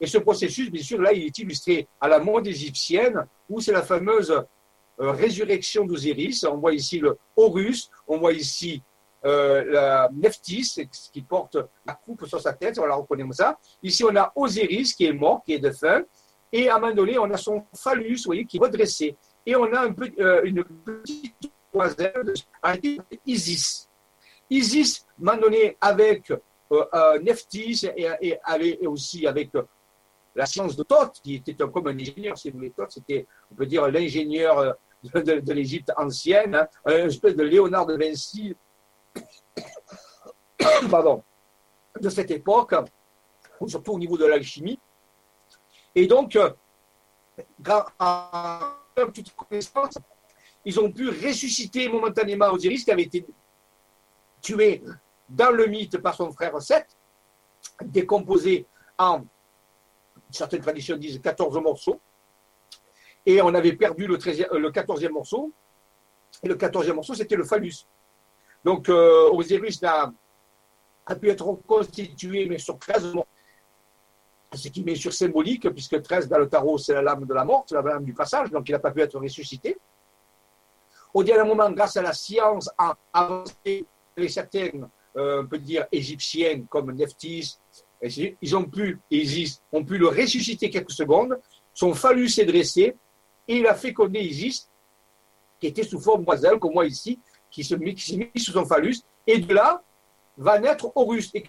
[0.00, 3.72] Et ce processus, bien sûr, là, il est illustré à la monde égyptienne, où c'est
[3.72, 6.44] la fameuse euh, résurrection d'Osiris.
[6.44, 8.80] On voit ici le Horus, on voit ici
[9.26, 13.58] euh, la Nephthys, qui porte la coupe sur sa tête, on la reconnaît comme ça.
[13.82, 16.04] Ici, on a Osiris, qui est mort, qui est défunt.
[16.52, 19.16] Et à un moment donné, on a son phallus, vous voyez, qui est redressé.
[19.44, 21.34] Et on a un peu, euh, une petite
[21.72, 22.34] demoiselle,
[23.26, 23.88] Isis.
[24.48, 26.32] Isis, à un moment donné, avec
[26.70, 29.50] euh, Nephthys et, et, aussi avec
[30.36, 32.70] la science de Thoth, qui était comme un ingénieur, si vous voulez.
[32.70, 37.96] Thoth, c'était, on peut dire, l'ingénieur de, l'Égypte ancienne, hein, une espèce de Léonard de
[37.96, 38.54] Vinci
[42.00, 42.74] de cette époque,
[43.66, 44.78] surtout au niveau de l'alchimie.
[45.94, 46.50] Et donc, euh,
[49.12, 49.98] toute connaissance,
[50.64, 53.26] ils ont pu ressusciter momentanément Osiris qui avait été
[54.42, 54.82] tué
[55.28, 56.96] dans le mythe par son frère Seth,
[57.82, 58.66] décomposé
[58.98, 59.24] en,
[60.30, 62.00] certaines traditions disent 14 morceaux,
[63.24, 65.52] et on avait perdu le, 13 le 14e morceau,
[66.42, 67.86] et le 14e morceau, c'était le phallus.
[68.64, 70.12] Donc, euh, Osiris a,
[71.06, 73.28] a, pu être reconstitué, mais sur 13 morceaux,
[74.54, 77.44] ce qui met sur symbolique, puisque 13 dans le tarot, c'est la lame de la
[77.44, 79.76] mort, c'est la lame du passage, donc il n'a pas pu être ressuscité.
[81.12, 83.84] Au dernier moment, grâce à la science a avancé,
[84.16, 87.58] les certaines, euh, on peut dire, égyptiennes, comme Nephthys,
[88.02, 91.38] ils ont pu, Isis, ont pu le ressusciter quelques secondes,
[91.72, 92.96] son phallus s'est dressé,
[93.48, 94.68] et il a fécondé Isis,
[95.60, 97.18] qui était sous forme moiselle, comme moi ici,
[97.50, 97.96] qui s'est mis,
[98.36, 99.82] sous son phallus, et de là
[100.36, 101.30] va naître Horus.
[101.34, 101.44] Et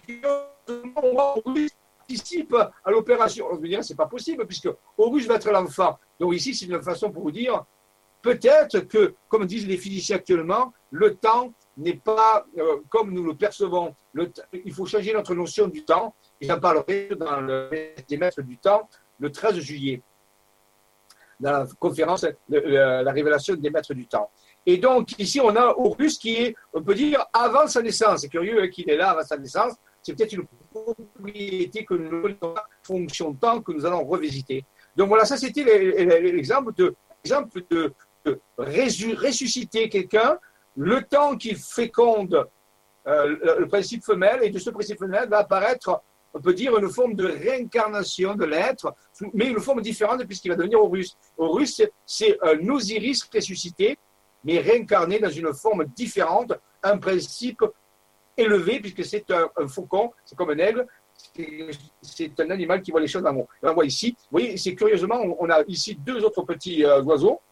[0.96, 3.46] Horus participe à l'opération.
[3.50, 5.98] On veut dire, c'est pas possible, puisque Horus va être l'enfant.
[6.18, 7.64] Donc ici, c'est une façon pour vous dire,
[8.22, 13.34] peut-être que, comme disent les physiciens actuellement, le temps n'est pas euh, comme nous le
[13.34, 13.94] percevons.
[14.52, 16.14] Il faut changer notre notion du temps.
[16.40, 17.70] Et j'en parlerai dans le,
[18.18, 18.88] maîtres du temps
[19.18, 20.02] le 13 juillet
[21.40, 24.30] dans la conférence La révélation des maîtres du temps.
[24.70, 28.20] Et donc, ici, on a Horus qui est, on peut dire, avant sa naissance.
[28.20, 29.72] C'est curieux hein, qu'il est là avant sa naissance.
[30.02, 34.66] C'est peut-être une propriété que nous avons fonction temps que nous allons revisiter.
[34.94, 35.64] Donc voilà, ça c'était
[36.20, 37.94] l'exemple de, exemple de,
[38.26, 40.36] de ressusciter quelqu'un,
[40.76, 42.46] le temps qu'il féconde
[43.06, 46.02] euh, le principe femelle, et de ce principe femelle va apparaître
[46.34, 48.94] on peut dire une forme de réincarnation de l'être,
[49.32, 51.16] mais une forme différente puisqu'il va devenir Horus.
[51.38, 53.98] Horus, c'est un Osiris ressuscité,
[54.48, 57.62] mais réincarné dans une forme différente, un principe
[58.34, 60.86] élevé, puisque c'est un, faucon, c'est comme un aigle,
[62.00, 63.48] c'est un animal qui voit les choses en haut.
[63.62, 67.42] On voit ici, vous voyez, c'est curieusement, on a ici deux autres petits euh, oiseaux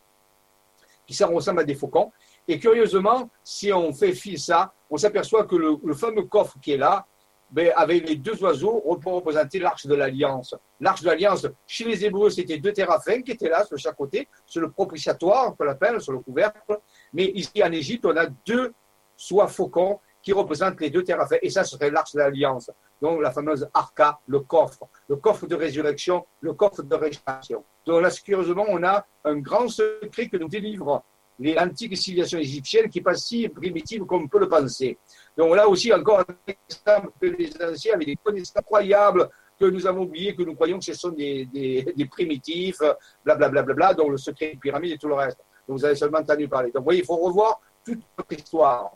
[1.06, 2.10] qui ressemblent à des faucons.
[2.48, 6.78] Et curieusement, si on fait fil ça, on s'aperçoit que le fameux coffre qui est
[6.78, 7.06] là,
[7.50, 10.54] ben, avec les deux oiseaux pour représenter l'arche de l'Alliance?
[10.80, 14.28] L'arche de l'Alliance, chez les Hébreux, c'était deux téraphins qui étaient là sur chaque côté,
[14.44, 16.78] sur le propitiatoire, on peut l'appeler, sur le couvercle.
[17.12, 18.72] Mais ici, en Égypte, on a deux
[19.16, 21.36] soies faucons qui représentent les deux téraphins.
[21.40, 22.70] Et ça serait l'arche de l'Alliance.
[23.00, 27.64] Donc, la fameuse arca, le coffre, le coffre de résurrection, le coffre de restauration.
[27.86, 31.04] Donc, là, curieusement, on a un grand secret que nous délivre
[31.38, 34.98] les antiques civilisations égyptiennes qui n'est pas si primitive comme on peut le penser.
[35.36, 39.86] Donc là aussi, encore un exemple que les anciens avaient des connaissances incroyables que nous
[39.86, 42.80] avons oublié, que nous croyons que ce sont des, des, primitifs,
[43.24, 45.38] blablabla, bla, bla, dont le secret des pyramides et tout le reste.
[45.68, 46.70] Donc vous avez seulement entendu parler.
[46.70, 48.92] Donc vous voyez, il faut revoir toute notre histoire.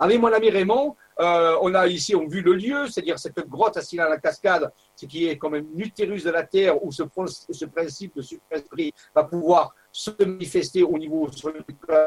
[0.00, 3.76] Avec mon ami Raymond, euh, on a ici on vu le lieu, c'est-à-dire cette grotte
[3.76, 7.04] assise à la cascade, ce qui est comme un utérus de la Terre où ce,
[7.04, 11.28] principe de super-esprit va pouvoir se manifester au niveau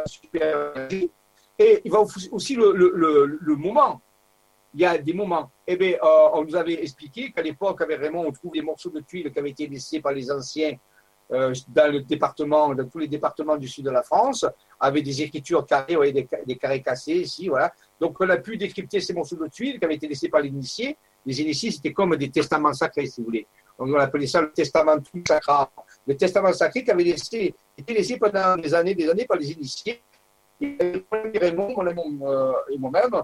[0.06, 0.74] supérieur.
[1.60, 2.00] Et il va
[2.32, 4.02] aussi le, le, le, moment.
[4.74, 5.52] Il y a des moments.
[5.66, 8.92] Eh bien, euh, on nous avait expliqué qu'à l'époque, avec Raymond, on trouve des morceaux
[8.92, 10.78] de tuiles qui avaient été laissés par les anciens
[11.32, 14.46] euh, dans le département, dans tous les départements du sud de la France,
[14.80, 17.74] avec des écritures carrées, voyez, des, des, carrés cassés ici, voilà.
[18.00, 20.50] Donc, on a pu décrypter ces morceaux de tuiles qui avaient été laissés par les
[20.50, 20.96] initiés.
[21.26, 23.48] Les initiés, c'était comme des testaments sacrés, si vous voulez.
[23.80, 24.98] On appelait ça le testament
[25.28, 25.54] sacré.
[26.06, 27.54] Le testament sacré qui avait été
[27.90, 30.02] laissé pendant des années, des années par les initiés
[30.60, 31.06] et
[31.40, 31.76] Raymond
[32.24, 33.22] euh, et moi-même,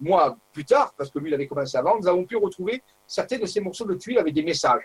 [0.00, 3.38] moi plus tard, parce que lui il avait commencé avant, nous avons pu retrouver certains
[3.38, 4.84] de ces morceaux de tuiles avec des messages.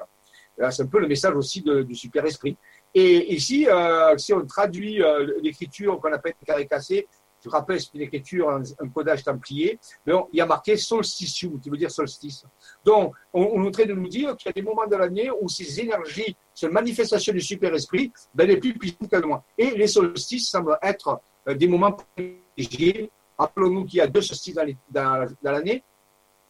[0.72, 2.58] C'est un peu le message aussi du super-esprit.
[2.94, 7.08] Et ici, euh, si on traduit euh, l'écriture qu'on appelle carré cassé,
[7.42, 11.70] je rappelle, c'est une écriture, un, codage templier, mais il y a marqué solsticium, qui
[11.70, 12.44] veut dire solstice.
[12.84, 14.96] Donc, on, on est en train de nous dire qu'il y a des moments de
[14.98, 19.44] l'année où ces énergies, ces manifestations du super-esprit, ben, elle est plus puissante que moi.
[19.58, 23.10] Et les solstices semblent être euh, des moments privilégiés.
[23.38, 24.56] Rappelons-nous qu'il y a deux solstices
[24.92, 25.84] dans l'année.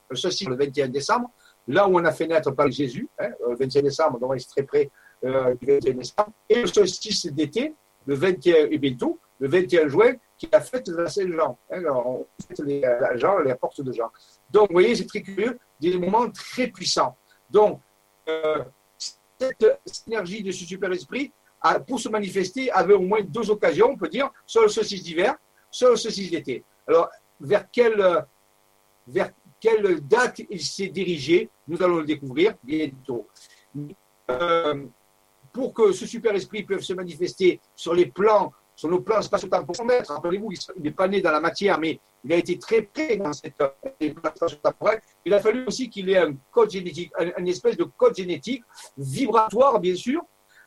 [0.09, 1.29] Le solstice le 21 décembre,
[1.67, 4.49] là où on a fait naître par Jésus, hein, le 21 décembre, donc on est
[4.49, 4.89] très près
[5.23, 7.75] euh, du 21 décembre, et le solstice d'été,
[8.07, 8.79] le 21 et
[9.39, 11.59] le 21 juin, qui est la fête de la Saint-Jean.
[11.69, 14.09] Hein, on fête les, la Jean, les portes de Jean.
[14.49, 17.15] Donc, vous voyez, c'est très curieux, des moments très puissants.
[17.51, 17.79] Donc,
[18.27, 18.63] euh,
[19.39, 21.31] cette, énergie de ce super-esprit,
[21.87, 25.35] pour se manifester, avait au moins deux occasions, on peut dire, soit le solstice d'hiver,
[25.69, 26.63] soit le solstice d'été.
[26.87, 27.09] Alors,
[27.39, 28.25] vers quelle,
[29.07, 33.27] vers quelle date il s'est dirigé, nous allons le découvrir bientôt.
[34.29, 34.85] Euh,
[35.51, 40.51] pour que ce super-esprit puisse se manifester sur les plans, sur nos plans spatio-temporels, rappelez-vous,
[40.51, 43.53] il n'est pas né dans la matière, mais il a été très près dans cette
[43.53, 45.01] spatio-temporelle.
[45.25, 48.63] Il a fallu aussi qu'il ait un code génétique, une espèce de code génétique
[48.97, 50.21] vibratoire, bien sûr,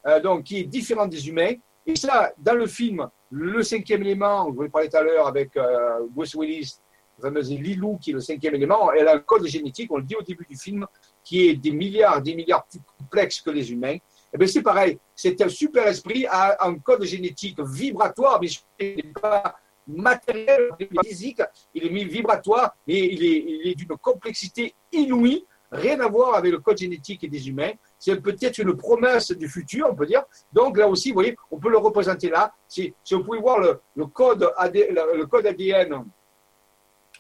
[0.07, 1.53] euh, donc, qui est différente des humains.
[1.87, 5.27] Et ça, dans le film, le cinquième élément, je vous ai parlé tout à l'heure
[5.27, 6.79] avec euh, Bruce Willis,
[7.19, 10.05] la fameuse Lilou, qui est le cinquième élément, elle a un code génétique, on le
[10.05, 10.87] dit au début du film,
[11.23, 13.97] qui est des milliards, des milliards plus complexe que les humains.
[14.35, 18.49] Eh bien, c'est pareil, c'est un super esprit a un code génétique vibratoire, mais
[18.81, 19.57] il n'est pas
[19.87, 20.71] matériel,
[21.05, 21.43] physique,
[21.75, 26.53] il est vibratoire, mais il est, il est d'une complexité inouïe, rien à voir avec
[26.53, 27.73] le code génétique des humains.
[27.99, 30.23] C'est peut-être une promesse du futur, on peut dire.
[30.53, 32.53] Donc là aussi, vous voyez, on peut le représenter là.
[32.69, 36.05] Si, si vous pouvez voir le, le code, AD, le code ADN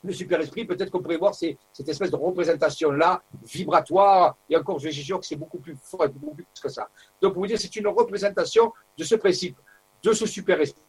[0.04, 5.04] le super-esprit, peut-être qu'on pourrait voir cette espèce de représentation-là, vibratoire, et encore, je suis
[5.04, 6.88] sûr que c'est beaucoup plus fort, beaucoup plus que ça.
[7.20, 9.56] Donc, pour vous dire, c'est une représentation de ce principe,
[10.02, 10.82] de ce super-esprit.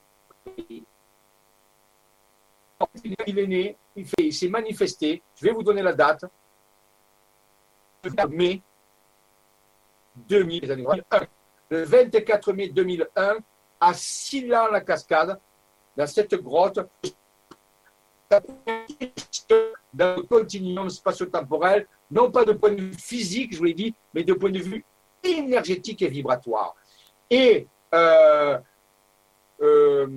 [3.25, 6.25] Il est né, il s'est manifesté, je vais vous donner la date,
[8.03, 8.61] le mai
[10.15, 10.77] 2001.
[11.69, 13.37] Le 24 mai 2001,
[13.79, 15.39] à Silan-la-Cascade,
[15.95, 16.79] dans cette grotte,
[18.29, 23.93] dans le continuum spatio-temporel, non pas de point de vue physique, je vous l'ai dit,
[24.13, 24.85] mais de point de vue
[25.23, 26.75] énergétique et vibratoire.
[27.29, 28.57] Et euh,
[29.61, 30.07] euh,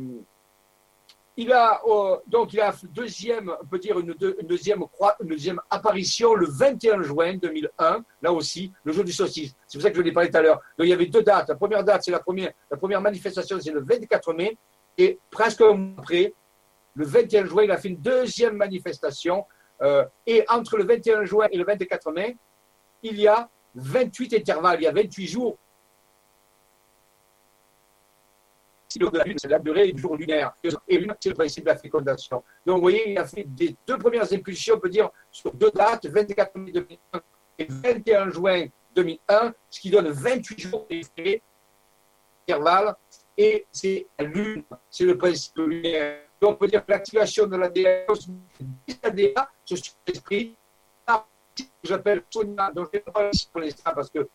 [1.37, 4.83] il a euh, donc il a deuxième, on peut dire une, deuxième
[5.21, 9.55] une deuxième apparition le 21 juin 2001, là aussi le jour du solstice.
[9.67, 10.61] C'est pour ça que je l'ai parlé tout à l'heure.
[10.79, 11.49] Donc il y avait deux dates.
[11.49, 14.57] La première date, c'est la première, la première manifestation, c'est le 24 mai,
[14.97, 16.33] et presque un mois après,
[16.95, 19.45] le 21 juin, il a fait une deuxième manifestation.
[19.83, 22.37] Euh, et entre le 21 juin et le 24 mai,
[23.03, 25.59] il y a 28 intervalles, il y a 28 jours.
[28.89, 30.55] C'est la durée du jour lunaire.
[30.63, 30.71] Et
[31.21, 32.43] c'est le principe de la fécondation.
[32.65, 35.71] Donc, vous voyez, il a fait des deux premières impulsions, on peut dire, sur deux
[35.71, 37.21] dates, 24 mai 2001
[37.59, 40.87] et 21 juin 2001, ce qui donne 28 jours
[42.47, 42.95] d'intervalle.
[43.37, 48.07] Et c'est la lune, c'est le principe lunaire on peut dire que l'activation de l'ADN,
[49.03, 49.75] l'ADA, ce
[50.07, 50.57] esprit,
[51.07, 54.29] que j'appelle Sonia, dont je ne vais pas parce que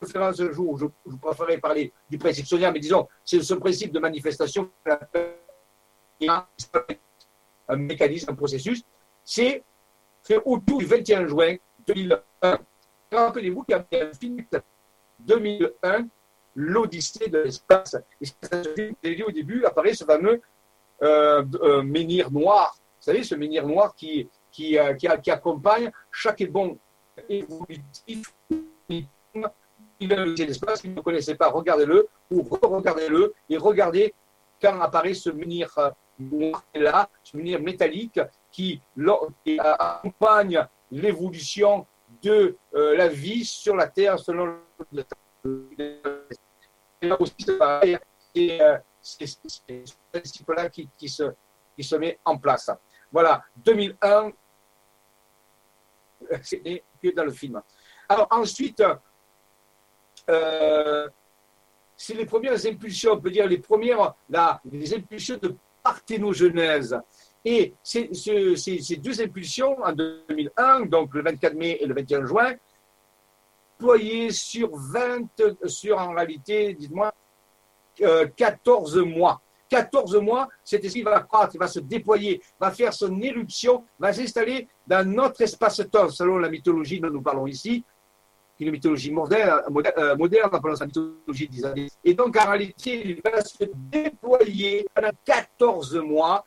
[0.00, 3.92] conférence un jour, je, je préférerais parler du principe Sonia, mais disons, c'est ce principe
[3.92, 4.70] de manifestation
[7.68, 8.82] un mécanisme, un processus,
[9.24, 9.62] c'est
[10.44, 11.56] autour du 21 juin
[11.86, 12.58] 2001.
[13.12, 14.44] Rappelez-vous qu'il y avait un film
[15.20, 16.06] 2001
[16.54, 17.96] l'Odyssée de l'espace.
[18.20, 18.62] Et ça,
[19.02, 20.40] dit au début, apparaît ce fameux
[21.02, 22.76] euh, euh, menhir noir.
[22.76, 26.76] Vous savez, ce menhir noir qui, qui, euh, qui, qui accompagne chaque bon
[27.28, 28.34] évolutif
[30.06, 30.80] de l'espace.
[30.80, 34.14] Si vous ne connaissez pas, regardez-le ou regardez-le et regardez
[34.60, 35.68] quand apparaît ce menhir
[36.18, 38.20] noir là, ce menhir métallique
[38.50, 38.80] qui,
[39.58, 41.86] accompagne l'évolution
[42.22, 44.56] de la vie sur la Terre selon
[44.92, 45.04] le
[47.02, 47.34] là aussi,
[48.34, 51.22] c'est euh, ce principe-là qui, qui, se,
[51.76, 52.70] qui se met en place.
[53.10, 54.32] Voilà, 2001,
[56.42, 56.84] c'est
[57.14, 57.62] dans le film.
[58.08, 58.82] Alors ensuite,
[60.28, 61.08] euh,
[61.96, 66.98] c'est les premières impulsions, on peut dire les premières, là, les impulsions de parthénogenèse.
[67.44, 68.10] Et ces,
[68.98, 72.54] deux impulsions, en 2001, donc le 24 mai et le 21 juin,
[73.78, 75.28] déployé sur 20,
[75.64, 77.12] sur en réalité, dites-moi,
[78.36, 79.40] 14 euh, mois.
[79.68, 84.66] 14 mois, cet esprit va croître, va se déployer, va faire son éruption, va s'installer
[84.86, 87.84] dans notre espace-temps, selon la mythologie dont nous parlons ici,
[88.60, 91.88] une mythologie moderne, moderne, moderne appelons la mythologie des années.
[92.04, 96.44] Et donc, en réalité, il va se déployer pendant 14 mois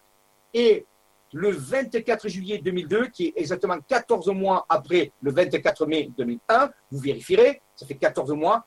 [0.53, 0.85] et
[1.33, 6.99] le 24 juillet 2002, qui est exactement 14 mois après le 24 mai 2001, vous
[6.99, 8.65] vérifierez, ça fait 14 mois,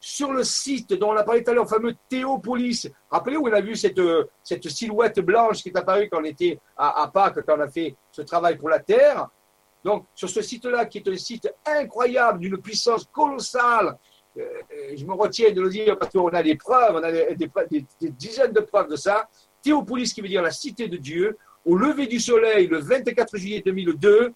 [0.00, 3.52] sur le site dont on a parlé tout à l'heure, le fameux Théopolis, rappelez-vous, on
[3.52, 4.00] a vu cette,
[4.44, 7.68] cette silhouette blanche qui est apparue quand on était à, à Pâques, quand on a
[7.68, 9.28] fait ce travail pour la Terre.
[9.88, 13.96] Donc, sur ce site-là, qui est un site incroyable, d'une puissance colossale,
[14.36, 14.44] euh,
[14.94, 17.50] je me retiens de le dire parce qu'on a des preuves, on a des,
[17.98, 19.30] des dizaines de preuves de ça.
[19.62, 23.62] Théopolis, qui veut dire la cité de Dieu, au lever du soleil, le 24 juillet
[23.64, 24.34] 2002,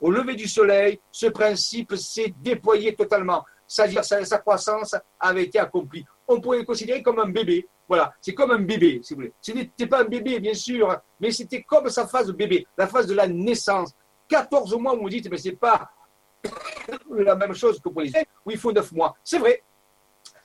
[0.00, 3.44] au lever du soleil, ce principe s'est déployé totalement.
[3.68, 6.04] C'est-à-dire sa, sa croissance avait été accomplie.
[6.26, 7.68] On pourrait le considérer comme un bébé.
[7.86, 9.32] Voilà, c'est comme un bébé, si vous voulez.
[9.40, 12.88] Ce n'était pas un bébé, bien sûr, mais c'était comme sa phase de bébé, la
[12.88, 13.94] phase de la naissance.
[14.30, 15.90] 14 mois, vous me dites, mais c'est pas
[17.10, 18.12] la même chose que pour les
[18.46, 19.14] où il faut 9 mois.
[19.22, 19.62] C'est vrai.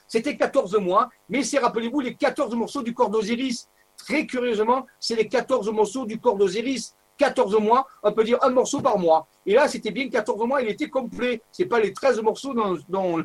[0.08, 3.70] C'était 14 mois, mais c'est, rappelez-vous, les 14 morceaux du corps d'Osiris.
[3.98, 6.96] Très curieusement, c'est les 14 morceaux du corps d'Osiris.
[7.18, 9.28] 14 mois, on peut dire un morceau par mois.
[9.46, 11.42] Et là, c'était bien 14 mois, il était complet.
[11.52, 12.54] Ce n'est pas les 13 morceaux
[12.90, 13.24] dont,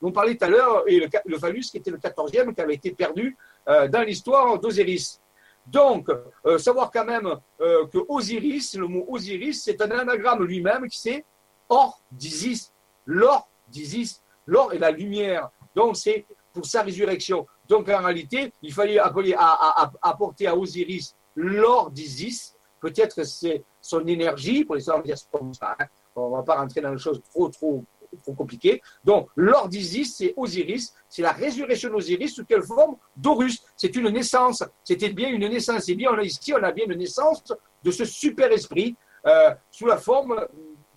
[0.00, 2.74] on parlait tout à l'heure, et le, le, phallus qui était le 14e, qui avait
[2.74, 3.36] été perdu
[3.68, 5.20] euh, dans l'histoire d'Osiris.
[5.66, 6.08] Donc,
[6.46, 10.98] euh, savoir quand même euh, que Osiris, le mot Osiris, c'est un anagramme lui-même qui
[10.98, 11.24] c'est
[11.68, 12.72] Or d'Isis.
[13.06, 14.22] L'or d'Isis.
[14.46, 15.50] L'or est la lumière.
[15.74, 17.46] Donc, c'est pour sa résurrection.
[17.68, 22.54] Donc, en réalité, il fallait apporter à Osiris l'or d'Isis.
[22.80, 25.76] Peut-être c'est son énergie, pour les dire comme ça.
[25.78, 25.86] Hein.
[26.14, 27.84] On ne va pas rentrer dans les choses trop, trop,
[28.22, 28.82] trop compliquées.
[29.04, 30.94] Donc, l'or d'Isis, c'est Osiris.
[31.08, 32.96] C'est la résurrection d'Osiris sous quelle forme?
[33.16, 33.62] D'Horus.
[33.76, 34.62] C'est une naissance.
[34.84, 35.88] C'était bien une naissance.
[35.88, 37.42] Et bien, on a ici, on a bien une naissance
[37.82, 40.46] de ce super esprit euh, sous la forme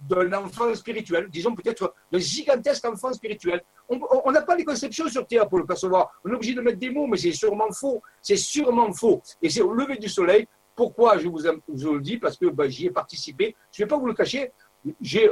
[0.02, 3.64] d'un enfant spirituel, disons peut-être d'un gigantesque enfant spirituel.
[3.90, 6.12] On n'a pas les conceptions sur Terre pour le percevoir.
[6.24, 8.02] On est obligé de mettre des mots, mais c'est sûrement faux.
[8.22, 9.22] C'est sûrement faux.
[9.42, 10.48] Et c'est au lever du soleil.
[10.76, 12.18] Pourquoi je vous, je vous le dis?
[12.18, 13.56] Parce que ben, j'y ai participé.
[13.72, 14.52] Je ne vais pas vous le cacher.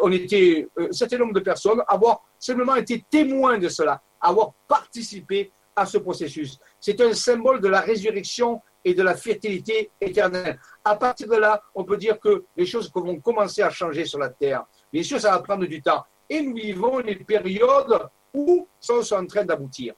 [0.02, 4.54] On était euh, un certain nombre de personnes avoir simplement été témoins de cela, avoir
[4.68, 6.60] participé à ce processus.
[6.80, 10.60] C'est un symbole de la résurrection et de la fertilité éternelle.
[10.84, 14.20] À partir de là, on peut dire que les choses vont commencer à changer sur
[14.20, 14.66] la Terre.
[14.92, 16.04] Bien sûr, ça va prendre du temps.
[16.30, 19.94] Et nous vivons les périodes où ça sont en train d'aboutir.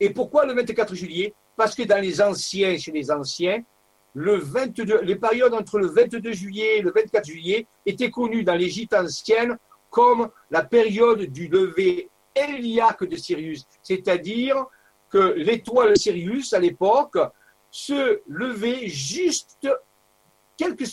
[0.00, 1.34] Et pourquoi le 24 juillet?
[1.56, 3.62] Parce que dans les anciens, chez les anciens,
[4.18, 8.56] le 22, les périodes entre le 22 juillet et le 24 juillet étaient connues dans
[8.56, 9.56] l'Égypte ancienne
[9.90, 14.66] comme la période du lever héliaque de Sirius, c'est-à-dire
[15.08, 17.16] que l'étoile Sirius, à l'époque,
[17.70, 19.56] se levait juste
[20.56, 20.88] quelques,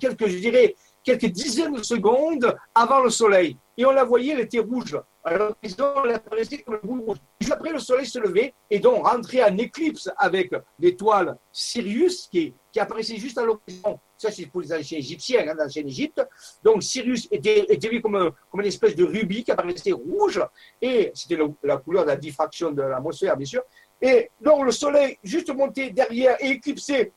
[0.00, 0.74] quelques, je dirais,
[1.06, 3.56] quelques dizaines de secondes avant le soleil.
[3.78, 4.98] Et on la voyait, elle était rouge.
[5.22, 7.18] Alors, elle apparaissait comme rouge.
[7.40, 12.52] Juste après, le soleil se levait et donc rentrait en éclipse avec l'étoile Sirius qui,
[12.78, 13.98] apparaissait juste à l'horizon.
[14.18, 16.26] Ça, c'est pour les anciens égyptiens, hein, l'ancienne Égypte.
[16.62, 20.40] Donc, Sirius était, vu comme, comme une espèce de rubis qui apparaissait rouge.
[20.82, 23.62] Et c'était la couleur de la diffraction de l'atmosphère, bien sûr.
[24.00, 27.12] Et donc, le soleil juste monté derrière et éclipsé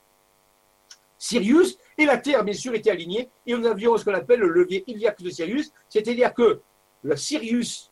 [1.19, 4.47] Sirius, et la Terre, bien sûr, était alignée, et nous avions ce qu'on appelle le
[4.47, 6.61] levier iliaque de Sirius, c'est-à-dire que
[7.03, 7.91] le Sirius,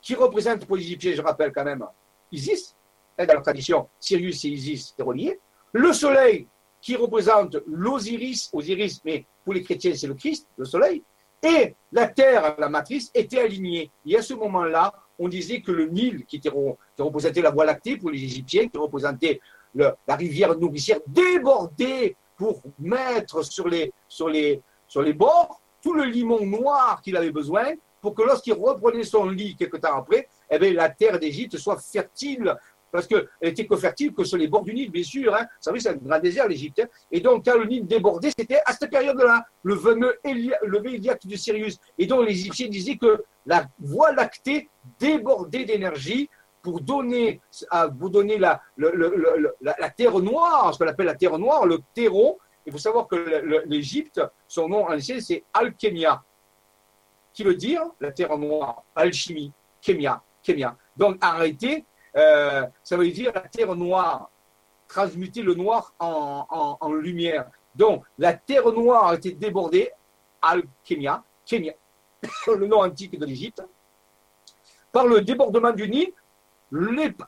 [0.00, 1.84] qui représente pour les Égyptiens, je rappelle quand même,
[2.30, 2.76] Isis,
[3.18, 5.40] hein, dans la tradition, Sirius et Isis, c'est relié,
[5.72, 6.46] le Soleil,
[6.80, 11.02] qui représente l'Osiris, Osiris, mais pour les chrétiens, c'est le Christ, le Soleil,
[11.42, 13.90] et la Terre, la matrice, étaient alignés.
[14.06, 16.50] Et à ce moment-là, on disait que le Nil, qui, était,
[16.98, 19.40] représentait la Voie lactée pour les Égyptiens, qui représentait
[19.74, 26.04] la rivière nourricière, débordait pour mettre sur les, sur les, sur les bords tout le
[26.04, 27.66] limon noir qu'il avait besoin
[28.00, 31.78] pour que lorsqu'il reprenait son lit quelques temps après, eh bien, la terre d'Égypte soit
[31.78, 32.56] fertile.
[32.90, 35.34] Parce qu'elle était que fertile que sur les bords du Nil, bien sûr.
[35.34, 35.42] Hein.
[35.42, 36.80] Vous savez, c'est un grand désert, l'Égypte.
[36.80, 36.88] Hein.
[37.12, 41.78] Et donc, quand le Nil débordait, c'était à cette période-là, le fameux iliaque de Sirius.
[41.98, 46.30] Et donc, les Égyptiens disaient que la voie lactée débordait d'énergie
[46.68, 47.40] pour donner,
[47.98, 48.60] vous donner la,
[49.96, 52.38] terre noire, ce qu'on appelle la terre noire, le terreau.
[52.66, 56.22] Il faut savoir que l'Égypte, son nom ancien, c'est Alchemia,
[57.32, 59.50] qui veut dire la terre noire, alchimie,
[59.80, 60.76] kémia, kémia.
[60.94, 64.30] Donc, arrêtez, euh, ça veut dire la terre noire,
[64.88, 67.48] transmuter le noir en, lumière.
[67.74, 69.90] Donc, la terre noire a été débordée,
[70.42, 71.72] Alchemia, kémia,
[72.46, 73.62] le nom antique de l'Égypte,
[74.92, 76.12] par le débordement du Nil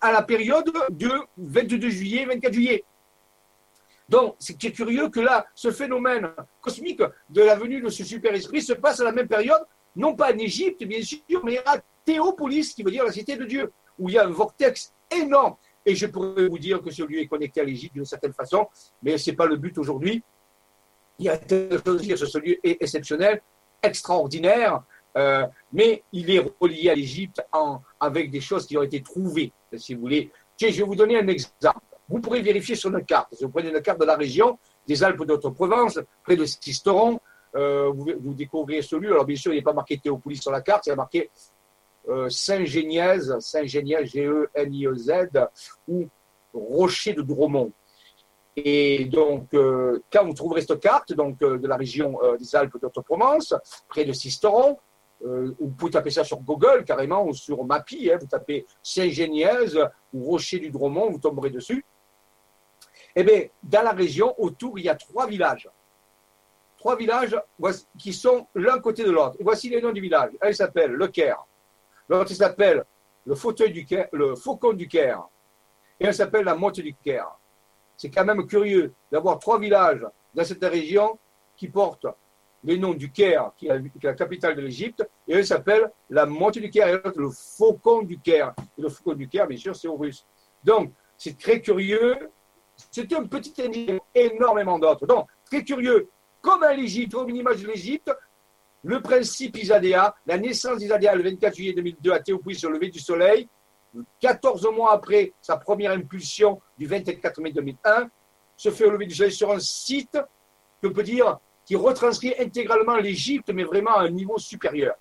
[0.00, 2.84] à la période du 22 juillet, 24 juillet.
[4.08, 6.30] Donc, c'est curieux que là, ce phénomène
[6.60, 9.62] cosmique de la venue de ce super-esprit se passe à la même période,
[9.94, 13.44] non pas en Égypte, bien sûr, mais à Théopolis, qui veut dire la cité de
[13.44, 15.54] Dieu, où il y a un vortex énorme.
[15.86, 18.66] Et je pourrais vous dire que ce lieu est connecté à l'Égypte d'une certaine façon,
[19.02, 20.22] mais ce n'est pas le but aujourd'hui.
[21.18, 23.40] Il y a quelque chose à dire, ce lieu est exceptionnel,
[23.82, 24.82] extraordinaire,
[25.16, 27.42] euh, mais il est relié à l'Égypte
[27.98, 30.30] avec des choses qui ont été trouvées, si vous voulez.
[30.58, 31.80] je vais vous donner un exemple.
[32.08, 33.34] Vous pourrez vérifier sur une carte.
[33.34, 37.20] Si vous prenez une carte de la région, des Alpes d'Haute-Provence, près de Sisteron,
[37.54, 39.12] euh, vous, vous, découvrez ce lieu.
[39.12, 41.30] Alors, bien sûr, il n'est pas marqué Théopolis sur la carte, il est marqué
[42.08, 45.12] euh, Saint-Génièse, Saint-Génièse, G-E-N-I-E-Z,
[45.88, 46.08] ou
[46.52, 47.72] Rocher de Dromont.
[48.56, 49.48] Et donc,
[50.12, 53.54] quand vous trouverez cette carte donc, de la région des Alpes d'Haute-Provence,
[53.88, 54.76] près de Sisteron,
[55.24, 59.78] euh, vous pouvez taper ça sur Google carrément ou sur Mappy, hein, vous tapez Saint-Génièse
[60.12, 61.84] ou Rocher du Dromont, vous tomberez dessus.
[63.14, 65.68] Eh bien, dans la région, autour, il y a trois villages.
[66.78, 67.36] Trois villages
[67.98, 69.36] qui sont l'un côté de l'autre.
[69.40, 70.30] Voici les noms du village.
[70.40, 71.44] Un s'appelle Le Caire.
[72.08, 72.84] L'autre s'appelle
[73.26, 75.28] le, fauteuil du Caire, le Faucon du Caire.
[75.98, 77.38] Et un s'appelle la Motte du Caire.
[77.96, 81.18] C'est quand même curieux d'avoir trois villages dans cette région
[81.56, 82.06] qui porte
[82.64, 86.60] le nom du Caire, qui est la capitale de l'Égypte, et elle s'appelle la moitié
[86.60, 88.54] du Caire, et l'autre le faucon du Caire.
[88.78, 90.26] Le faucon du Caire, bien sûr, c'est Russes.
[90.62, 92.30] Donc, c'est très curieux.
[92.90, 95.06] C'était un petit indice, énormément d'autres.
[95.06, 96.08] Donc, très curieux,
[96.40, 98.12] comme à l'Égypte, comme une image de l'Égypte,
[98.82, 102.88] le principe Isadéa, la naissance d'Isadéa le 24 juillet 2002 à Théopolis sur le lever
[102.88, 103.48] du soleil,
[104.20, 108.08] 14 mois après sa première impulsion du 24 mai 2001,
[108.56, 110.18] se fait au lever du soleil sur un site
[110.80, 111.38] que peut dire
[111.70, 114.96] qui retranscrit intégralement l'Égypte, mais vraiment à un niveau supérieur.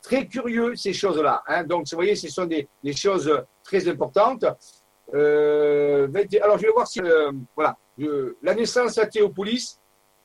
[0.00, 1.42] Très curieux ces choses-là.
[1.48, 1.64] Hein.
[1.64, 3.28] Donc, vous voyez, ce sont des, choses
[3.64, 4.44] très importantes.
[5.12, 6.06] Euh,
[6.40, 7.76] alors, je vais voir si euh, voilà,
[8.40, 9.80] la naissance à Théopolis,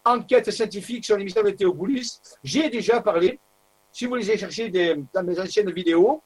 [0.06, 2.22] enquête scientifique sur l'émission de Théopolis.
[2.44, 3.40] J'ai déjà parlé.
[3.92, 6.22] Si vous les chercher dans mes anciennes vidéos,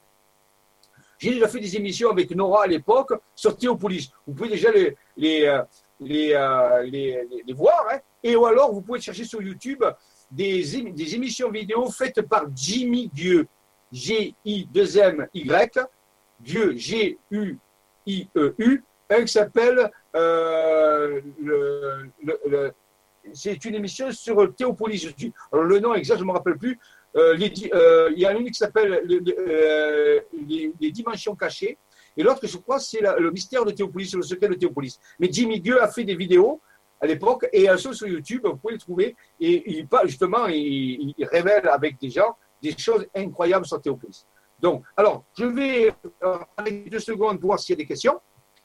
[1.16, 4.10] j'ai déjà fait des émissions avec Nora à l'époque sur Théopolis.
[4.26, 5.62] Vous pouvez déjà les, les,
[6.00, 7.86] euh, les, les, voir.
[7.92, 7.98] Hein.
[8.22, 9.84] Et ou alors, vous pouvez chercher sur YouTube
[10.30, 10.62] des,
[10.92, 13.46] des émissions vidéo faites par Jimmy Dieu.
[13.92, 15.78] G-I-2-M-Y.
[16.40, 17.54] Dieu, G-U-I-E-U.
[19.10, 22.10] Un qui s'appelle euh, le,
[23.32, 25.08] c'est une émission sur Théopolis.
[25.52, 26.78] Alors, le nom exact, je ne me rappelle plus.
[27.16, 31.78] Euh, il y a une qui s'appelle les, dimensions cachées.
[32.18, 34.98] Et l'autre, je crois, c'est le mystère de Théopolis, le secret de Théopolis.
[35.18, 36.60] Mais Jimmy Gueux a fait des vidéos
[37.00, 39.16] à l'époque et elles sont sur YouTube, vous pouvez les trouver.
[39.38, 44.26] Et il, justement, il, révèle avec des gens des choses incroyables sur Théopolis.
[44.58, 45.94] Donc, alors, je vais
[46.56, 48.20] avec deux secondes voir s'il y a des questions.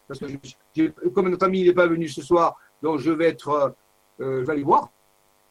[0.07, 3.75] Parce que comme notre ami n'est pas venu ce soir, donc je vais être
[4.19, 4.89] euh, je vais aller voir.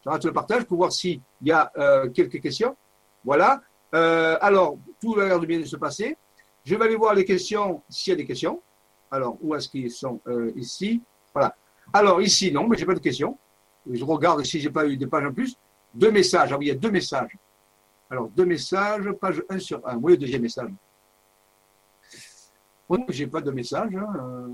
[0.04, 2.76] Le partage pour voir s'il y a euh, quelques questions.
[3.24, 3.60] Voilà.
[3.94, 6.16] Euh, alors, tout a l'air de bien se passer.
[6.64, 8.60] Je vais aller voir les questions, s'il y a des questions.
[9.10, 10.20] Alors, où est-ce qu'ils sont
[10.56, 11.02] Ici?
[11.34, 11.55] Voilà.
[11.93, 13.36] Alors, ici, non, mais je n'ai pas de questions.
[13.90, 15.56] Je regarde si je n'ai pas eu des pages en plus.
[15.94, 16.52] Deux messages.
[16.52, 17.36] Ah oui, il y a deux messages.
[18.10, 19.97] Alors, deux messages, page 1 sur 1.
[19.97, 20.70] Oui, le deuxième message.
[23.09, 23.94] Je n'ai pas de message.
[23.94, 24.48] Hein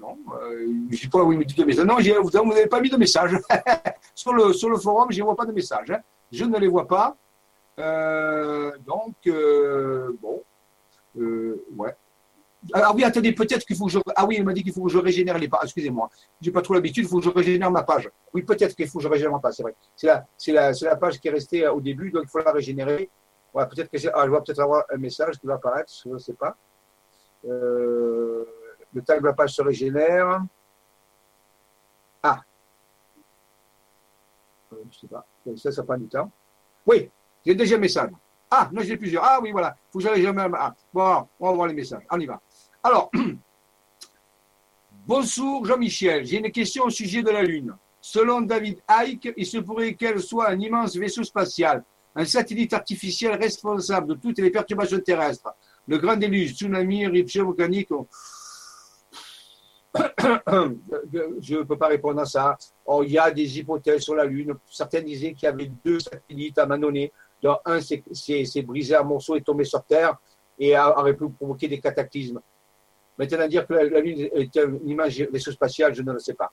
[0.00, 1.84] non, euh, je sais pas où il me dit de message.
[1.84, 3.36] Non, vous n'avez pas mis de message.
[4.14, 5.90] sur, le, sur le forum, je ne vois pas de message.
[5.90, 6.00] Hein.
[6.30, 7.16] Je ne les vois pas.
[7.78, 9.14] Euh, donc,
[11.18, 11.94] euh, ouais.
[12.72, 13.98] Ah oui, attendez, peut-être qu'il faut que je.
[14.14, 15.64] Ah oui, il m'a dit qu'il faut que je régénère les pages.
[15.64, 16.08] Excusez-moi,
[16.40, 17.04] j'ai pas trop l'habitude.
[17.04, 18.08] Il faut que je régénère ma page.
[18.32, 19.54] Oui, peut-être qu'il faut que je régénère ma page.
[19.54, 19.74] C'est vrai.
[19.96, 22.38] C'est la, c'est la, c'est la page qui est restée au début, donc il faut
[22.38, 23.10] la régénérer.
[23.52, 25.92] Ouais, peut-être que ah, je vais peut-être avoir un message qui va apparaître.
[26.04, 26.56] Je ne sais pas.
[27.44, 28.44] Euh,
[28.94, 30.42] le temps que la page se régénère.
[32.22, 32.40] Ah.
[34.72, 35.26] Euh, je sais pas.
[35.56, 36.30] Ça, ça prend du temps.
[36.86, 37.10] Oui,
[37.44, 38.10] j'ai le deuxième message.
[38.54, 39.24] Ah, non, j'ai plusieurs.
[39.24, 39.74] Ah oui, voilà.
[39.74, 40.42] Il faut que jamais.
[40.58, 42.02] Ah, bon, on va voir les messages.
[42.10, 42.38] On y va.
[42.82, 43.10] Alors,
[45.06, 46.26] bonjour Jean-Michel.
[46.26, 47.74] J'ai une question au sujet de la Lune.
[48.02, 51.82] Selon David Icke, il se pourrait qu'elle soit un immense vaisseau spatial,
[52.14, 55.54] un satellite artificiel responsable de toutes les perturbations terrestres.
[55.88, 57.88] Le grand déluge, tsunami, éruption volcanique,
[59.94, 62.56] je ne peux pas répondre à ça.
[63.02, 64.54] il y a des hypothèses sur la Lune.
[64.70, 66.82] Certains disaient qu'il y avait deux satellites à un
[67.64, 70.16] un s'est brisé en morceaux et tombé sur Terre
[70.58, 72.40] et aurait pu provoquer des cataclysmes.
[73.18, 76.50] Maintenant, dire que la, Lune est une image vaisseau spatial, je ne le sais pas.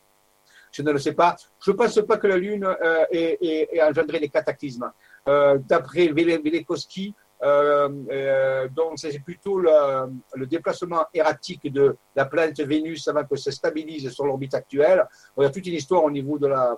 [0.71, 1.35] Je ne le sais pas.
[1.63, 4.91] Je ne pense pas que la Lune euh, ait, engendré des cataclysmes.
[5.27, 13.07] Euh, d'après Velikovsky, euh, euh, donc, c'est plutôt le, déplacement erratique de la planète Vénus
[13.07, 15.05] avant que ça stabilise sur l'orbite actuelle.
[15.37, 16.77] Il y a toute une histoire au niveau de la,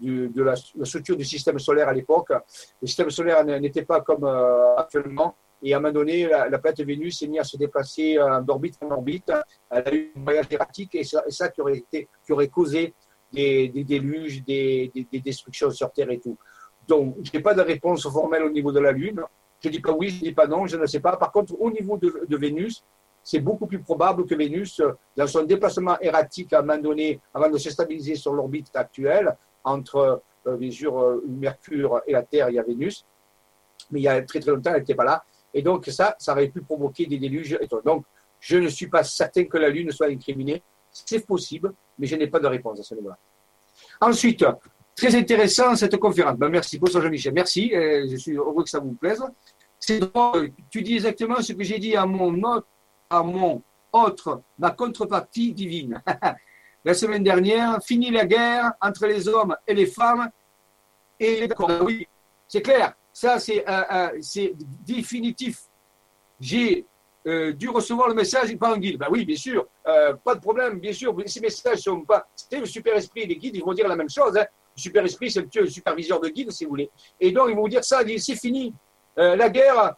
[0.00, 2.30] de la, structure du système solaire à l'époque.
[2.80, 5.34] Le système solaire n'était pas comme euh, actuellement.
[5.62, 8.90] Et à un moment donné, la, planète Vénus s'est mise à se déplacer d'orbite en
[8.92, 9.32] orbite.
[9.70, 11.60] Elle a eu un voyage erratique et ça, ça qui,
[12.30, 12.94] aurait causé
[13.32, 16.36] des, déluges, des, des, destructions sur Terre et tout.
[16.86, 19.22] Donc, je n'ai pas de réponse formelle au niveau de la Lune.
[19.60, 21.16] Je ne dis pas oui, je ne dis pas non, je ne sais pas.
[21.16, 22.84] Par contre, au niveau de, Vénus,
[23.22, 24.80] c'est beaucoup plus probable que Vénus,
[25.16, 29.36] dans son déplacement erratique à un moment donné, avant de se stabiliser sur l'orbite actuelle,
[29.64, 33.04] entre, euh, bien sûr, euh, Mercure et la Terre, il y a Vénus,
[33.90, 35.24] mais il y a très très longtemps, elle n'était pas là.
[35.54, 37.58] Et donc, ça, ça aurait pu provoquer des déluges.
[37.84, 38.04] Donc,
[38.40, 40.62] je ne suis pas certain que la Lune soit incriminée.
[40.90, 43.18] C'est possible, mais je n'ai pas de réponse à ce niveau-là.
[44.00, 44.44] Ensuite,
[44.98, 46.36] Très intéressant cette conférence.
[46.36, 47.32] Ben, merci, bonsoir Jean-Michel.
[47.32, 49.22] Merci, je suis heureux que ça vous plaise.
[49.78, 50.00] C'est
[50.70, 52.34] tu dis exactement ce que j'ai dit à mon
[53.92, 56.02] autre, ma contrepartie divine.
[56.84, 60.30] la semaine dernière, fini la guerre entre les hommes et les femmes.
[61.20, 62.06] Et d'accord, ben oui,
[62.46, 64.48] c'est clair, ça c'est euh, euh,
[64.86, 65.62] définitif.
[66.40, 66.86] J'ai
[67.26, 68.98] euh, dû recevoir le message par un guide.
[68.98, 71.14] Ben oui, bien sûr, pas de problème, bien sûr.
[71.26, 72.28] Ces messages sont pas.
[72.36, 74.36] C'est le super esprit et les guides, ils vont dire la même chose.
[74.36, 74.46] Hein.
[74.76, 76.90] Le super esprit, c'est le superviseur de guide, si vous voulez.
[77.18, 78.72] Et donc, ils vont dire ça, c'est fini.
[79.16, 79.96] La guerre,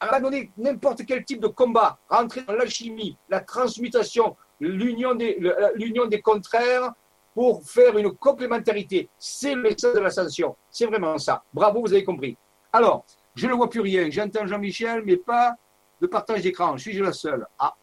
[0.00, 0.16] abandonnez.
[0.16, 1.98] Abandonnez n'importe quel type de combat.
[2.08, 5.38] Rentrer dans l'alchimie, la transmutation, l'union des,
[5.74, 6.92] l'union des contraires
[7.34, 9.10] pour faire une complémentarité.
[9.18, 10.56] C'est le message de l'ascension.
[10.70, 11.42] C'est vraiment ça.
[11.52, 12.36] Bravo, vous avez compris.
[12.72, 13.04] Alors,
[13.34, 14.08] je ne vois plus rien.
[14.10, 15.54] J'entends Jean-Michel, mais pas
[16.00, 16.76] de partage d'écran.
[16.78, 17.46] Suis-je la seule?
[17.58, 17.74] Ah,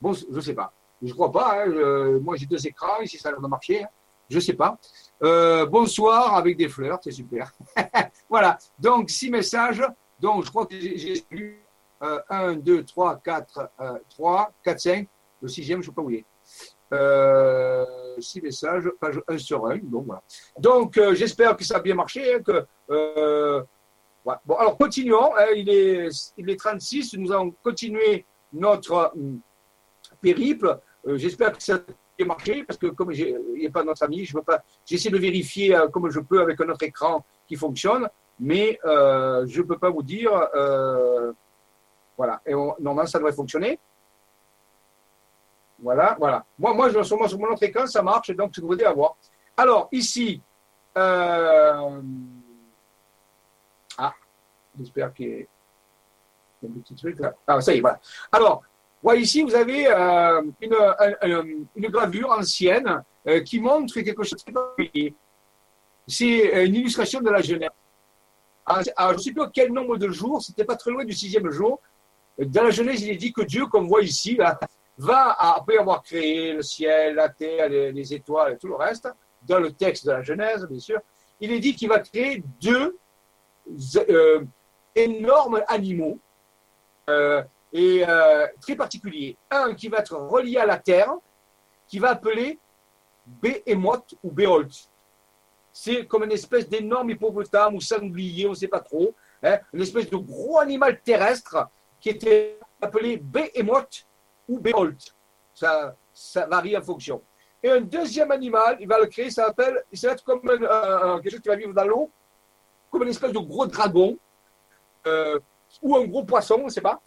[0.00, 0.72] bon, je ne sais pas.
[1.02, 1.64] Je ne crois pas.
[1.64, 2.20] Hein.
[2.22, 3.00] moi, j'ai deux écrans.
[3.00, 3.82] Ici, ça a l'air de marcher.
[3.82, 3.88] Hein.
[4.30, 4.78] Je ne sais pas.
[5.22, 7.00] Euh, bonsoir avec des fleurs.
[7.02, 7.52] C'est super.
[8.30, 8.56] voilà.
[8.78, 9.82] Donc, six messages.
[10.22, 11.62] Donc, je crois que j'ai lu
[12.00, 13.70] 1, 2, 3, 4,
[14.08, 15.08] 3, 4, 5.
[15.42, 16.26] Le sixième, je ne sais pas où il est.
[16.92, 17.84] Euh,
[18.20, 19.78] six messages, page 1 sur 1.
[19.78, 20.22] Donc, voilà.
[20.58, 23.62] Donc, euh, j'espère que ça a bien marché, hein, que euh,
[24.24, 25.34] Bon, alors continuons.
[25.36, 27.14] Hein, il, est, il est 36.
[27.14, 29.40] Nous allons continuer notre hum,
[30.20, 30.78] périple.
[31.06, 34.36] Euh, j'espère que ça a marché parce que comme il a pas notre ami, je
[34.36, 34.62] veux pas.
[34.86, 38.08] J'essaie de vérifier euh, comme je peux avec un autre écran qui fonctionne,
[38.42, 40.30] mais euh, je ne peux pas vous dire.
[42.16, 42.40] voilà.
[42.44, 43.78] Et normalement, ça devrait fonctionner.
[45.82, 46.44] Voilà, voilà.
[46.58, 49.16] Moi, moi, je, sur, sur mon autre écran, ça marche, donc je devrais avoir.
[49.56, 50.40] Alors, ici,
[50.94, 51.88] ah,
[54.78, 57.34] j'espère qu'il y a un petit truc là.
[57.46, 58.00] Ah, ça y est, voilà.
[58.30, 58.62] Alors,
[59.02, 64.44] voilà, ici, vous avez euh, une, gravure ancienne euh, qui montre quelque chose
[66.06, 67.42] C'est euh, une illustration de la
[68.64, 71.50] Alors, je ne sais plus quel nombre de jours, c'était pas très loin du sixième
[71.50, 71.80] jour.
[72.38, 74.38] Dans la Genèse, il est dit que Dieu, comme on voit ici,
[74.98, 79.08] va, après avoir créé le ciel, la terre, les, étoiles et tout le reste,
[79.42, 81.00] dans le texte de la Genèse, bien sûr,
[81.40, 82.96] il est dit qu'il va créer deux
[84.08, 84.44] euh,
[84.94, 86.18] énormes animaux
[87.10, 89.36] euh, et euh, très particuliers.
[89.50, 91.12] Un qui va être relié à la terre,
[91.88, 92.58] qui va appeler
[93.26, 94.88] Behemoth ou Beholt.
[95.72, 99.82] C'est comme une espèce d'énorme hippopotame ou sanglier, on ne sait pas trop, hein, une
[99.82, 101.66] espèce de gros animal terrestre
[102.00, 104.06] qui était appelé Behemoth
[104.48, 105.14] ou Beholt.
[105.54, 105.96] Ça,
[106.48, 107.22] varie en fonction.
[107.62, 111.30] Et un deuxième animal, il va le créer, ça s'appelle, ça va être comme quelque
[111.30, 112.10] chose qui va vivre dans l'eau,
[112.90, 114.18] comme une espèce de gros dragon
[115.06, 115.38] euh,
[115.80, 117.00] ou un gros poisson, on ne sait pas.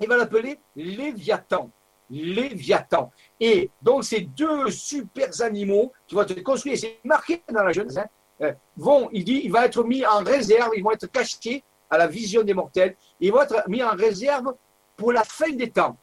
[0.00, 1.70] Il va l'appeler Léviathan.
[2.14, 3.10] Léviathan.
[3.40, 7.96] Et donc, ces deux super animaux qui vont être construits, c'est marqué dans la jeunesse,
[7.96, 8.06] hein,
[8.42, 11.98] euh, vont, il dit, il va être mis en réserve, ils vont être cachés à
[11.98, 14.54] la vision des mortels, ils vont être mis en réserve
[14.96, 15.96] pour la fin des temps.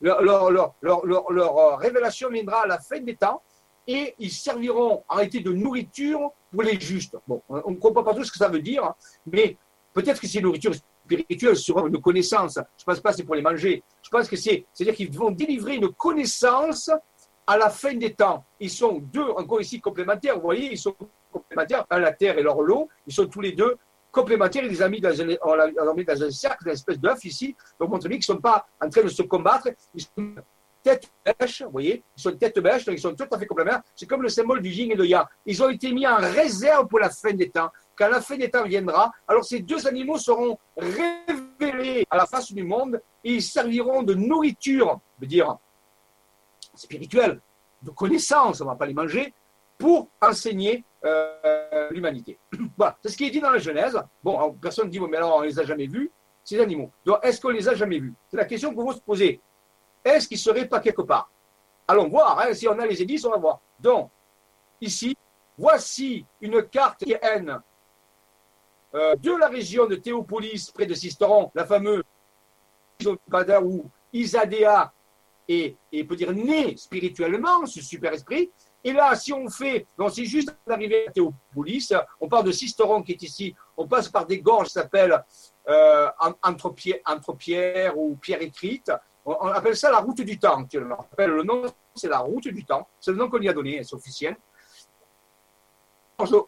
[0.00, 3.40] Leur, leur, leur, leur, révélation viendra à la fin des temps
[3.86, 7.16] et ils serviront en réalité de nourriture pour les justes.
[7.26, 8.94] Bon, on ne comprend pas tout ce que ça veut dire, hein,
[9.26, 9.56] mais
[9.92, 10.72] peut-être que c'est nourriture
[11.04, 12.54] spirituelle sur une connaissance.
[12.54, 13.82] Je ne pense pas que c'est pour les manger.
[14.02, 16.90] Je pense que c'est, c'est-à-dire qu'ils vont délivrer une connaissance
[17.46, 18.44] à la fin des temps.
[18.58, 20.36] Ils sont deux, encore ici, complémentaires.
[20.36, 20.94] Vous voyez, ils sont
[21.30, 22.88] complémentaires, la terre et leur lot.
[23.06, 23.76] Ils sont tous les deux
[24.10, 24.64] complémentaires.
[24.64, 27.54] Ils les ont mis dans un, on mis dans un cercle, une espèce d'œuf ici,
[27.78, 29.68] pour montrer qu'ils ne sont pas en train de se combattre.
[29.94, 30.34] Ils sont
[30.82, 31.10] tête
[31.40, 33.82] bêche, vous voyez, ils sont tête bêche, donc ils sont tout à fait complémentaires.
[33.96, 35.24] C'est comme le symbole du yin et de yang.
[35.46, 37.70] Ils ont été mis en réserve pour la fin des temps.
[37.96, 42.52] Quand la fin des temps viendra, alors ces deux animaux seront révélés à la face
[42.52, 45.56] du monde et ils serviront de nourriture, je veux dire,
[46.74, 47.40] spirituelle,
[47.82, 49.32] de connaissance, on ne va pas les manger,
[49.78, 52.38] pour enseigner euh, l'humanité.
[52.76, 54.00] voilà, c'est ce qui est dit dans la Genèse.
[54.22, 56.10] Bon, personne ne dit, mais alors on ne les a jamais vus,
[56.42, 56.90] ces animaux.
[57.04, 58.14] Donc, est-ce qu'on les a jamais vus?
[58.30, 59.40] C'est la question que vous vous posez
[60.04, 61.30] est-ce qu'il ne serait pas quelque part?
[61.88, 63.60] Allons voir, hein, si on a les indices, on va voir.
[63.80, 64.10] Donc,
[64.80, 65.16] ici,
[65.56, 67.60] voici une carte N
[68.94, 72.02] euh, de la région de Théopolis, près de Sisteron, la fameuse
[73.62, 74.92] où Isadéa
[75.48, 78.50] est, et peut dire né spirituellement, ce super esprit.
[78.82, 83.02] Et là, si on fait, donc c'est juste d'arriver à Théopolis, on part de Sisteron
[83.02, 85.24] qui est ici, on passe par des gorges qui s'appellent
[86.20, 86.72] entre,
[87.06, 88.92] entre pierre ou pierre écrite,
[89.26, 90.96] on, appelle ça la route du temps actuellement.
[90.98, 91.62] On appelle le nom,
[91.94, 92.86] c'est la route du temps.
[93.00, 94.36] C'est le nom qu'on lui a donné, c'est officiel.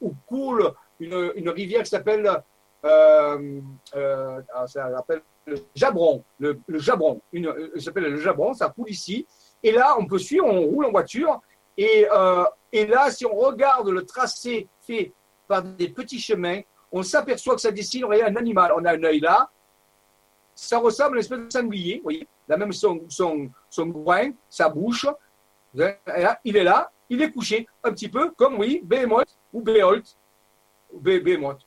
[0.01, 2.43] Où coule une, rivière qui s'appelle
[2.85, 3.61] euh,
[3.95, 4.41] euh,
[5.47, 6.25] le Jabron.
[6.39, 7.21] Le, Jabron.
[7.33, 9.27] Une, euh, ça s'appelle le Jabron, ça coule ici.
[9.63, 11.41] Et là, on peut suivre, on roule en voiture.
[11.77, 12.07] Et,
[12.73, 15.13] et là, si on regarde le tracé fait
[15.47, 16.61] par des petits chemins,
[16.91, 18.73] on s'aperçoit que ça dessine un animal.
[18.77, 19.51] On a un œil là.
[20.55, 24.31] Ça ressemble à une espèce de sanglier, vous voyez la même son, son, son groin,
[24.49, 25.07] sa bouche.
[25.75, 30.17] il est là, il est couché, un petit peu comme, oui, Behemoth ou Beholt.
[30.93, 31.61] Behemoth.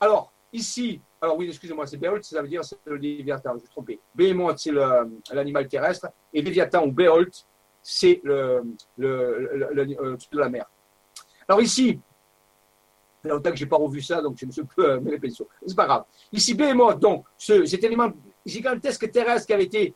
[0.00, 3.58] Alors, ici, alors oui, excusez-moi, c'est Béolt, ça veut dire c'est le Léviathan, je me
[3.60, 4.00] suis trompé.
[4.14, 4.72] Behemoth, c'est
[5.32, 7.46] l'animal terrestre, et Léviathan ou Béolt,
[7.82, 8.62] c'est le,
[8.96, 10.64] le, de la mer.
[11.46, 12.00] Alors ici,
[13.24, 15.30] longtemps que je n'ai pas revu ça, donc je suis un peu euh, mêlé les
[15.30, 16.04] C'est pas grave.
[16.32, 18.10] Ici, Behemoth, donc, ce, cet élément
[18.46, 19.94] gigantesque terrestre qui avait été,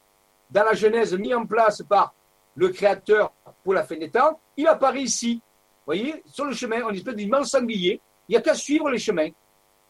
[0.50, 2.14] dans la Genèse, mis en place par
[2.56, 3.32] le Créateur
[3.62, 5.40] pour la fin des temps, il apparaît ici.
[5.86, 8.00] Voyez, sur le chemin, on espèce d'immense sanglier.
[8.28, 9.28] Il n'y a qu'à suivre les chemins.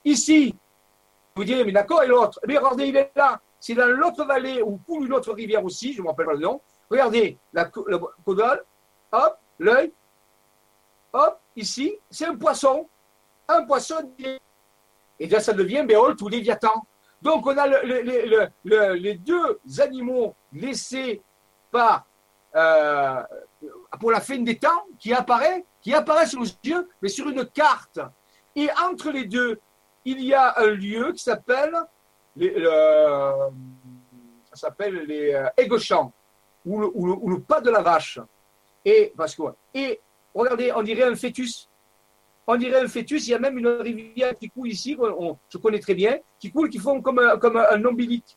[0.04, 0.54] Ici,
[1.36, 3.40] vous direz, mais d'accord, et l'autre Mais regardez, il est là.
[3.60, 6.34] C'est dans l'autre vallée où coule une autre rivière aussi, je ne me rappelle pas
[6.34, 6.60] le nom.
[6.90, 7.98] Regardez, la, la
[9.12, 9.92] hop, l'œil,
[11.12, 12.88] hop, ici, c'est un poisson.
[13.48, 14.12] Un poisson.
[15.18, 16.84] Et là, ça devient Béol ou Léviathan.
[17.22, 21.22] Donc, on a les deux animaux laissés
[21.70, 22.06] par,
[22.54, 23.22] euh,
[23.98, 27.44] pour la fin des temps qui apparaît, qui apparaissent sous nos yeux, mais sur une
[27.46, 28.00] carte.
[28.56, 29.60] Et entre les deux,
[30.04, 31.74] il y a un lieu qui s'appelle
[32.36, 32.52] les,
[34.54, 36.04] ça s'appelle les euh,
[36.64, 38.18] ou le, pas de la vache.
[38.84, 39.42] Et, parce que,
[39.74, 40.00] et
[40.34, 41.68] regardez, on dirait un fœtus.
[42.46, 43.26] On dirait un fœtus.
[43.26, 44.96] Il y a même une rivière qui coule ici,
[45.48, 48.36] je connais très bien, qui coule, qui font comme, un, comme un ombilique.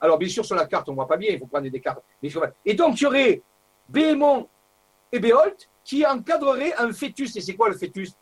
[0.00, 1.80] Alors, bien sûr, sur la carte, on ne voit pas bien, il faut prendre des
[1.80, 2.02] cartes.
[2.64, 3.42] Et donc, il y aurait
[3.88, 4.48] Béhémon
[5.14, 7.36] et Béholt qui encadreraient un fœtus.
[7.36, 8.16] Et c'est quoi le fœtus?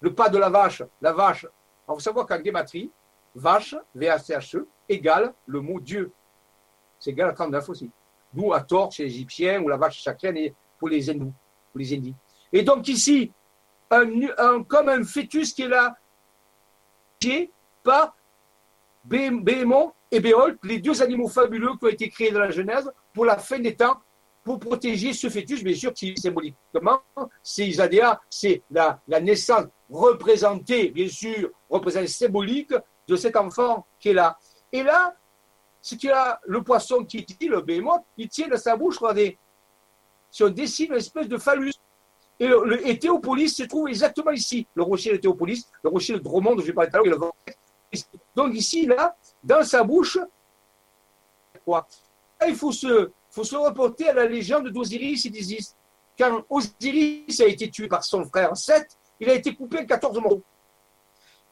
[0.00, 0.82] Le pas de la vache.
[1.02, 2.90] La vache, il faut savoir qu'en gématrie,
[3.34, 6.12] vache, V-A-C-H-E, égale le mot Dieu.
[7.00, 7.90] C'est égal à 39 aussi.
[8.32, 11.34] D'où à tort chez les Égyptiens ou la vache chacune pour les hindous,
[11.72, 12.14] pour les Indies.
[12.52, 13.32] Et donc ici,
[13.90, 15.96] un, comme un fœtus qui est là,
[17.82, 18.16] par
[19.04, 23.24] Béhémon et Béol, les deux animaux fabuleux qui ont été créés dans la Genèse pour
[23.24, 24.00] la fin des temps,
[24.46, 27.00] pour protéger ce fœtus, bien sûr, qui symboliquement,
[27.42, 32.72] c'est Isadéa, c'est la, naissance représentée, bien sûr, représentée symbolique
[33.08, 34.38] de cet enfant qui est là.
[34.70, 35.16] Et là,
[35.82, 39.36] ce qu'il a, le poisson qui dit, le béhémoth, il tient dans sa bouche, regardez,
[40.30, 41.74] si on dessine une espèce de phallus.
[42.38, 46.62] Et, Théopolis se trouve exactement ici, le rocher de Théopolis, le rocher de Dromond dont
[46.62, 47.32] je parler tout à l'heure.
[48.36, 50.20] Donc ici, là, dans sa bouche,
[51.64, 51.88] quoi
[52.46, 55.76] Il faut se, faut se reporter à la légende d'Osiris et d'Isis.
[56.18, 60.18] Quand Osiris a été tué par son frère Seth, il a été coupé en 14
[60.20, 60.42] morceaux.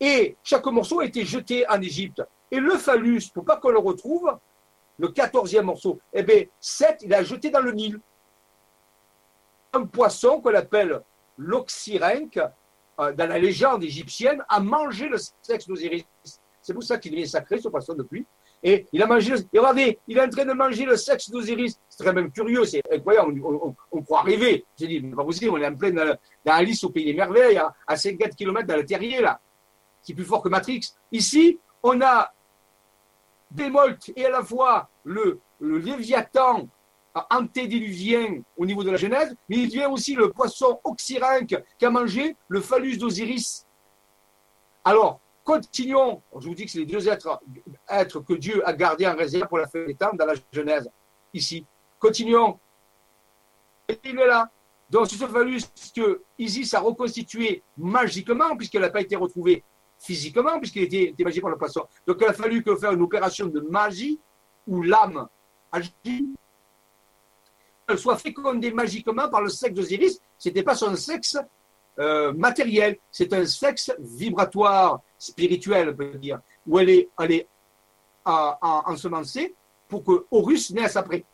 [0.00, 2.22] Et chaque morceau a été jeté en Égypte.
[2.50, 4.34] Et le phallus, pour pas qu'on le retrouve,
[4.98, 8.00] le 14e morceau, eh bien, Seth, il a jeté dans le Nil.
[9.74, 11.02] Un poisson qu'on appelle
[11.36, 12.40] l'oxyrhynque,
[13.00, 16.06] euh, dans la légende égyptienne, a mangé le sexe d'Osiris.
[16.62, 18.24] C'est pour ça qu'il devient sacré, ce poisson, depuis.
[18.66, 21.78] Et il a mangé, et regardez, il est en train de manger le sexe d'Osiris.
[21.86, 23.38] C'est très même curieux, c'est incroyable,
[23.92, 24.64] on, croit rêver.
[24.78, 26.16] J'ai dit, pas possible, on est en plein dans,
[26.46, 29.38] Alice au pays des merveilles, à, à 50 km dans le terrier, là,
[30.02, 30.80] qui est plus fort que Matrix.
[31.12, 32.32] Ici, on a
[33.50, 36.66] Démolte et à la fois le, le Léviathan
[37.30, 41.90] antédiluvien au niveau de la Genèse, mais il vient aussi le poisson oxyrhynque qui a
[41.90, 43.66] mangé le phallus d'Osiris.
[44.84, 46.22] Alors, Continuons.
[46.40, 47.38] Je vous dis que c'est les deux êtres,
[48.20, 50.88] que Dieu a gardés en réserve pour la fin des temps dans la Genèse,
[51.34, 51.66] ici.
[51.98, 52.58] Continuons.
[53.88, 54.50] il est là.
[54.88, 55.62] Donc, ce phallus
[55.94, 59.62] que Isis a reconstitué magiquement, puisqu'elle n'a pas été retrouvée
[59.98, 61.86] physiquement, puisqu'il était, magique par le poisson.
[62.06, 64.18] Donc, il a fallu que faire une opération de magie
[64.66, 65.28] où l'âme
[65.72, 66.34] agit
[67.96, 70.20] soit fécondée magiquement par le sexe d'Osiris.
[70.38, 71.36] Ce n'était pas son sexe
[71.98, 77.48] euh, matériel, c'est un sexe vibratoire, spirituel, on peut dire, où elle est, elle est
[78.24, 79.54] ensemencée
[79.88, 81.24] pour que Horus naisse après.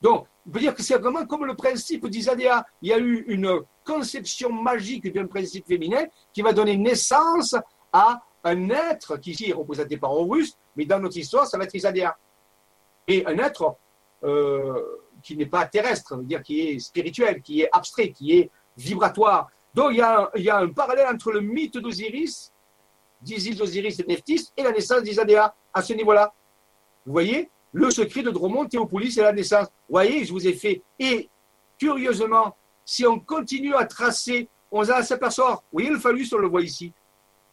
[0.00, 2.64] Donc, on peut dire que c'est vraiment comme le principe d'Isadéa.
[2.82, 7.56] Il y a eu une conception magique d'un principe féminin qui va donner naissance
[7.92, 11.64] à un être qui ici est représenté par Horus, mais dans notre histoire, ça va
[11.64, 12.16] être Isadéa.
[13.08, 13.76] Et un être
[14.22, 14.80] euh,
[15.22, 19.92] qui n'est pas terrestre, dire qui est spirituel, qui est abstrait, qui est vibratoire, donc
[19.92, 20.00] il y,
[20.50, 22.52] a, un parallèle entre le mythe d'Osiris,
[23.20, 26.32] d'Isis, Osiris et Nephthys, et la naissance d'Isadéa à ce niveau-là.
[27.04, 29.66] Vous voyez Le secret de Dromont, Théopolis et la naissance.
[29.66, 30.82] Vous voyez, je vous ai fait.
[30.98, 31.28] Et
[31.78, 36.48] curieusement, si on continue à tracer, on va s'apercevoir, vous voyez le phallus, on le
[36.48, 36.92] voit ici.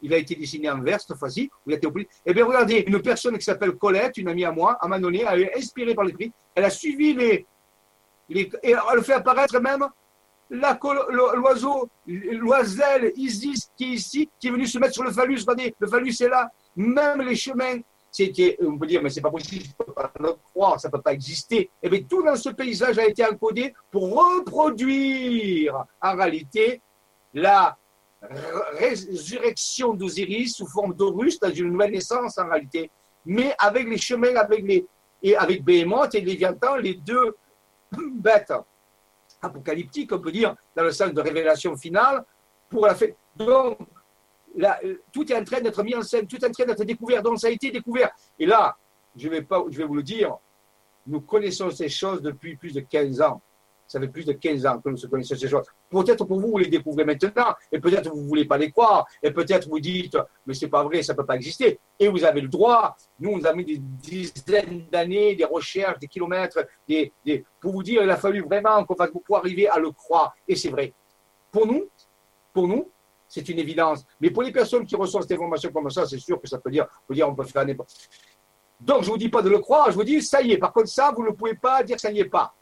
[0.02, 2.08] Il a été dessiné en vert cette fois-ci, où il a Théopolis.
[2.26, 5.02] Eh bien, regardez, une personne qui s'appelle Colette, une amie à moi, à un moment
[5.02, 6.32] donné, elle est inspirée par l'esprit.
[6.54, 7.46] Elle a suivi les,
[8.30, 8.50] les.
[8.64, 9.86] Et elle fait apparaître même
[10.50, 15.40] l'oiseau, l'oiselle Isis qui est ici, qui est venu se mettre sur le phallus.
[15.42, 16.50] Regardez, le phallus est là.
[16.76, 17.80] Même les chemins,
[18.12, 21.02] c'était, on peut dire, mais c'est pas possible, je peux pas le croire, ça peut
[21.02, 21.58] pas exister.
[21.58, 26.82] Et eh bien, tout dans ce paysage a été encodé pour reproduire, en réalité,
[27.34, 27.78] la,
[28.80, 32.90] résurrection d'Osiris sous forme d'Horus dans une nouvelle naissance en réalité,
[33.26, 34.86] mais avec les chemins, avec les
[35.24, 37.36] et avec Behemoth et Léviathan, les deux
[37.92, 38.54] bêtes
[39.46, 42.24] apocalyptiques, on peut dire, dans le sens de révélation finale,
[42.70, 43.16] pour la fête.
[43.36, 43.78] Donc,
[45.12, 47.40] tout est en train d'être mis en scène, tout est en train d'être découvert, donc
[47.40, 48.12] ça a été découvert.
[48.40, 48.78] Et là,
[49.16, 50.36] je vais, pas, je vais vous le dire,
[51.08, 53.42] nous connaissons ces choses depuis plus de 15 ans.
[53.88, 55.66] Ça fait plus de 15 ans que nous connaissons ces choses.
[55.90, 59.06] Peut-être pour vous, vous les découvrez maintenant, et peut-être vous ne voulez pas les croire,
[59.22, 61.80] et peut-être vous dites, mais c'est pas vrai, ça ne peut pas exister.
[62.00, 62.96] Et vous avez le droit.
[63.20, 67.12] Nous, on a mis des dizaines d'années, des recherches, des kilomètres, des,
[67.60, 70.36] pour vous dire, il a fallu vraiment qu'on fasse beaucoup arriver à le croire.
[70.48, 70.94] Et c'est vrai.
[71.52, 71.88] Pour nous,
[72.54, 72.90] pour nous,
[73.28, 74.06] c'est une évidence.
[74.20, 76.72] Mais pour les personnes qui reçoivent cette information comme ça, c'est sûr que ça peut
[76.72, 78.10] dire, on peut dire, on peut faire n'importe.
[78.80, 80.58] Donc, je ne vous dis pas de le croire, je vous dis, ça y est.
[80.58, 82.54] Par contre, ça, vous ne pouvez pas dire que ça n'y est pas.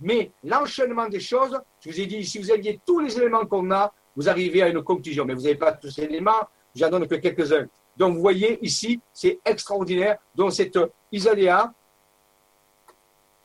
[0.00, 3.70] Mais l'enchaînement des choses, je vous ai dit, si vous aviez tous les éléments qu'on
[3.70, 5.24] a, vous arrivez à une conclusion.
[5.24, 7.66] Mais vous n'avez pas tous ces éléments, j'en donne que quelques-uns.
[7.96, 10.18] Donc vous voyez ici, c'est extraordinaire.
[10.34, 10.78] Donc cette
[11.10, 11.72] Isaléa,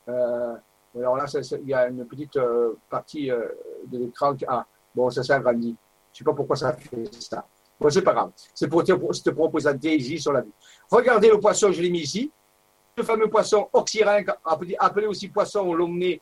[0.09, 0.55] euh,
[0.95, 1.25] alors là,
[1.61, 3.47] il y a une petite euh, partie euh,
[3.87, 4.35] de l'écran.
[4.47, 5.75] Ah, bon, ça s'est agrandi.
[6.11, 7.45] Je ne sais pas pourquoi ça fait ça.
[7.79, 8.31] Bon, c'est pas grave.
[8.53, 10.51] C'est pour te, pour représenter ici sur la vue.
[10.91, 12.31] Regardez le poisson, je l'ai mis ici.
[12.95, 16.21] Le fameux poisson oxyrhinque, appelé aussi poisson au long nez,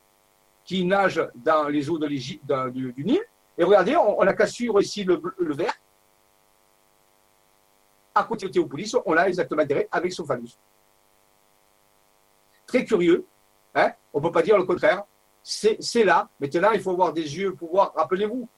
[0.64, 3.20] qui nage dans les eaux de du, du, Nil.
[3.58, 5.20] Et regardez, on, a qu'à suivre ici le,
[5.54, 5.74] vert.
[8.14, 10.56] À côté de Théopolis, on l'a exactement derrière avec son phallus.
[12.66, 13.26] Très curieux.
[13.74, 15.04] Hein on ne peut pas dire le contraire.
[15.42, 16.28] C'est là.
[16.38, 17.92] Maintenant, il faut avoir des yeux pour voir.
[17.94, 18.48] Rappelez-vous,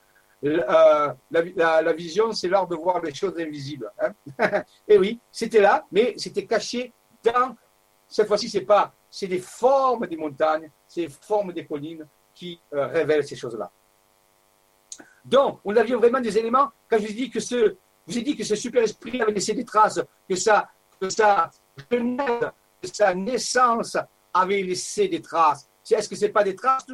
[0.43, 3.91] euh, la, vision, c'est l'art de voir les choses invisibles.
[3.99, 7.55] Hein et oui, c'était là, mais c'était caché dans.
[8.07, 12.59] Cette fois-ci, c'est pas c'est des formes des montagnes, c'est des formes des collines qui
[12.73, 13.71] euh, révèlent ces choses-là.
[15.23, 16.69] Donc, on a vu vraiment des éléments.
[16.89, 17.75] Quand je vous ai dit que ce,
[18.05, 20.69] vous dit que ce super esprit avait laissé des traces, que sa,
[20.99, 21.07] que
[22.81, 23.97] que sa naissance
[24.33, 25.67] avait laissé des traces.
[25.89, 26.85] Est-ce que ce n'est pas des traces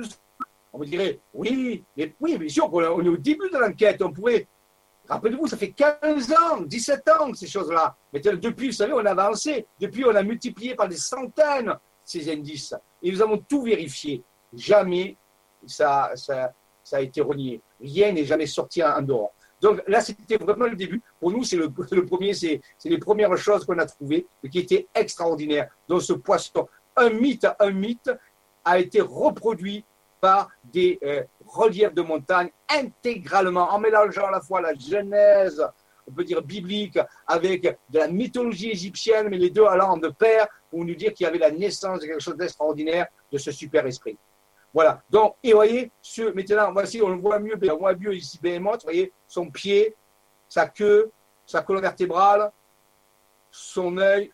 [0.71, 4.11] On me dirait, oui, mais, oui, bien sûr, on est au début de l'enquête, on
[4.11, 4.47] pourrait
[5.09, 7.95] Rappelez-vous, ça fait 15 ans, 17 ans, ces choses-là.
[8.13, 9.65] Mais depuis, vous savez, on a avancé.
[9.79, 11.73] Depuis, on a multiplié par des centaines
[12.11, 12.75] ces indices.
[13.01, 14.23] Et nous avons tout vérifié.
[14.53, 15.15] Jamais
[15.65, 16.11] ça,
[16.91, 17.61] a été renié.
[17.81, 19.31] Rien n'est jamais sorti en, dehors.
[19.61, 21.01] Donc là, c'était vraiment le début.
[21.19, 21.71] Pour nous, c'est le,
[22.05, 25.69] premier, c'est les premières choses qu'on a trouvées et qui étaient extraordinaires.
[25.87, 28.11] Donc ce poisson, un mythe, un mythe
[28.65, 29.85] a été reproduit
[30.19, 35.65] par des euh, reliefs de montagne intégralement, en mélangeant à la fois la Genèse,
[36.11, 40.47] on peut dire biblique, avec de la mythologie égyptienne, mais les deux allant de pair,
[40.69, 43.85] pour nous dire qu'il y avait la naissance de quelque chose d'extraordinaire de ce super
[43.85, 44.17] esprit.
[44.73, 45.01] Voilà.
[45.09, 48.83] Donc, et voyez, ce, maintenant, voici, on le voit mieux, on voit mieux ici, Behemoth,
[48.83, 49.95] voyez, son pied,
[50.47, 51.11] sa queue,
[51.45, 52.51] sa colonne vertébrale,
[53.49, 54.31] son œil,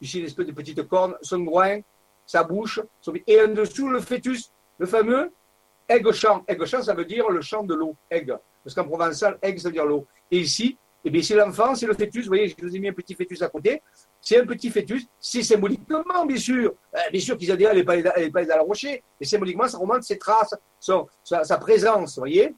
[0.00, 1.80] ici une espèce de petite corne, son groin,
[2.26, 2.80] sa bouche,
[3.26, 5.32] et en dessous le fœtus, le fameux
[5.88, 6.44] aigle champ.
[6.46, 8.38] Aigle champ, ça veut dire le champ de l'eau, aigle.
[8.62, 10.06] Parce qu'en provençal, aigle, ça veut dire l'eau.
[10.30, 10.76] Et ici,
[11.12, 12.24] eh c'est l'enfant, c'est le fœtus.
[12.24, 13.82] Vous voyez, je vous ai mis un petit fœtus à côté.
[14.20, 15.06] C'est un petit fœtus.
[15.20, 16.74] C'est symboliquement, bien sûr.
[16.94, 19.02] Euh, bien sûr qu'ils elle n'est pas, pas dans le rocher.
[19.20, 22.16] Mais symboliquement, ça remonte ses traces, sa, présence.
[22.16, 22.54] Vous voyez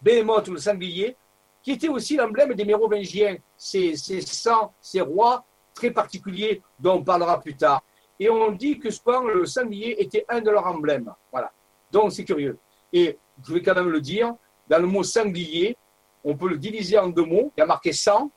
[0.00, 1.16] Behemoth, le sanglier,
[1.62, 3.36] qui était aussi l'emblème des mérovingiens.
[3.56, 5.44] Ces, ces sangs, ces rois
[5.74, 7.82] très particuliers dont on parlera plus tard.
[8.18, 11.12] Et on dit que souvent, le sanglier était un de leurs emblèmes.
[11.32, 11.50] Voilà.
[11.90, 12.58] Donc, c'est curieux.
[12.92, 14.34] Et je vais quand même le dire,
[14.68, 15.76] dans le mot sanglier,
[16.24, 17.52] on peut le diviser en deux mots.
[17.56, 18.30] Il y a marqué sang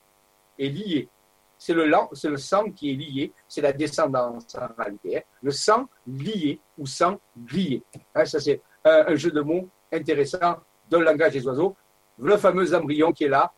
[0.58, 1.08] et lié.
[1.56, 5.24] C'est le, sang qui est lié, c'est la descendance en réalité.
[5.42, 7.18] Le sang lié ou sang
[7.50, 7.82] lié.
[8.14, 10.58] Hein, ça, c'est un, jeu de mots intéressant
[10.90, 11.74] dans le langage des oiseaux.
[12.18, 13.52] Le fameux embryon qui est là,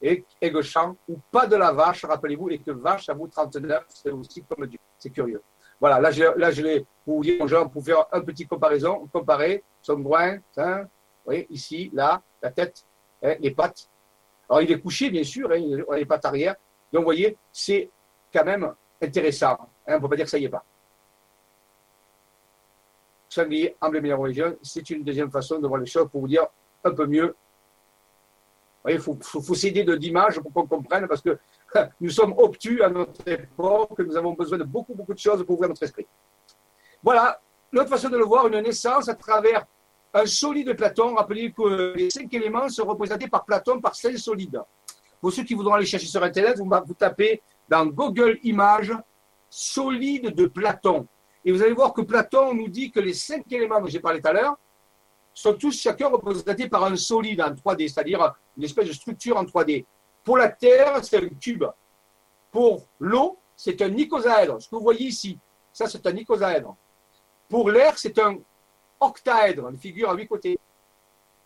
[0.00, 0.24] et
[0.62, 4.42] champ ou pas de la vache, rappelez-vous, et que vache, à vous 39, c'est aussi
[4.42, 4.78] comme Dieu.
[4.98, 5.42] C'est curieux.
[5.78, 10.38] Voilà, là, je, l'ai pour vous dire, pour faire un petit comparaison, comparer son groin,
[10.56, 12.84] hein, vous voyez, ici, là, la tête,
[13.22, 13.88] Hein, les pattes.
[14.48, 16.56] Alors, il est couché, bien sûr, hein, les pattes arrière.
[16.92, 17.90] Donc, vous voyez, c'est
[18.32, 19.52] quand même intéressant.
[19.52, 20.64] Hein, on ne peut pas dire que ça y est pas.
[23.28, 26.28] Sanglier, emblème de la religion, c'est une deuxième façon de voir les choses pour vous
[26.28, 26.46] dire
[26.84, 27.34] un peu mieux.
[28.88, 31.38] Il faut, faut, faut s'aider d'images pour qu'on comprenne parce que
[32.00, 35.54] nous sommes obtus à notre époque, nous avons besoin de beaucoup, beaucoup de choses pour
[35.54, 36.06] ouvrir notre esprit.
[37.02, 37.40] Voilà,
[37.70, 39.66] l'autre façon de le voir, une naissance à travers
[40.14, 41.14] un solide de Platon.
[41.14, 44.60] Rappelez que les cinq éléments sont représentés par Platon par cinq solides.
[45.20, 48.92] Pour ceux qui voudront aller chercher sur Internet, vous, vous tapez dans Google Images
[49.48, 51.06] solide de Platon.
[51.44, 54.20] Et vous allez voir que Platon nous dit que les cinq éléments dont j'ai parlé
[54.20, 54.56] tout à l'heure,
[55.34, 59.44] sont tous chacun représentés par un solide en 3D, c'est-à-dire une espèce de structure en
[59.44, 59.86] 3D.
[60.24, 61.64] Pour la Terre, c'est un cube.
[62.50, 64.60] Pour l'eau, c'est un icosaèdre.
[64.60, 65.38] Ce que vous voyez ici,
[65.72, 66.76] ça c'est un icosaèdre.
[67.48, 68.38] Pour l'air, c'est un
[69.02, 70.58] octaèdre, une figure à huit côtés.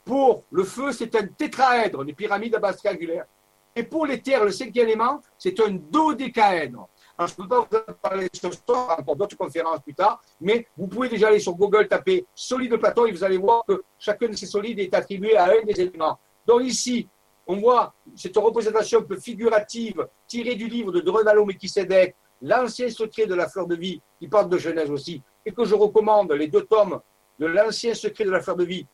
[0.05, 3.27] Pour le feu, c'est un tétraèdre, une pyramide à base triangulaire.
[3.75, 6.89] Et pour les terres, le cinquième élément, c'est un dodécaèdre.
[7.19, 10.21] Alors, je ne peux pas vous en parler ce soir, encore d'autres conférences plus tard,
[10.41, 13.83] mais vous pouvez déjà aller sur Google, taper solide Platon et vous allez voir que
[13.99, 16.19] chacun de ces solides est attribué à un des éléments.
[16.47, 17.09] Donc ici,
[17.47, 23.27] on voit cette représentation un peu figurative tirée du livre de Drenalo Melchisedec, L'ancien secret
[23.27, 26.49] de la fleur de vie, qui parle de Genèse aussi, et que je recommande les
[26.49, 27.01] deux tomes
[27.39, 28.87] de L'ancien secret de la fleur de vie,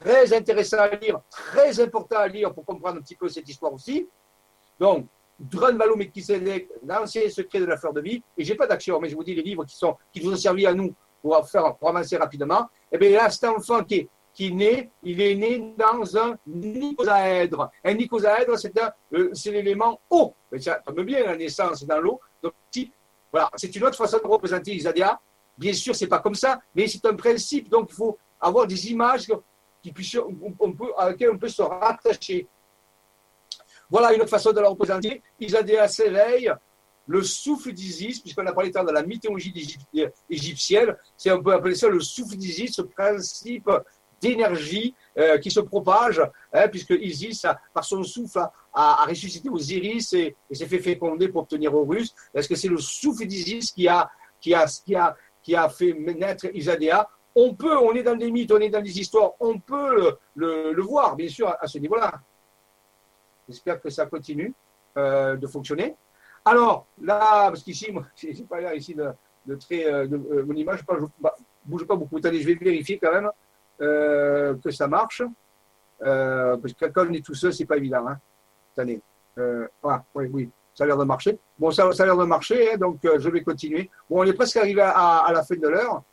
[0.00, 3.72] très intéressant à lire, très important à lire pour comprendre un petit peu cette histoire
[3.72, 4.06] aussi.
[4.78, 5.06] Donc,
[5.38, 9.14] Drun Melchisedec, L'ancien secret de la fleur de vie, et j'ai pas d'action, mais je
[9.14, 12.16] vous dis les livres qui, sont, qui nous ont servi à nous pour, faire, avancer
[12.16, 12.68] rapidement.
[12.90, 16.36] Et eh bien là, cet enfant qui est, qui naît, il est né dans un
[16.46, 17.70] nicosaèdre.
[17.84, 18.72] Un nicosaèdre, c'est
[19.12, 20.34] euh, l'élément eau.
[20.50, 22.20] Mais ça tombe bien la naissance dans l'eau.
[22.42, 22.52] Donc,
[23.32, 25.20] voilà, c'est une autre façon de représenter Isadia.
[25.58, 27.68] Bien sûr, c'est pas comme ça, mais c'est un principe.
[27.68, 29.26] Donc, il faut avoir des images
[29.82, 30.16] qui puissent,
[30.60, 32.46] on peut, à lesquelles on peut se rattacher.
[33.90, 35.22] Voilà une autre façon de la représenter.
[35.40, 36.52] Isadia s'éveille,
[37.06, 39.52] le souffle d'Isis, puisqu'on a parlé tant de la mythologie
[40.28, 43.70] égyptienne, c'est on peut appeler ça le souffle d'Isis, ce principe
[44.20, 46.20] d'énergie euh, qui se propage,
[46.52, 48.40] hein, puisque Isis, par son souffle,
[48.74, 52.14] a, ressuscité Osiris et, et s'est fait féconder pour obtenir Horus.
[52.34, 54.10] Est-ce que c'est le souffle d'Isis qui, a,
[55.48, 58.82] qui a fait naître Isadéa On peut, on est dans des mythes, on est dans
[58.82, 62.20] des histoires, on peut le, voir, bien sûr, à, ce niveau-là.
[63.48, 64.52] J'espère que ça continue
[64.98, 65.96] euh, de fonctionner.
[66.44, 69.08] Alors, là, parce qu'ici, moi, j'ai pas l'air ici de,
[69.46, 69.90] de très.
[69.90, 71.06] Euh, de, mon image, ne
[71.64, 72.18] bouge pas beaucoup.
[72.18, 73.30] Attendez, je vais vérifier quand même.
[73.80, 75.22] Euh, que ça marche.
[76.02, 78.06] Euh, parce que quand on est tout seul, c'est pas évident.
[78.06, 78.18] Hein.
[79.38, 81.40] Euh, ah, oui, oui, ça a l'air de marcher.
[81.58, 83.90] Bon, ça, a l'air de marcher, hein, donc je vais continuer.
[84.08, 86.04] Bon, on est presque arrivé à, à la fin de l'heure,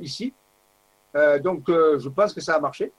[0.00, 0.32] ici.
[1.42, 2.92] donc, je pense que ça a marché.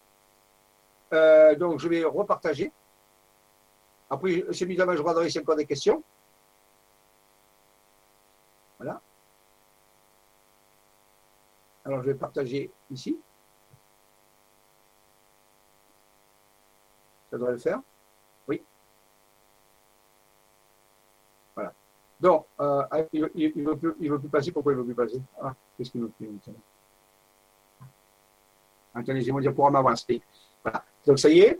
[1.58, 2.74] donc, je vais repartager.
[4.10, 6.04] Après, c'est évidemment, je regarderai s'il encore des questions.
[8.78, 9.00] Voilà.
[11.86, 13.18] Alors, je vais partager ici.
[17.30, 17.80] Ça devrait le faire
[18.50, 18.62] Oui.
[21.56, 21.74] Voilà.
[22.22, 23.22] Donc, euh, ah, il
[23.56, 24.52] ne veut, plus passer.
[24.52, 25.22] Pourquoi il ne veut plus passer?
[25.42, 26.30] Ah, qu'est-ce qu'il veut plus
[28.94, 30.22] Attendez, je vais dire pour m'avancer.
[30.64, 30.84] Voilà.
[31.06, 31.60] Donc, ça y est.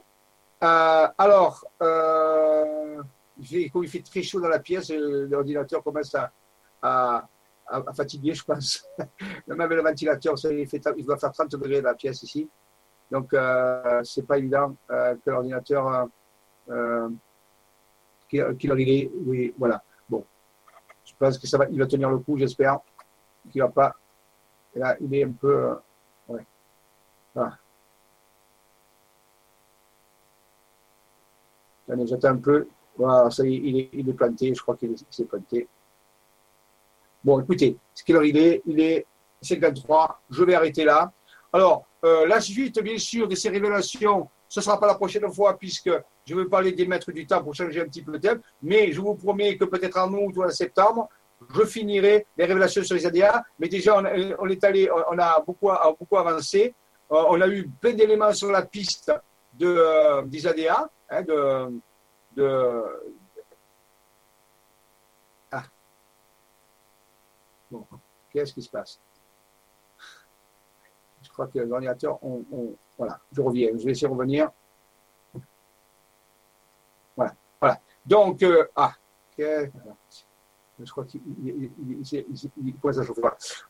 [0.64, 3.02] Euh, alors, euh,
[3.40, 6.32] il fait très chaud dans la pièce, l'ordinateur commence à,
[6.84, 7.28] à,
[7.96, 8.86] fatiguer, je pense.
[9.48, 12.48] Même le ventilateur, il, fait, il doit faire 30 degrés dans la pièce ici.
[13.10, 16.08] Donc, euh, c'est pas évident euh, que l'ordinateur,
[16.70, 17.10] euh,
[18.30, 19.84] qu'il est, oui, voilà.
[21.22, 22.80] Pense que ça va, va tenir le coup, j'espère
[23.52, 23.96] qu'il va pas.
[24.74, 25.76] Là, il est un peu, euh,
[26.30, 26.44] ouais.
[27.36, 27.60] Voilà.
[32.06, 32.68] J'attends un peu.
[32.98, 34.56] Voilà, ça y est, il est planté.
[34.56, 35.68] Je crois qu'il s'est planté.
[37.24, 39.06] Bon, écoutez, ce qu'il il est, il est
[39.44, 40.24] 53.
[40.28, 41.14] Je vais arrêter là.
[41.54, 45.32] Alors, euh, la suite, bien sûr, de ces révélations, ce ne sera pas la prochaine
[45.32, 45.92] fois puisque
[46.32, 48.92] je vais parler des maîtres du temps pour changer un petit peu le thème, mais
[48.92, 51.10] je vous promets que peut-être en août ou en septembre,
[51.54, 55.70] je finirai les révélations sur les ADA, mais déjà on, est allé, on a beaucoup,
[56.00, 56.74] beaucoup avancé,
[57.12, 59.12] euh, on a eu plein d'éléments sur la piste
[59.54, 61.26] de, euh, des ADA, hein,
[65.52, 65.64] ah.
[68.32, 69.02] Qu'est-ce qui se passe?
[71.24, 72.44] Je crois que l'ordinateur, on,
[72.98, 74.50] voilà, je reviens, je vais essayer de revenir.
[77.16, 77.82] Voilà, voilà.
[78.06, 78.94] Donc, euh, ah,
[79.38, 81.22] je crois qu'il
[82.82, 83.22] commence à chauffer.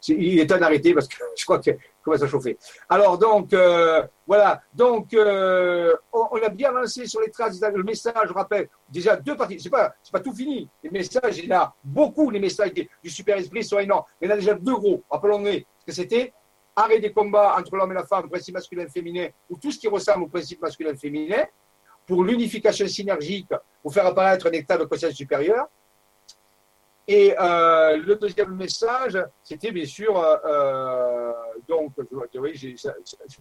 [0.07, 2.57] Il est temps d'arrêter parce que je crois qu'il commence à chauffer.
[2.89, 4.61] Alors, donc, euh, voilà.
[4.73, 7.59] Donc, euh, on, a bien avancé sur les traces.
[7.59, 9.59] Le message, je rappelle, déjà deux parties.
[9.59, 10.69] Ce n'est pas, pas tout fini.
[10.83, 12.29] Les messages, il y en a beaucoup.
[12.29, 14.03] Les messages du super-esprit sont énormes.
[14.21, 15.03] Il y en a déjà deux gros.
[15.09, 16.33] Rappelons-les ce que c'était
[16.75, 20.23] arrêt des combats entre l'homme et la femme, principe masculin-féminin, ou tout ce qui ressemble
[20.23, 21.45] au principe masculin-féminin,
[22.05, 23.49] pour l'unification synergique,
[23.81, 25.67] pour faire apparaître un état de conscience supérieur.
[27.07, 31.33] Et euh, le deuxième message, c'était bien sûr, euh, euh
[31.67, 31.93] donc,
[32.35, 32.93] oui, ça,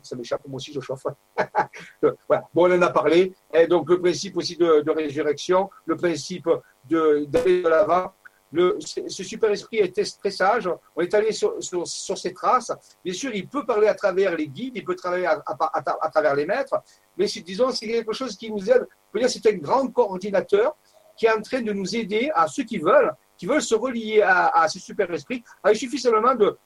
[0.03, 1.05] ça, m'échappe, moi aussi je chauffe.
[2.29, 2.45] voilà.
[2.53, 3.33] Bon, on en a parlé.
[3.53, 6.49] Et donc, le principe aussi de résurrection, le principe
[6.85, 8.13] d'aller de l'avant,
[8.53, 10.69] ce super esprit était très sage.
[10.97, 12.73] On est allé sur, sur, ses traces.
[13.05, 16.11] Bien sûr, il peut parler à travers les guides, il peut travailler à, à, à,
[16.11, 16.83] travers les maîtres,
[17.17, 18.87] mais disons, c'est quelque chose qui nous aide.
[19.29, 20.77] C'est un grand coordinateur
[21.17, 24.23] qui est en train de nous aider à ceux qui veulent, qui veulent se relier
[24.23, 25.43] à, ce super esprit.
[25.63, 26.57] Alors, il suffit seulement de,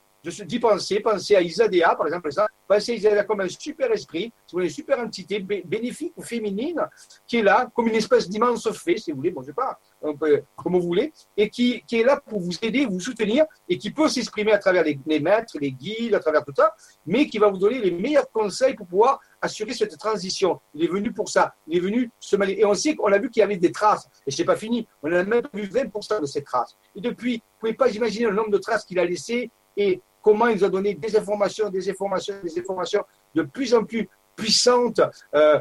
[0.44, 2.31] d'y penser, penser à Isadea, par exemple,
[2.69, 6.81] ça, penser à Isadea comme un super esprit, une super entité bénéfique ou féminine,
[7.27, 9.78] qui est là, comme une espèce d'immense fée, si vous voulez, bon, je sais pas,
[10.01, 14.09] comme vous voulez, et qui, est là pour vous aider, vous soutenir, et qui peut
[14.09, 16.74] s'exprimer à travers les, maîtres, les guides, à travers tout ça,
[17.07, 20.61] mais qui va vous donner les meilleurs conseils pour pouvoir assurer cette transition.
[20.74, 21.55] Il est venu pour ça.
[21.66, 22.55] Il est venu se mêler.
[22.59, 24.09] Et on sait qu'on a vu qu'il y avait des traces.
[24.27, 24.86] Et c'est pas fini.
[25.03, 26.77] On a même vu 20% de ces traces.
[26.97, 30.47] Et depuis, vous pouvez pas imaginer le nombre de traces qu'il a laissées et comment
[30.47, 35.01] il nous a donné des informations, des informations, des informations de plus en plus puissantes
[35.35, 35.61] euh,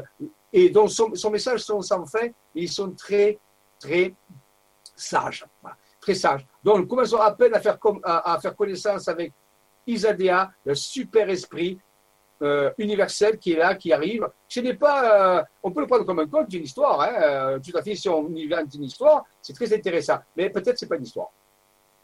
[0.50, 2.28] et dont son, message sont sans fin.
[2.54, 3.38] ils sont très,
[3.78, 4.14] très
[4.96, 5.44] sages.
[6.00, 6.46] Très sages.
[6.62, 9.32] Donc, commençons à peine à faire, à, faire connaissance avec
[9.86, 11.78] Isadea, le super esprit
[12.42, 14.26] euh, universel qui est là, qui arrive.
[14.48, 17.00] Ce n'est pas, euh, on peut le prendre comme un conte, une histoire.
[17.02, 20.18] Hein, tout à fait, si on invente une histoire, c'est très intéressant.
[20.36, 21.30] Mais peut-être c'est pas une histoire.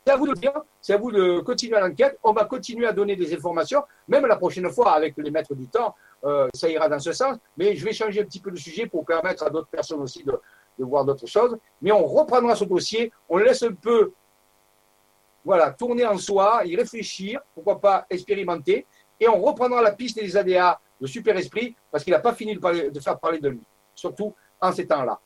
[0.05, 2.19] C'est à vous de dire, c'est à vous de continuer l'enquête.
[2.23, 5.67] On va continuer à donner des informations, même la prochaine fois avec les maîtres du
[5.67, 5.95] temps,
[6.25, 7.37] euh, ça ira dans ce sens.
[7.57, 10.25] Mais je vais changer un petit peu de sujet pour permettre à d'autres personnes aussi
[10.25, 10.41] de,
[10.79, 11.59] voir d'autres choses.
[11.83, 14.13] Mais on reprendra ce dossier, on laisse un peu,
[15.45, 18.87] voilà, tourner en soi, y réfléchir, pourquoi pas expérimenter,
[19.19, 22.57] et on reprendra la piste des ADA de Super Esprit parce qu'il n'a pas fini
[22.57, 23.61] de, de faire parler de lui,
[23.95, 25.21] surtout en ces temps-là.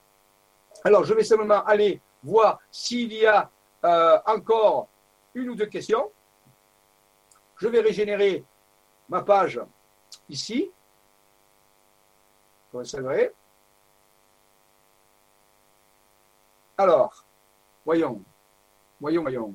[0.82, 3.48] Alors, je vais simplement aller voir s'il y a
[3.85, 4.89] euh, encore
[5.35, 6.11] une ou deux questions.
[7.59, 8.44] Je vais régénérer
[9.09, 9.61] ma page
[10.28, 10.70] ici.
[12.82, 12.98] Ça
[16.77, 17.24] Alors,
[17.85, 18.20] voyons,
[19.01, 19.55] voyons, voyons.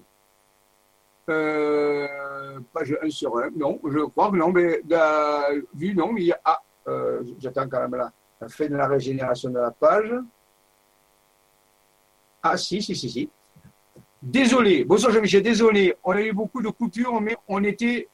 [1.29, 4.81] Euh, page 1 sur 1, non, je crois que non, mais
[5.73, 6.39] vu, non, il y a.
[6.45, 10.13] Ah, euh, j'attends quand même la, la fin de la régénération de la page.
[12.41, 13.29] Ah, si, si, si, si.
[14.21, 18.09] Désolé, bonsoir Jean-Michel, désolé, on a eu beaucoup de coupures, mais on était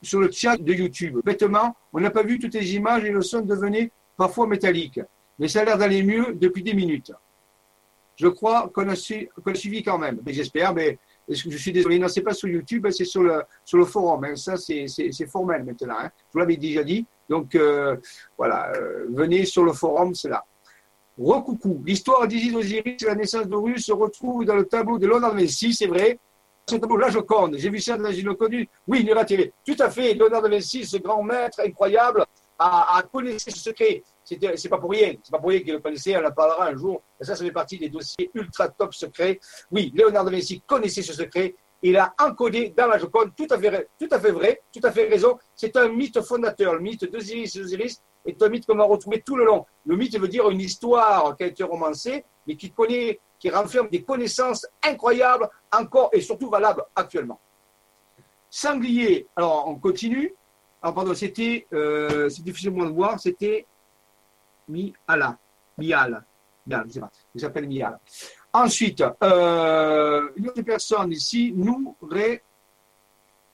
[0.00, 1.20] sur le chat de YouTube.
[1.22, 4.98] Bêtement, on n'a pas vu toutes les images et le son devenait parfois métallique.
[5.38, 7.12] Mais ça a l'air d'aller mieux depuis des minutes.
[8.16, 10.20] Je crois qu'on a, suivi quand même.
[10.24, 10.98] Mais j'espère, mais
[11.28, 14.24] je suis désolé, non, c'est pas sur YouTube, c'est sur le, forum.
[14.24, 14.36] Hein.
[14.36, 15.96] Ça, c'est formel maintenant.
[15.98, 16.10] Hein.
[16.28, 17.04] Je vous l'avais déjà dit.
[17.28, 17.96] Donc, euh,
[18.38, 20.44] voilà, euh, venez sur le forum, c'est là.
[21.18, 21.82] Recoucou.
[21.84, 25.40] L'histoire d'Isis Osiris et la naissance d'Horus se retrouve dans le tableau de Léonard de
[25.40, 26.18] Vinci, c'est vrai.
[26.68, 27.56] Ce tableau-là, je compte.
[27.56, 28.68] J'ai vu ça dans une connu.
[28.86, 29.52] Oui, il télé.
[29.66, 30.14] Tout à fait.
[30.14, 32.24] Léonard de Vinci, ce grand maître incroyable,
[32.58, 34.02] a, a connaissé ce secret.
[34.24, 35.14] C'est pas pour rien.
[35.22, 36.16] C'est pas pour rien qu'il le connaissait.
[36.16, 37.02] On en parlera un jour.
[37.20, 39.40] Ça, ça fait partie des dossiers ultra top secrets.
[39.70, 41.54] Oui, Léonard de Vinci connaissait ce secret.
[41.82, 44.92] Il a encodé dans la Joconde, tout à fait, tout à fait vrai, tout à
[44.92, 45.38] fait raison.
[45.56, 46.74] C'est un mythe fondateur.
[46.74, 49.66] Le mythe d'Osiris et Osiris est un mythe qu'on va retrouver tout le long?
[49.86, 53.88] Le mythe veut dire une histoire qui a été romancée, mais qui connaît, qui renferme
[53.88, 57.40] des connaissances incroyables, encore et surtout valables actuellement.
[58.48, 60.34] Sanglier, alors on continue.
[60.82, 63.66] Alors pardon, c'était, euh, c'est difficile de voir, c'était
[64.68, 65.38] Miala.
[65.78, 66.24] Mial.
[66.66, 67.98] Mial, je sais pas, il s'appelle Mial.
[68.52, 71.52] Ensuite, euh, une autre personne ici.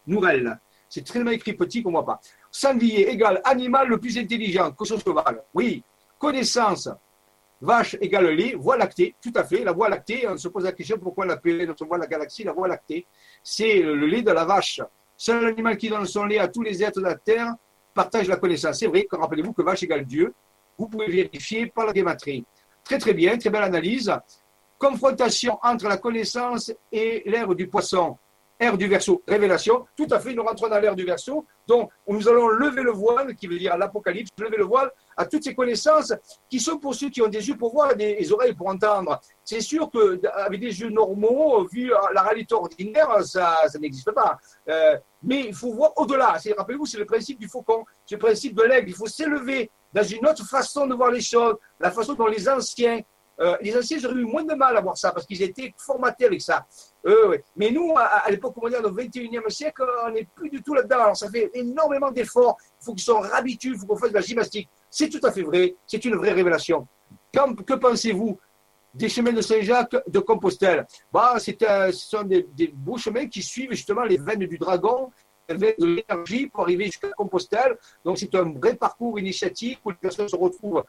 [0.07, 0.61] Nourel.
[0.89, 2.21] C'est très mal écrit petit qu'on ne voit pas.
[2.59, 5.43] Sanglier égale animal le plus intelligent que son cheval.
[5.53, 5.83] Oui.
[6.19, 6.89] Connaissance,
[7.61, 9.63] vache égale lait, voie lactée, tout à fait.
[9.63, 12.55] La voie lactée, on se pose la question pourquoi l'appeler notre voie la galaxie la
[12.55, 13.05] voie lactée.
[13.43, 14.81] C'est le lait de la vache.
[15.19, 17.55] Seul animal qui donne son lait à tous les êtres de la terre
[17.93, 18.79] partage la connaissance.
[18.79, 20.33] C'est vrai, rappelez-vous que vache égale Dieu.
[20.79, 22.43] Vous pouvez vérifier par la gématrie.
[22.83, 24.11] Très très bien, très belle analyse.
[24.79, 28.17] Confrontation entre la connaissance et l'ère du poisson.
[28.59, 29.85] Ère du verso, révélation.
[29.95, 31.45] Tout à fait, nous rentrons dans l'ère du verso.
[31.67, 35.45] Donc, nous allons lever le voile, qui veut dire l'Apocalypse, lever le voile à toutes
[35.45, 36.15] ces connaissances
[36.49, 39.21] qui sont pour ceux qui ont des yeux pour voir et des oreilles pour entendre.
[39.45, 44.39] C'est sûr qu'avec des yeux normaux, vu la réalité ordinaire, ça, ça n'existe pas.
[44.69, 46.39] Euh, mais il faut voir au-delà.
[46.57, 48.89] Rappelez-vous, c'est le principe du faucon, c'est le principe de l'aigle.
[48.89, 52.49] Il faut s'élever dans une autre façon de voir les choses, la façon dont les
[52.49, 53.01] anciens
[53.41, 56.25] euh, les anciens, auraient eu moins de mal à voir ça parce qu'ils étaient formatés
[56.25, 56.67] avec ça.
[57.07, 61.01] Euh, Mais nous, à, l'époque moderne, au 21e siècle, on n'est plus du tout là-dedans.
[61.01, 62.57] Alors, ça fait énormément d'efforts.
[62.81, 64.69] Il faut qu'ils soient habitués, il faut qu'on fasse de la gymnastique.
[64.91, 65.75] C'est tout à fait vrai.
[65.87, 66.87] C'est une vraie révélation.
[67.33, 68.39] que pensez-vous
[68.95, 70.87] des chemins de Saint-Jacques de Compostelle?
[71.13, 71.53] Bah, Ce
[71.93, 75.11] sont des, beaux chemins qui suivent justement les veines du dragon,
[75.49, 77.77] les veines de l'énergie pour arriver jusqu'à Compostelle.
[78.03, 80.83] Donc, c'est un vrai parcours initiatique où les personnes se retrouvent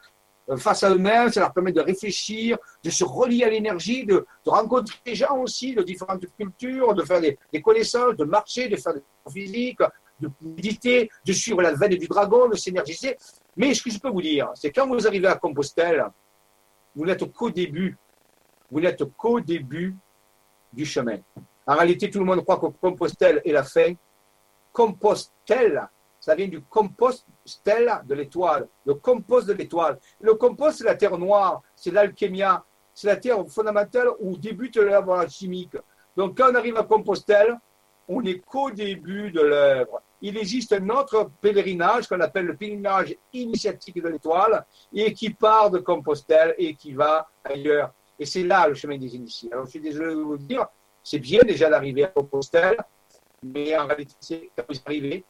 [0.56, 4.96] face à eux-mêmes, ça leur permet de réfléchir, de se relier à l'énergie, de, rencontrer
[5.04, 9.02] des gens aussi de différentes cultures, de faire des, connaissances, de marcher, de faire des
[9.30, 9.80] physiques,
[10.20, 13.16] de méditer, de suivre la veine du dragon, de s'énergiser.
[13.56, 16.06] Mais ce que je peux vous dire, c'est quand vous arrivez à Compostelle,
[16.94, 17.96] vous n'êtes qu'au début,
[18.70, 19.94] vous n'êtes qu'au début
[20.72, 21.18] du chemin.
[21.66, 23.92] En réalité, tout le monde croit que Compostelle est la fin.
[24.72, 25.88] Compostelle,
[26.28, 27.24] ça vient du compost
[27.64, 29.98] de l'étoile, le compost de l'étoile.
[30.20, 35.26] Le compost, c'est la terre noire, c'est l'alchémia, c'est la terre fondamentale où débute l'œuvre
[35.30, 35.78] chimique.
[36.14, 37.56] Donc, quand on arrive à Compostelle,
[38.06, 40.02] on n'est qu'au début de l'œuvre.
[40.20, 45.70] Il existe un autre pèlerinage qu'on appelle le pèlerinage initiatique de l'étoile et qui part
[45.70, 47.94] de Compostelle et qui va ailleurs.
[48.18, 49.48] Et c'est là le chemin des initiés.
[49.50, 50.66] Alors, je suis désolé de vous dire,
[51.02, 52.76] c'est bien déjà d'arriver à Compostelle,
[53.42, 55.24] mais en réalité, quand vous arrivez,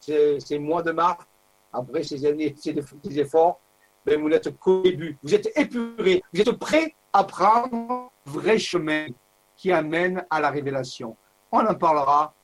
[0.00, 1.24] ces, mois de mars,
[1.72, 2.74] après ces années, ces,
[3.18, 3.60] efforts,
[4.04, 5.18] ben vous n'êtes qu'au début.
[5.22, 9.06] Vous êtes épuré, vous êtes prêt à prendre le vrai chemin
[9.56, 11.16] qui amène à la révélation.
[11.50, 12.34] On en parlera.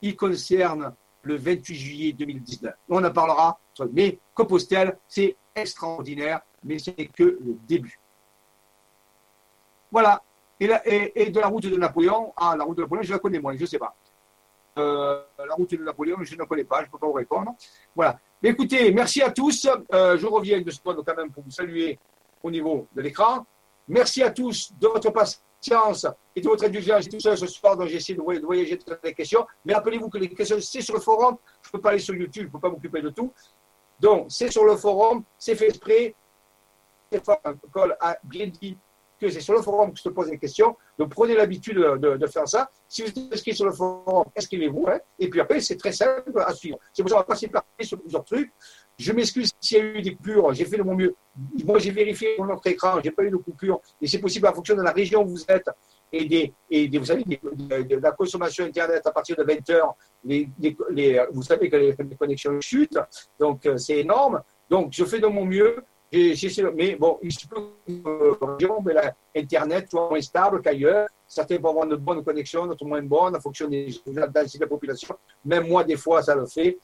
[0.00, 2.74] Il concerne le 28 juillet 2019.
[2.88, 3.58] On en parlera.
[3.92, 7.98] Mais Compostelle, c'est extraordinaire, mais ce n'est que le début.
[9.90, 10.22] Voilà.
[10.60, 13.54] Et, de la route de Napoléon, ah, la route de Napoléon, je la connais moi,
[13.54, 13.94] je ne sais pas.
[14.78, 17.52] Euh, la route de Napoléon, je ne connais pas, je ne peux pas vous répondre.
[17.94, 18.18] Voilà.
[18.42, 19.68] écoutez, merci à tous.
[19.92, 21.98] Euh, je reviens de ce point quand même pour vous saluer
[22.42, 23.44] au niveau de l'écran.
[23.88, 26.06] Merci à tous de votre patience
[26.36, 27.08] et de votre indulgence.
[27.08, 29.46] Tout seul ce soir, donc j'essaie de voyager toutes les questions.
[29.64, 31.36] Mais rappelez-vous que les questions, c'est sur le forum.
[31.62, 33.32] Je ne peux pas aller sur YouTube, je ne peux pas m'occuper de tout.
[33.98, 36.14] Donc, c'est sur le forum, c'est fait exprès.
[37.72, 38.76] Col a bien dit
[39.18, 40.76] que c'est sur le forum que je te pose des questions.
[40.98, 42.70] Donc prenez l'habitude de, faire ça.
[42.88, 44.86] Si vous êtes inscrit sur le forum, inscrivez-vous.
[44.88, 44.98] Hein.
[45.18, 46.78] et puis après, c'est très simple à suivre.
[46.92, 48.52] C'est pour ça qu'on va passer par sur plusieurs trucs.
[48.98, 50.52] Je m'excuse s'il y a eu des coupures.
[50.54, 51.14] J'ai fait de mon mieux.
[51.64, 52.98] Moi, j'ai vérifié sur notre écran.
[53.02, 53.80] J'ai pas eu de coupure.
[54.00, 55.68] Et c'est possible en fonction de la région où vous êtes
[56.12, 56.52] et
[56.98, 59.94] vous savez, de, la consommation Internet à partir de 20 heures.
[60.24, 62.98] Les, les, vous savez que les, les connexions chutent.
[63.38, 64.42] Donc, euh, c'est énorme.
[64.68, 69.90] Donc, je fais de mon mieux mais bon, il se peut que mais là, Internet
[69.90, 71.08] soit moins stable qu'ailleurs.
[71.26, 75.14] Certains vont avoir de bonnes connexions, d'autres moins bonnes, en fonction des de la population.
[75.44, 76.78] Même moi, des fois, ça le fait.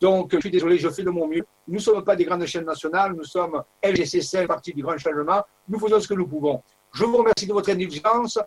[0.00, 1.44] Donc, je suis désolé, je fais de mon mieux.
[1.66, 5.42] Nous ne sommes pas des grandes chaînes nationales, nous sommes LGC5, partie du grand changement.
[5.68, 6.62] Nous faisons ce que nous pouvons.
[6.94, 8.38] Je vous remercie de votre indulgence.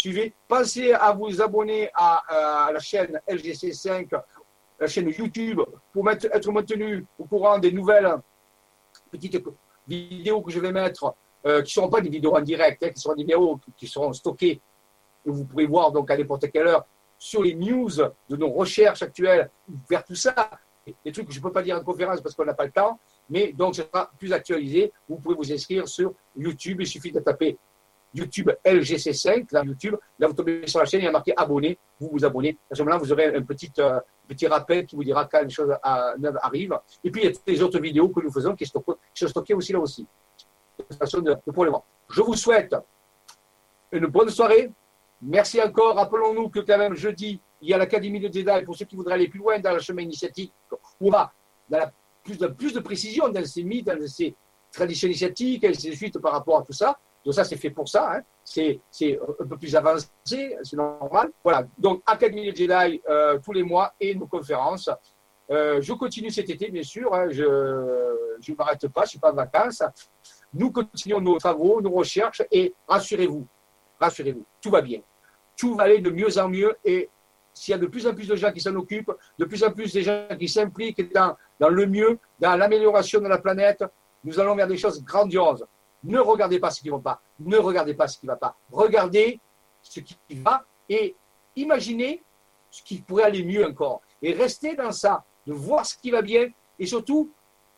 [0.00, 0.32] Suivez.
[0.48, 4.08] Pensez à vous abonner à, à la chaîne LGC5
[4.78, 5.60] la chaîne YouTube
[5.92, 8.14] pour être maintenu au courant des nouvelles
[9.10, 9.42] petites
[9.86, 11.14] vidéos que je vais mettre,
[11.46, 13.86] euh, qui ne seront pas des vidéos en direct, hein, qui seront des vidéos qui
[13.86, 14.60] seront stockées,
[15.24, 16.86] que vous pourrez voir donc à n'importe quelle heure
[17.18, 17.90] sur les news
[18.28, 19.50] de nos recherches actuelles,
[19.88, 20.50] vers tout ça,
[21.04, 22.72] des trucs que je ne peux pas dire en conférence parce qu'on n'a pas le
[22.72, 22.98] temps,
[23.30, 24.92] mais donc ce sera plus actualisé.
[25.08, 27.56] Vous pouvez vous inscrire sur YouTube, il suffit de taper
[28.14, 31.78] YouTube LGC5, dans YouTube, là vous tombez sur la chaîne, il y a marqué abonné,
[32.00, 32.56] vous vous abonnez.
[32.70, 35.50] À ce moment-là, vous aurez un petit, euh, petit rappel qui vous dira quand les
[35.50, 36.78] choses arrivent.
[37.04, 38.82] Et puis, il y a les autres vidéos que nous faisons qui sont,
[39.14, 40.06] stockées aussi là aussi.
[40.78, 41.72] De, de
[42.10, 42.74] Je vous souhaite
[43.92, 44.70] une bonne soirée.
[45.22, 45.96] Merci encore.
[45.96, 49.14] Rappelons-nous que quand même jeudi, il y a l'Académie de Jedi pour ceux qui voudraient
[49.14, 50.52] aller plus loin dans le chemin initiatique.
[51.00, 51.32] On va
[51.68, 51.90] dans
[52.22, 54.34] plus, de, plus de précision dans ces mythes, dans ces
[54.72, 56.98] traditions initiatiques, et ainsi de suite par rapport à tout ça.
[57.26, 58.12] Donc ça, c'est fait pour ça.
[58.14, 58.20] Hein.
[58.44, 58.80] C'est
[59.40, 61.30] un peu plus avancé, c'est normal.
[61.42, 61.66] Voilà.
[61.76, 64.88] Donc Académie de Jedi euh, tous les mois et nos conférences.
[65.50, 67.12] Euh, je continue cet été, bien sûr.
[67.12, 67.26] Hein.
[67.30, 69.82] Je ne m'arrête pas, je ne suis pas en vacances.
[70.54, 73.44] Nous continuons nos travaux, nos recherches et rassurez-vous,
[73.98, 75.00] rassurez-vous, tout va bien.
[75.56, 77.10] Tout va aller de mieux en mieux et
[77.52, 79.72] s'il y a de plus en plus de gens qui s'en occupent, de plus en
[79.72, 81.34] plus de gens qui s'impliquent dans
[81.68, 83.82] le mieux, dans l'amélioration de la planète,
[84.22, 85.66] nous allons vers des choses grandioses.
[86.06, 87.20] Ne regardez pas ce qui ne va pas.
[87.40, 88.56] Ne regardez pas ce qui ne va pas.
[88.70, 89.40] Regardez
[89.82, 91.16] ce qui va et
[91.56, 92.22] imaginez
[92.70, 94.00] ce qui pourrait aller mieux encore.
[94.22, 97.30] Et restez dans ça, de voir ce qui va bien et surtout,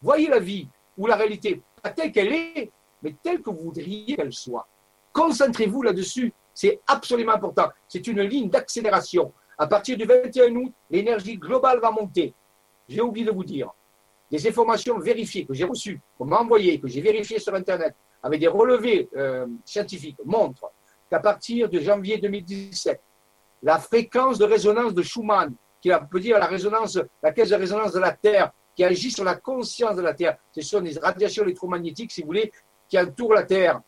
[0.03, 2.71] voyez la vie ou la réalité, pas telle qu'elle est,
[3.03, 4.67] mais telle que vous voudriez qu'elle soit.
[5.13, 6.33] Concentrez-vous là-dessus.
[6.53, 7.69] C'est absolument important.
[7.89, 9.33] C'est une ligne d'accélération.
[9.57, 12.35] À partir du 21 août, l'énergie globale va monter.
[12.89, 13.71] J'ai oublié de vous dire.
[14.31, 18.41] Des informations vérifiées que j'ai reçues, qu'on m'a envoyées, que j'ai vérifiées sur Internet, avec
[18.41, 20.71] des relevés euh, scientifiques, montrent
[21.11, 23.01] qu'à partir de janvier 2017,
[23.63, 27.93] la fréquence de résonance de Schumann, qui peut dire la résonance, la caisse de résonance
[27.93, 31.43] de la Terre, qui agit sur la conscience de la Terre, ce sont des radiations
[31.43, 32.53] électromagnétiques, si vous voulez,
[32.89, 33.81] qui entourent la Terre.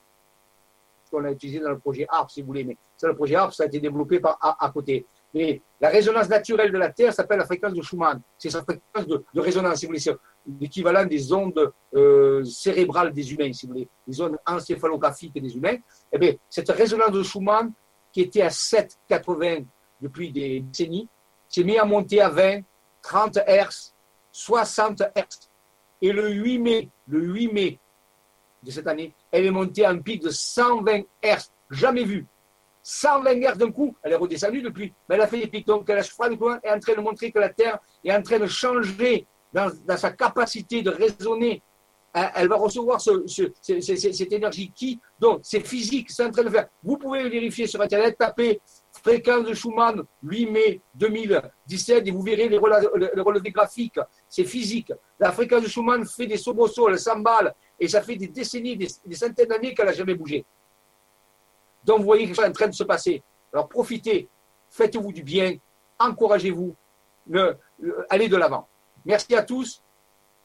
[1.11, 3.52] qu'on a utilisé dans le projet ARP, si vous voulez, mais c'est le projet ARP,
[3.52, 5.07] ça a été développé par, à, côté.
[5.32, 8.20] La résonance naturelle de la Terre s'appelle la fréquence de Schumann.
[8.36, 10.16] C'est sa fréquence de, résonance, si vous voulez.
[10.61, 13.89] L'équivalent des ondes euh, cérébrales des humains, si vous voulez.
[14.20, 15.77] Ondes encéphalographiques des humains.
[16.12, 17.73] Eh bien, cette résonance de Schumann,
[18.12, 19.65] qui était à 7,80
[20.01, 21.09] depuis des décennies,
[21.48, 22.61] s'est mise à monter à 20,
[23.02, 23.94] 30 Hz,
[24.32, 25.51] 60 Hz.
[26.02, 27.78] Et le 8 mai, le 8 mai
[28.62, 32.27] de cette année, elle est montée à un pic de 120 Hz, jamais vu.
[32.82, 35.66] 120 Hz d'un coup, elle est redescendue depuis, mais elle a fait des pics.
[35.66, 39.27] Donc, elle est en train de montrer que la Terre est en train de changer
[39.52, 41.62] dans, sa capacité de raisonner.
[42.12, 46.66] Elle va recevoir cette énergie qui, donc, c'est physique, c'est en train de faire.
[46.82, 48.61] Vous pouvez vérifier sur Internet, taper
[49.05, 54.01] fréquence de Schumann 8 mai 2017 et vous verrez les relevés graphiques.
[54.28, 54.93] C'est physique.
[55.20, 58.89] La fréquence de Schumann fait des soubresauts, elle s'emballe et ça fait des décennies, des,
[59.15, 60.44] centaines d'années qu'elle n'a jamais bougé.
[61.85, 63.23] Donc vous voyez quelque chose est en train de se passer.
[63.52, 64.28] Alors profitez,
[64.70, 65.57] faites-vous du bien,
[65.98, 66.74] encouragez-vous,
[68.09, 68.69] allez de l'avant.
[69.05, 69.82] Merci à tous,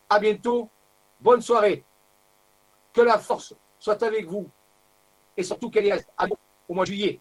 [0.09, 0.69] à bientôt,
[1.19, 1.83] bonne soirée.
[2.93, 4.49] Que la force soit avec vous
[5.35, 6.09] et surtout qu'elle reste
[6.67, 7.19] au mois de juillet.